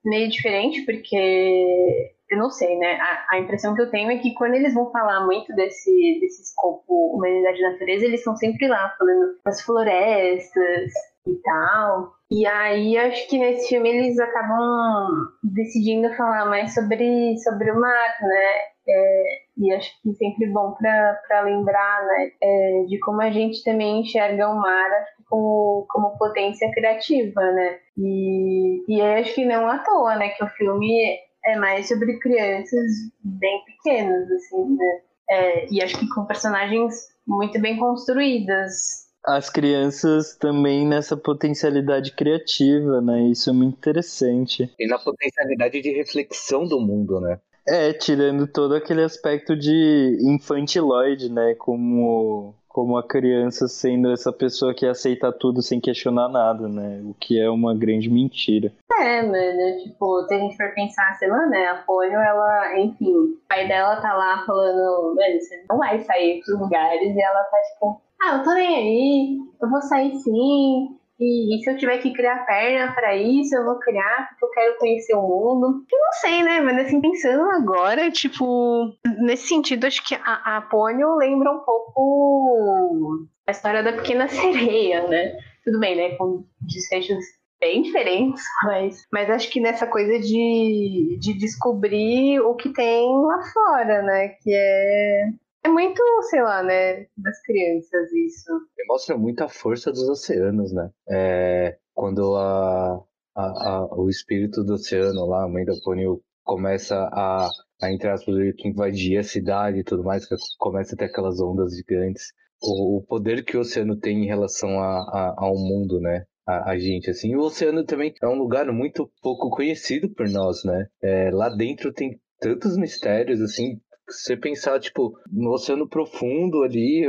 [0.04, 2.98] meio diferente porque eu não sei, né?
[3.00, 6.42] A, a, impressão que eu tenho é que quando eles vão falar muito desse, desse
[6.42, 10.92] escopo humanidade e natureza, eles estão sempre lá falando das florestas
[11.26, 12.12] e tal.
[12.30, 15.08] E aí acho que nesse filme eles acabam
[15.44, 18.54] decidindo falar mais sobre, sobre o mar, né?
[18.88, 19.24] É,
[19.58, 24.48] e acho que sempre bom para lembrar né, é, de como a gente também enxerga
[24.48, 24.90] o mar
[25.28, 27.78] como, como potência criativa, né?
[27.98, 30.30] E, e acho que não à toa, né?
[30.30, 32.86] Que o filme é mais sobre crianças
[33.22, 35.00] bem pequenas, assim, né?
[35.30, 36.94] É, e acho que com personagens
[37.26, 39.06] muito bem construídas.
[39.24, 43.22] As crianças também nessa potencialidade criativa, né?
[43.28, 44.70] Isso é muito interessante.
[44.78, 47.40] E na potencialidade de reflexão do mundo, né?
[47.68, 51.56] É, tirando todo aquele aspecto de infantiloide, né?
[51.58, 57.00] Como como a criança sendo essa pessoa que aceita tudo sem questionar nada, né?
[57.06, 58.70] O que é uma grande mentira.
[59.00, 61.68] É, mano, tipo, se a gente for pensar, sei lá, né?
[61.68, 66.42] A Polio, ela, enfim, o pai dela tá lá falando, mano, você não vai sair
[66.44, 70.98] pros lugares, e ela tá tipo, ah, eu tô nem aí, eu vou sair sim,
[71.18, 74.50] e, e, se eu tiver que criar perna para isso, eu vou criar, porque eu
[74.50, 75.84] quero conhecer o mundo.
[75.90, 76.60] Eu não sei, né?
[76.60, 83.26] Mas assim, pensando agora, tipo, nesse sentido, acho que a, a Pônio lembra um pouco
[83.46, 85.36] a história da pequena sereia, né?
[85.64, 86.16] Tudo bem, né?
[86.16, 87.24] Com desfechos
[87.58, 93.42] bem diferentes, mas, mas acho que nessa coisa de, de descobrir o que tem lá
[93.52, 94.28] fora, né?
[94.42, 95.30] Que é
[95.66, 98.50] é muito, sei lá, né, das crianças isso.
[98.88, 100.90] Mostra muito a força dos oceanos, né?
[101.10, 103.02] É, quando a,
[103.34, 107.48] a, a, o espírito do oceano lá, a mãe da Pônio, começa a,
[107.82, 108.08] a entre
[108.54, 110.24] que invadir a cidade e tudo mais,
[110.58, 112.32] começa a ter aquelas ondas gigantes.
[112.62, 116.24] O, o poder que o oceano tem em relação a, a, ao mundo, né?
[116.46, 117.32] A, a, gente, assim.
[117.32, 120.86] E o oceano também é um lugar muito pouco conhecido por nós, né?
[121.02, 127.06] É, lá dentro tem tantos mistérios, assim, você pensar, tipo, no oceano profundo ali,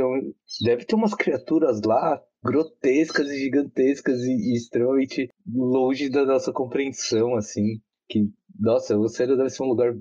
[0.64, 7.36] deve ter umas criaturas lá grotescas e gigantescas e, e extremamente longe da nossa compreensão,
[7.36, 7.80] assim.
[8.08, 9.94] Que, nossa, o oceano deve ser um lugar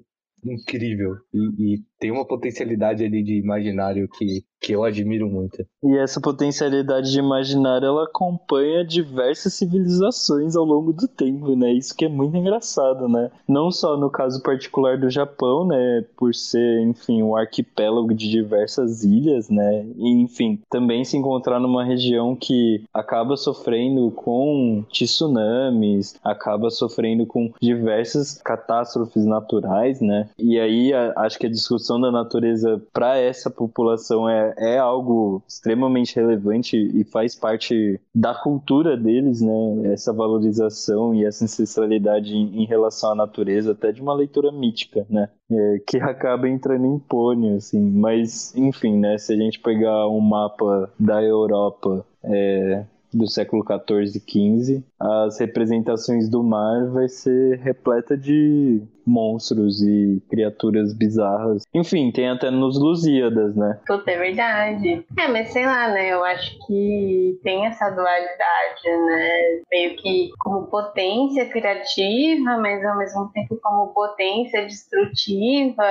[0.46, 5.66] incrível e, e, tem uma potencialidade ali de imaginário que, que eu admiro muito.
[5.84, 11.72] E essa potencialidade de imaginário ela acompanha diversas civilizações ao longo do tempo, né?
[11.72, 13.32] Isso que é muito engraçado, né?
[13.48, 16.04] Não só no caso particular do Japão, né?
[16.16, 19.86] Por ser, enfim, um arquipélago de diversas ilhas, né?
[19.96, 27.52] E, enfim, também se encontrar numa região que acaba sofrendo com tsunamis, acaba sofrendo com
[27.62, 30.30] diversas catástrofes naturais, né?
[30.38, 35.42] E aí a, acho que a discussão da natureza para essa população é, é algo
[35.48, 39.92] extremamente relevante e faz parte da cultura deles, né?
[39.94, 45.30] Essa valorização e essa ancestralidade em, relação à natureza, até de uma leitura mítica, né?
[45.50, 47.80] É, que acaba entrando em pônei, assim.
[47.80, 49.18] Mas, enfim, né?
[49.18, 55.40] Se a gente pegar um mapa da Europa é, do século 14 e 15, as
[55.40, 61.64] representações do mar vai ser repleta de monstros e criaturas bizarras.
[61.74, 63.80] Enfim, tem até nos Lusíadas, né?
[63.88, 65.06] Puta, é verdade.
[65.18, 66.12] É, mas sei lá, né?
[66.12, 69.62] Eu acho que tem essa dualidade, né?
[69.72, 75.84] Meio que como potência criativa, mas ao mesmo tempo como potência destrutiva.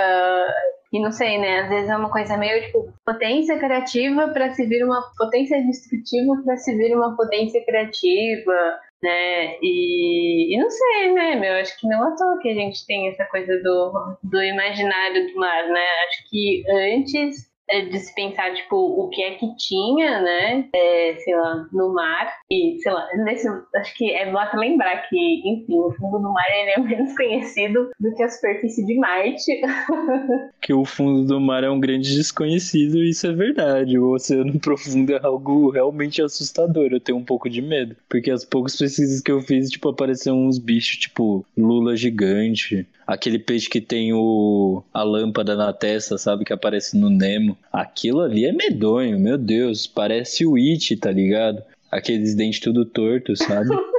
[0.96, 1.60] E não sei, né?
[1.60, 6.42] Às vezes é uma coisa meio tipo potência criativa para se vir uma potência destrutiva
[6.42, 9.58] para se vir uma potência criativa né?
[9.62, 11.54] E, e, não sei, né, meu?
[11.54, 15.38] Acho que não é toa que a gente tem essa coisa do, do imaginário do
[15.38, 15.84] mar, né?
[16.08, 21.36] Acho que antes de se pensar, tipo, o que é que tinha, né, é, sei
[21.36, 22.32] lá, no mar.
[22.50, 26.32] E, sei lá, nesse, acho que é bom até lembrar que, enfim, o fundo do
[26.32, 29.60] mar é menos conhecido do que a superfície de Marte.
[30.62, 33.98] que o fundo do mar é um grande desconhecido, isso é verdade.
[33.98, 36.88] O oceano profundo é algo realmente assustador.
[36.90, 37.96] Eu tenho um pouco de medo.
[38.08, 43.38] Porque as poucas pesquisas que eu fiz, tipo, apareceram uns bichos, tipo, lula gigante, aquele
[43.38, 47.55] peixe que tem o a lâmpada na testa, sabe, que aparece no Nemo.
[47.72, 51.62] Aquilo ali é medonho, meu Deus, parece o It, tá ligado?
[51.90, 53.68] Aqueles dentes tudo tortos, sabe?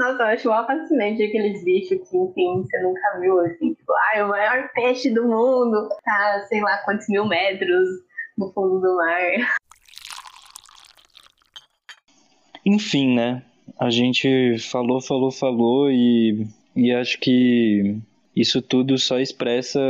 [0.00, 4.24] Nossa, eu acho mó fascinante aqueles bichos que, enfim, você nunca viu, assim, tipo, ah,
[4.24, 7.86] o maior peixe do mundo, tá, sei lá quantos mil metros
[8.38, 9.20] no fundo do mar.
[12.64, 13.42] Enfim, né?
[13.78, 17.98] A gente falou, falou, falou e, e acho que
[18.34, 19.80] isso tudo só expressa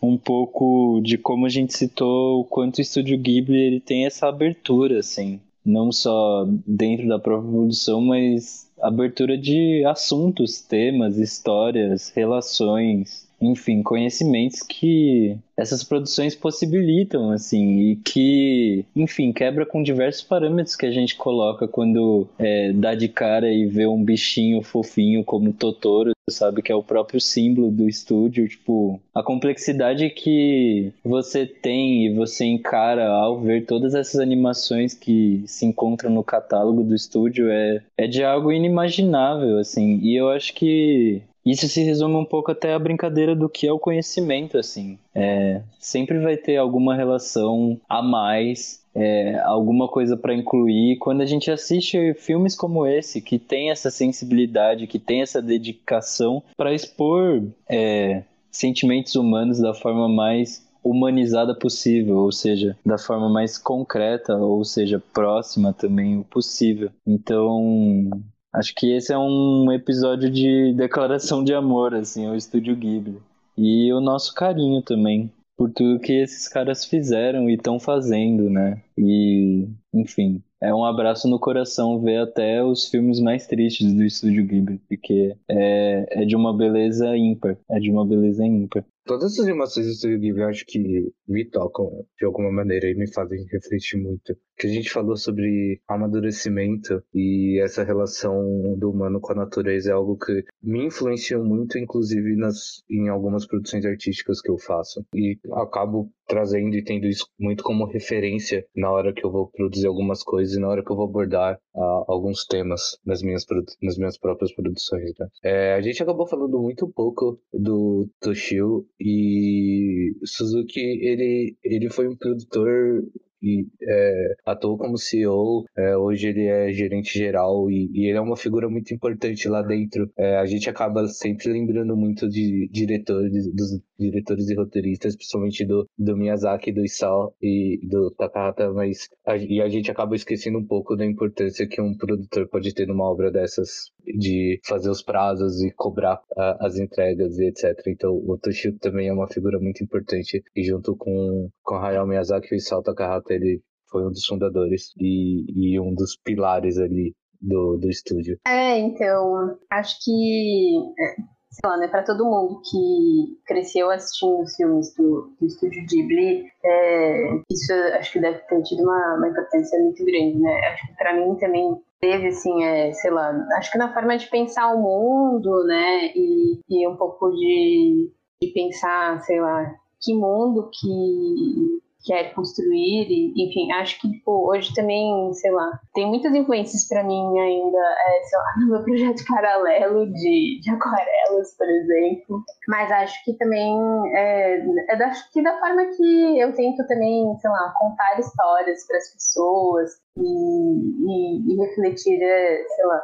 [0.00, 4.28] um pouco de como a gente citou o quanto o Estúdio Ghibli ele tem essa
[4.28, 13.27] abertura, assim, não só dentro da própria produção, mas abertura de assuntos, temas, histórias, relações,
[13.40, 20.86] enfim, conhecimentos que essas produções possibilitam, assim, e que, enfim, quebra com diversos parâmetros que
[20.86, 26.12] a gente coloca quando é, dá de cara e vê um bichinho fofinho como Totoro,
[26.30, 32.14] sabe, que é o próprio símbolo do estúdio, tipo, a complexidade que você tem e
[32.14, 37.82] você encara ao ver todas essas animações que se encontram no catálogo do estúdio é,
[37.96, 42.72] é de algo inimaginável, assim, e eu acho que isso se resume um pouco até
[42.72, 44.98] a brincadeira do que é o conhecimento, assim.
[45.14, 50.98] É, sempre vai ter alguma relação a mais, é, alguma coisa para incluir.
[50.98, 56.42] Quando a gente assiste filmes como esse, que tem essa sensibilidade, que tem essa dedicação
[56.56, 63.58] para expor é, sentimentos humanos da forma mais humanizada possível, ou seja, da forma mais
[63.58, 66.90] concreta, ou seja, próxima também o possível.
[67.06, 68.10] Então,
[68.52, 73.20] Acho que esse é um episódio de declaração de amor, assim, ao Estúdio Ghibli.
[73.56, 78.80] E o nosso carinho também, por tudo que esses caras fizeram e estão fazendo, né?
[78.96, 84.46] E, enfim, é um abraço no coração ver até os filmes mais tristes do Estúdio
[84.46, 88.84] Ghibli, porque é, é de uma beleza ímpar, é de uma beleza ímpar.
[89.04, 92.94] Todas essas animações do Estúdio Ghibli eu acho que me tocam de alguma maneira e
[92.94, 99.20] me fazem refletir muito que a gente falou sobre amadurecimento e essa relação do humano
[99.20, 104.40] com a natureza é algo que me influenciou muito, inclusive nas, em algumas produções artísticas
[104.40, 105.04] que eu faço.
[105.14, 109.86] E acabo trazendo e tendo isso muito como referência na hora que eu vou produzir
[109.86, 113.46] algumas coisas e na hora que eu vou abordar uh, alguns temas nas minhas,
[113.80, 115.12] nas minhas próprias produções.
[115.18, 115.26] Né?
[115.42, 122.16] É, a gente acabou falando muito pouco do Toshio e Suzuki, ele, ele foi um
[122.16, 123.04] produtor
[123.42, 128.20] e é, atuou como CEO, é, hoje ele é gerente geral e, e, ele é
[128.20, 130.10] uma figura muito importante lá dentro.
[130.16, 135.88] É, a gente acaba sempre lembrando muito de diretores, dos diretores e roteiristas, principalmente do,
[135.98, 140.66] do Miyazaki, do Isao e do Takahata, mas a, e a gente acaba esquecendo um
[140.66, 145.62] pouco da importância que um produtor pode ter numa obra dessas, de fazer os prazos
[145.62, 147.86] e cobrar a, as entregas e etc.
[147.88, 152.48] Então o Toshio também é uma figura muito importante e junto com, com Hayao Miyazaki
[152.52, 157.14] e o Isao Takahata ele foi um dos fundadores e, e um dos pilares ali
[157.40, 158.38] do, do estúdio.
[158.46, 161.14] É, então, acho que é,
[161.50, 166.44] sei lá, né, para todo mundo que cresceu assistindo os filmes do, do Estúdio Ghibli,
[166.64, 170.60] é, isso acho que deve ter tido uma, uma importância muito grande, né?
[170.68, 174.28] Acho que para mim também teve, assim, é, sei lá, acho que na forma de
[174.30, 178.10] pensar o mundo, né, e, e um pouco de,
[178.40, 185.32] de pensar, sei lá, que mundo que quer construir e, enfim, acho que hoje também,
[185.34, 190.06] sei lá, tem muitas influências para mim ainda, é, sei lá, no meu projeto paralelo
[190.12, 193.76] de, de aquarelas, por exemplo, mas acho que também
[194.14, 194.60] é,
[194.90, 199.12] é da, que da forma que eu tento também, sei lá, contar histórias para as
[199.12, 203.02] pessoas e, e, e refletir, é, sei lá,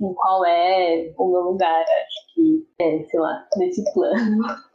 [0.00, 4.67] em qual é o meu lugar, acho que é, sei lá, nesse plano.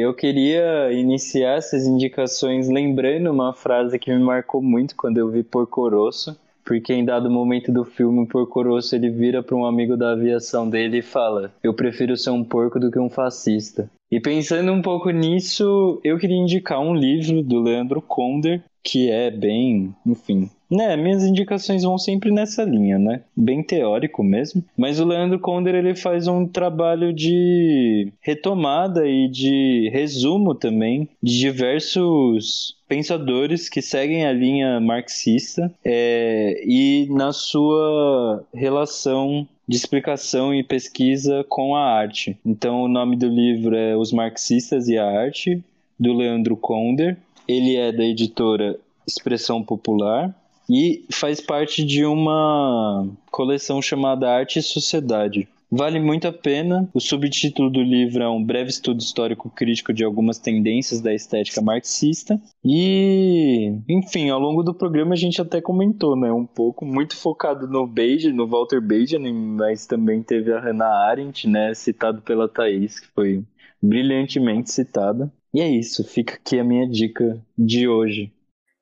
[0.00, 5.42] Eu queria iniciar essas indicações lembrando uma frase que me marcou muito quando eu vi
[5.42, 9.66] Porco Rosso, porque em dado momento do filme, o Porco Rosso ele vira para um
[9.66, 13.90] amigo da aviação dele e fala: "Eu prefiro ser um porco do que um fascista".
[14.10, 19.30] E pensando um pouco nisso, eu queria indicar um livro do Leandro Konder, que é
[19.30, 23.22] bem, enfim, né, minhas indicações vão sempre nessa linha, né?
[23.36, 24.64] Bem teórico mesmo.
[24.76, 31.38] Mas o Leandro Konder ele faz um trabalho de retomada e de resumo também de
[31.38, 40.64] diversos pensadores que seguem a linha marxista é, e na sua relação de explicação e
[40.64, 42.36] pesquisa com a arte.
[42.44, 45.62] Então, o nome do livro é Os Marxistas e a Arte,
[45.98, 47.16] do Leandro Konder.
[47.46, 48.76] Ele é da editora
[49.06, 50.34] Expressão Popular
[50.70, 55.48] e faz parte de uma coleção chamada Arte e Sociedade.
[55.72, 56.88] Vale muito a pena.
[56.92, 61.62] O subtítulo do livro é um breve estudo histórico crítico de algumas tendências da estética
[61.62, 62.40] marxista.
[62.64, 67.68] E, enfim, ao longo do programa a gente até comentou, né, um pouco, muito focado
[67.68, 72.98] no Benjamin, no Walter Benjamin, mas também teve a Hannah Arendt, né, citado pela Thaís,
[72.98, 73.44] que foi
[73.80, 75.32] brilhantemente citada.
[75.54, 78.32] E é isso, fica aqui a minha dica de hoje.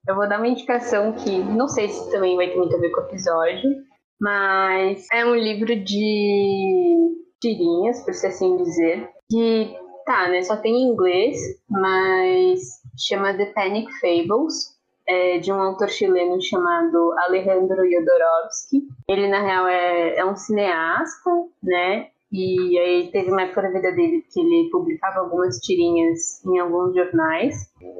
[0.08, 2.88] Eu vou dar uma indicação que não sei se também vai ter muito a ver
[2.88, 3.70] com o episódio,
[4.18, 9.76] mas é um livro de tirinhas, por assim dizer, que
[10.06, 11.36] tá, né, só tem em inglês,
[11.68, 18.88] mas chama The Panic Fables, é, de um autor chileno chamado Alejandro Jodorowsky.
[19.08, 21.30] Ele, na real, é, é um cineasta,
[21.62, 22.08] né?
[22.30, 26.94] E aí teve uma época da vida dele que ele publicava algumas tirinhas em alguns
[26.94, 27.54] jornais.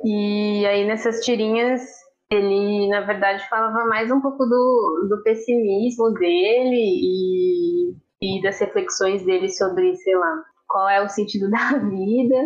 [0.05, 1.83] E aí nessas tirinhas
[2.31, 9.25] ele, na verdade, falava mais um pouco do, do pessimismo dele e, e das reflexões
[9.25, 12.37] dele sobre, sei lá, qual é o sentido da vida.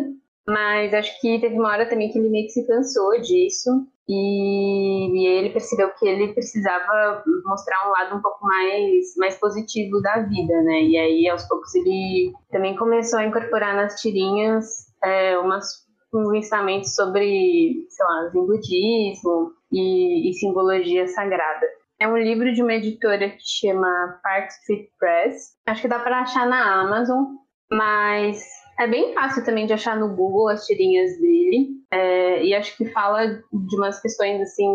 [0.47, 3.71] Mas acho que teve uma hora também que ele meio que se cansou disso
[4.13, 10.01] e, e, ele percebeu que ele precisava mostrar um lado um pouco mais, mais positivo
[10.03, 10.83] da vida, né?
[10.83, 14.67] E aí, aos poucos, ele também começou a incorporar nas tirinhas
[15.03, 21.67] é, umas, uns ensinamentos sobre, sei lá, budismo e, e simbologia sagrada.
[21.99, 25.53] É um livro de uma editora que chama Park Street Press.
[25.67, 27.25] Acho que dá para achar na Amazon,
[27.71, 28.43] mas
[28.83, 31.71] é bem fácil também de achar no Google as tirinhas dele.
[31.91, 34.69] É, e acho que fala de umas questões assim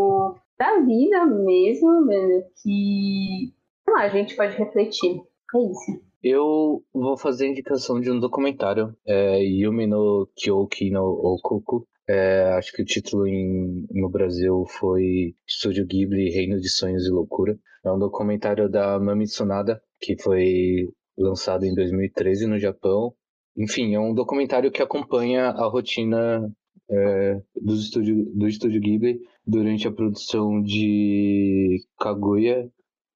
[0.58, 3.54] da vida mesmo, né, que
[3.88, 5.18] lá, a gente pode refletir.
[5.56, 6.02] É isso.
[6.24, 11.88] Eu vou fazer indicação de um documentário, é, Yumi no Kyoki no Okuku.
[12.10, 17.12] É, acho que o título em, no Brasil foi Estúdio Ghibli, Reino de Sonhos e
[17.12, 17.58] Loucura.
[17.86, 23.14] É um documentário da Mami Tsunada, que foi lançado em 2013 no Japão
[23.58, 26.52] enfim, é um documentário que acompanha a rotina
[26.90, 32.70] é, do, estúdio, do estúdio Ghibli durante a produção de Kaguya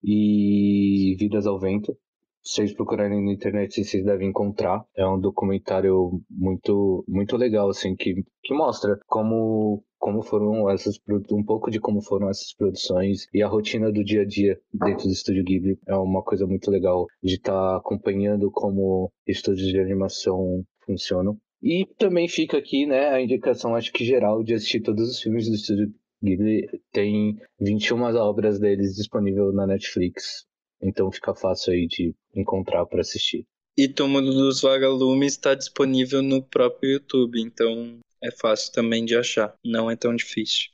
[0.03, 1.95] e Vidas ao Vento.
[2.43, 4.83] Se vocês procurarem na internet, vocês devem encontrar.
[4.95, 10.99] É um documentário muito, muito legal, assim, que, que mostra como como foram essas
[11.31, 15.05] um pouco de como foram essas produções e a rotina do dia a dia dentro
[15.05, 15.77] do estúdio Ghibli.
[15.87, 21.37] É uma coisa muito legal de estar tá acompanhando como estúdios de animação funcionam.
[21.61, 25.47] E também fica aqui né a indicação acho que geral de assistir todos os filmes
[25.47, 25.93] do estúdio
[26.23, 26.67] Ghibli.
[26.91, 30.49] Tem 21 obras deles disponível na Netflix
[30.81, 33.45] então fica fácil aí de encontrar para assistir
[33.77, 39.55] e Túmulo dos Vagalumes está disponível no próprio YouTube, então é fácil também de achar,
[39.63, 40.69] não é tão difícil.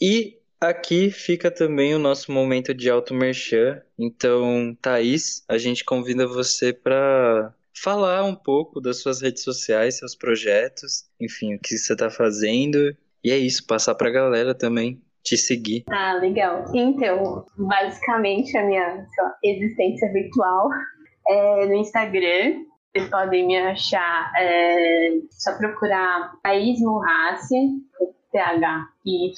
[0.00, 3.80] E aqui fica também o nosso momento de auto merchan.
[3.98, 10.14] Então, Thaís, a gente convida você para falar um pouco das suas redes sociais, seus
[10.14, 12.96] projetos, enfim, o que você está fazendo.
[13.22, 15.84] E é isso, passar para a galera também te seguir.
[15.90, 16.64] Ah, legal.
[16.74, 20.70] Então, basicamente a minha lá, existência virtual
[21.28, 27.54] é no Instagram, vocês podem me achar, é, só procurar Thaís Murraci,
[28.32, 29.32] T-H-Y,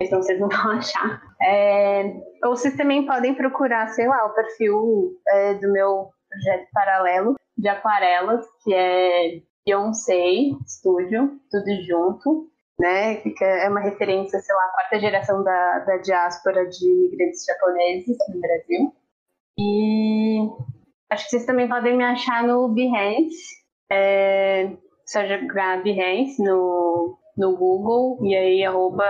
[0.00, 1.22] então vocês não vão achar.
[1.42, 2.04] É,
[2.44, 7.68] ou vocês também podem procurar, sei lá, o perfil é, do meu projeto paralelo de
[7.68, 13.16] aquarelas, que é Beyoncé Studio, tudo junto, né?
[13.22, 18.16] Fica, é uma referência, sei lá, à quarta geração da, da diáspora de imigrantes japoneses
[18.28, 18.92] no Brasil.
[19.58, 20.48] E
[21.14, 23.62] Acho que vocês também podem me achar no Behance.
[23.92, 24.72] É,
[25.06, 29.04] só jogar Behance no, no Google e aí arroba,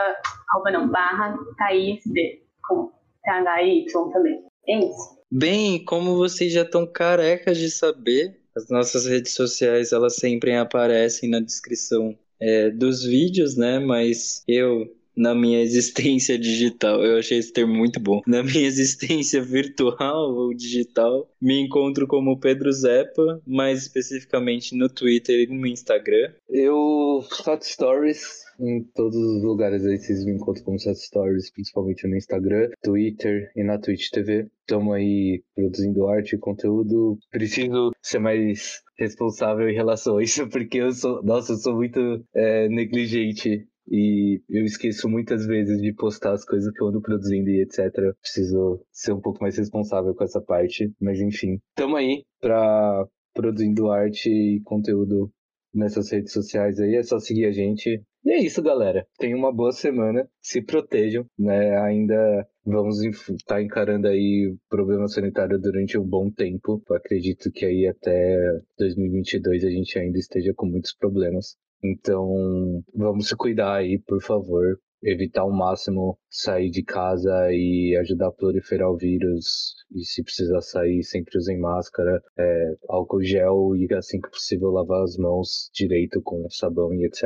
[0.51, 2.91] arroba não, barra Thaís B, com
[3.25, 4.45] T-H-Y também.
[4.69, 5.25] É isso.
[5.31, 11.31] Bem, como vocês já estão carecas de saber, as nossas redes sociais elas sempre aparecem
[11.31, 12.15] na descrição
[12.45, 13.79] é, dos vídeos, né?
[13.79, 17.03] Mas eu na minha existência digital.
[17.03, 18.21] Eu achei esse termo muito bom.
[18.27, 25.41] Na minha existência virtual ou digital, me encontro como Pedro Zepa, mais especificamente no Twitter
[25.41, 26.33] e no Instagram.
[26.49, 32.07] Eu faço stories em todos os lugares aí vocês me encontram como Sete Stories, principalmente
[32.07, 34.49] no Instagram, Twitter e na Twitch TV.
[34.61, 37.19] Estamos aí produzindo arte e conteúdo.
[37.31, 42.25] Preciso ser mais responsável em relação a isso, porque eu sou, nossa, eu sou muito
[42.35, 47.51] é, negligente e eu esqueço muitas vezes de postar as coisas que eu ando produzindo
[47.51, 47.93] e etc.
[48.21, 51.59] Preciso ser um pouco mais responsável com essa parte, mas enfim.
[51.75, 55.31] Tamo aí pra produzindo arte e conteúdo
[55.75, 58.01] nessas redes sociais aí, é só seguir a gente.
[58.25, 59.07] E é isso, galera.
[59.19, 61.77] Tenham uma boa semana, se protejam, né?
[61.83, 66.83] Ainda vamos estar tá encarando aí problema sanitário durante um bom tempo.
[66.89, 71.57] Eu acredito que aí até 2022 a gente ainda esteja com muitos problemas.
[71.83, 74.79] Então, vamos se cuidar aí, por favor.
[75.05, 79.75] Evitar ao máximo sair de casa e ajudar a proliferar o vírus.
[79.95, 85.03] E se precisar sair, sempre usem máscara, é, álcool gel e assim que possível lavar
[85.03, 87.25] as mãos direito com sabão e etc.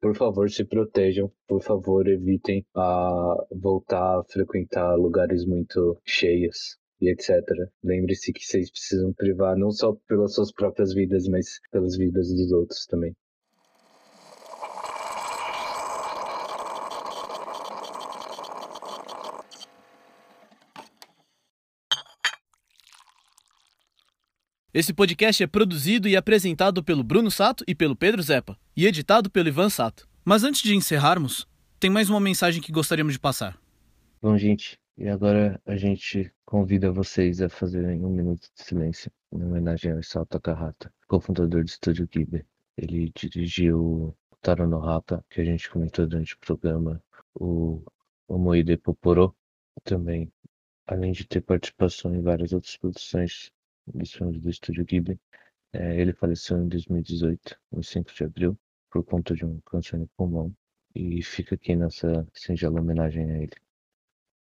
[0.00, 1.30] Por favor, se protejam.
[1.46, 6.78] Por favor, evitem a voltar a frequentar lugares muito cheios.
[7.00, 7.30] e etc.
[7.82, 12.52] Lembre-se que vocês precisam privar não só pelas suas próprias vidas, mas pelas vidas dos
[12.52, 13.14] outros também.
[24.72, 29.28] Esse podcast é produzido e apresentado pelo Bruno Sato e pelo Pedro Zepa, e editado
[29.28, 30.08] pelo Ivan Sato.
[30.24, 31.44] Mas antes de encerrarmos,
[31.80, 33.60] tem mais uma mensagem que gostaríamos de passar.
[34.22, 39.42] Bom, gente, e agora a gente convida vocês a fazerem um minuto de silêncio em
[39.42, 42.46] homenagem ao Isao Takahata, cofundador do Estúdio Ghibli.
[42.76, 47.02] Ele dirigiu o Taro no Haka, que a gente comentou durante o programa,
[47.34, 47.82] o
[48.28, 49.34] Omoide Poporo,
[49.82, 50.32] também,
[50.86, 53.50] além de ter participação em várias outras produções
[53.86, 55.18] dos filmes do Estúdio Ghibli.
[55.72, 58.58] É, ele faleceu em 2018, no 5 de abril,
[58.90, 60.54] por conta de um câncer no pulmão.
[60.94, 63.56] E fica aqui nossa singela homenagem a ele.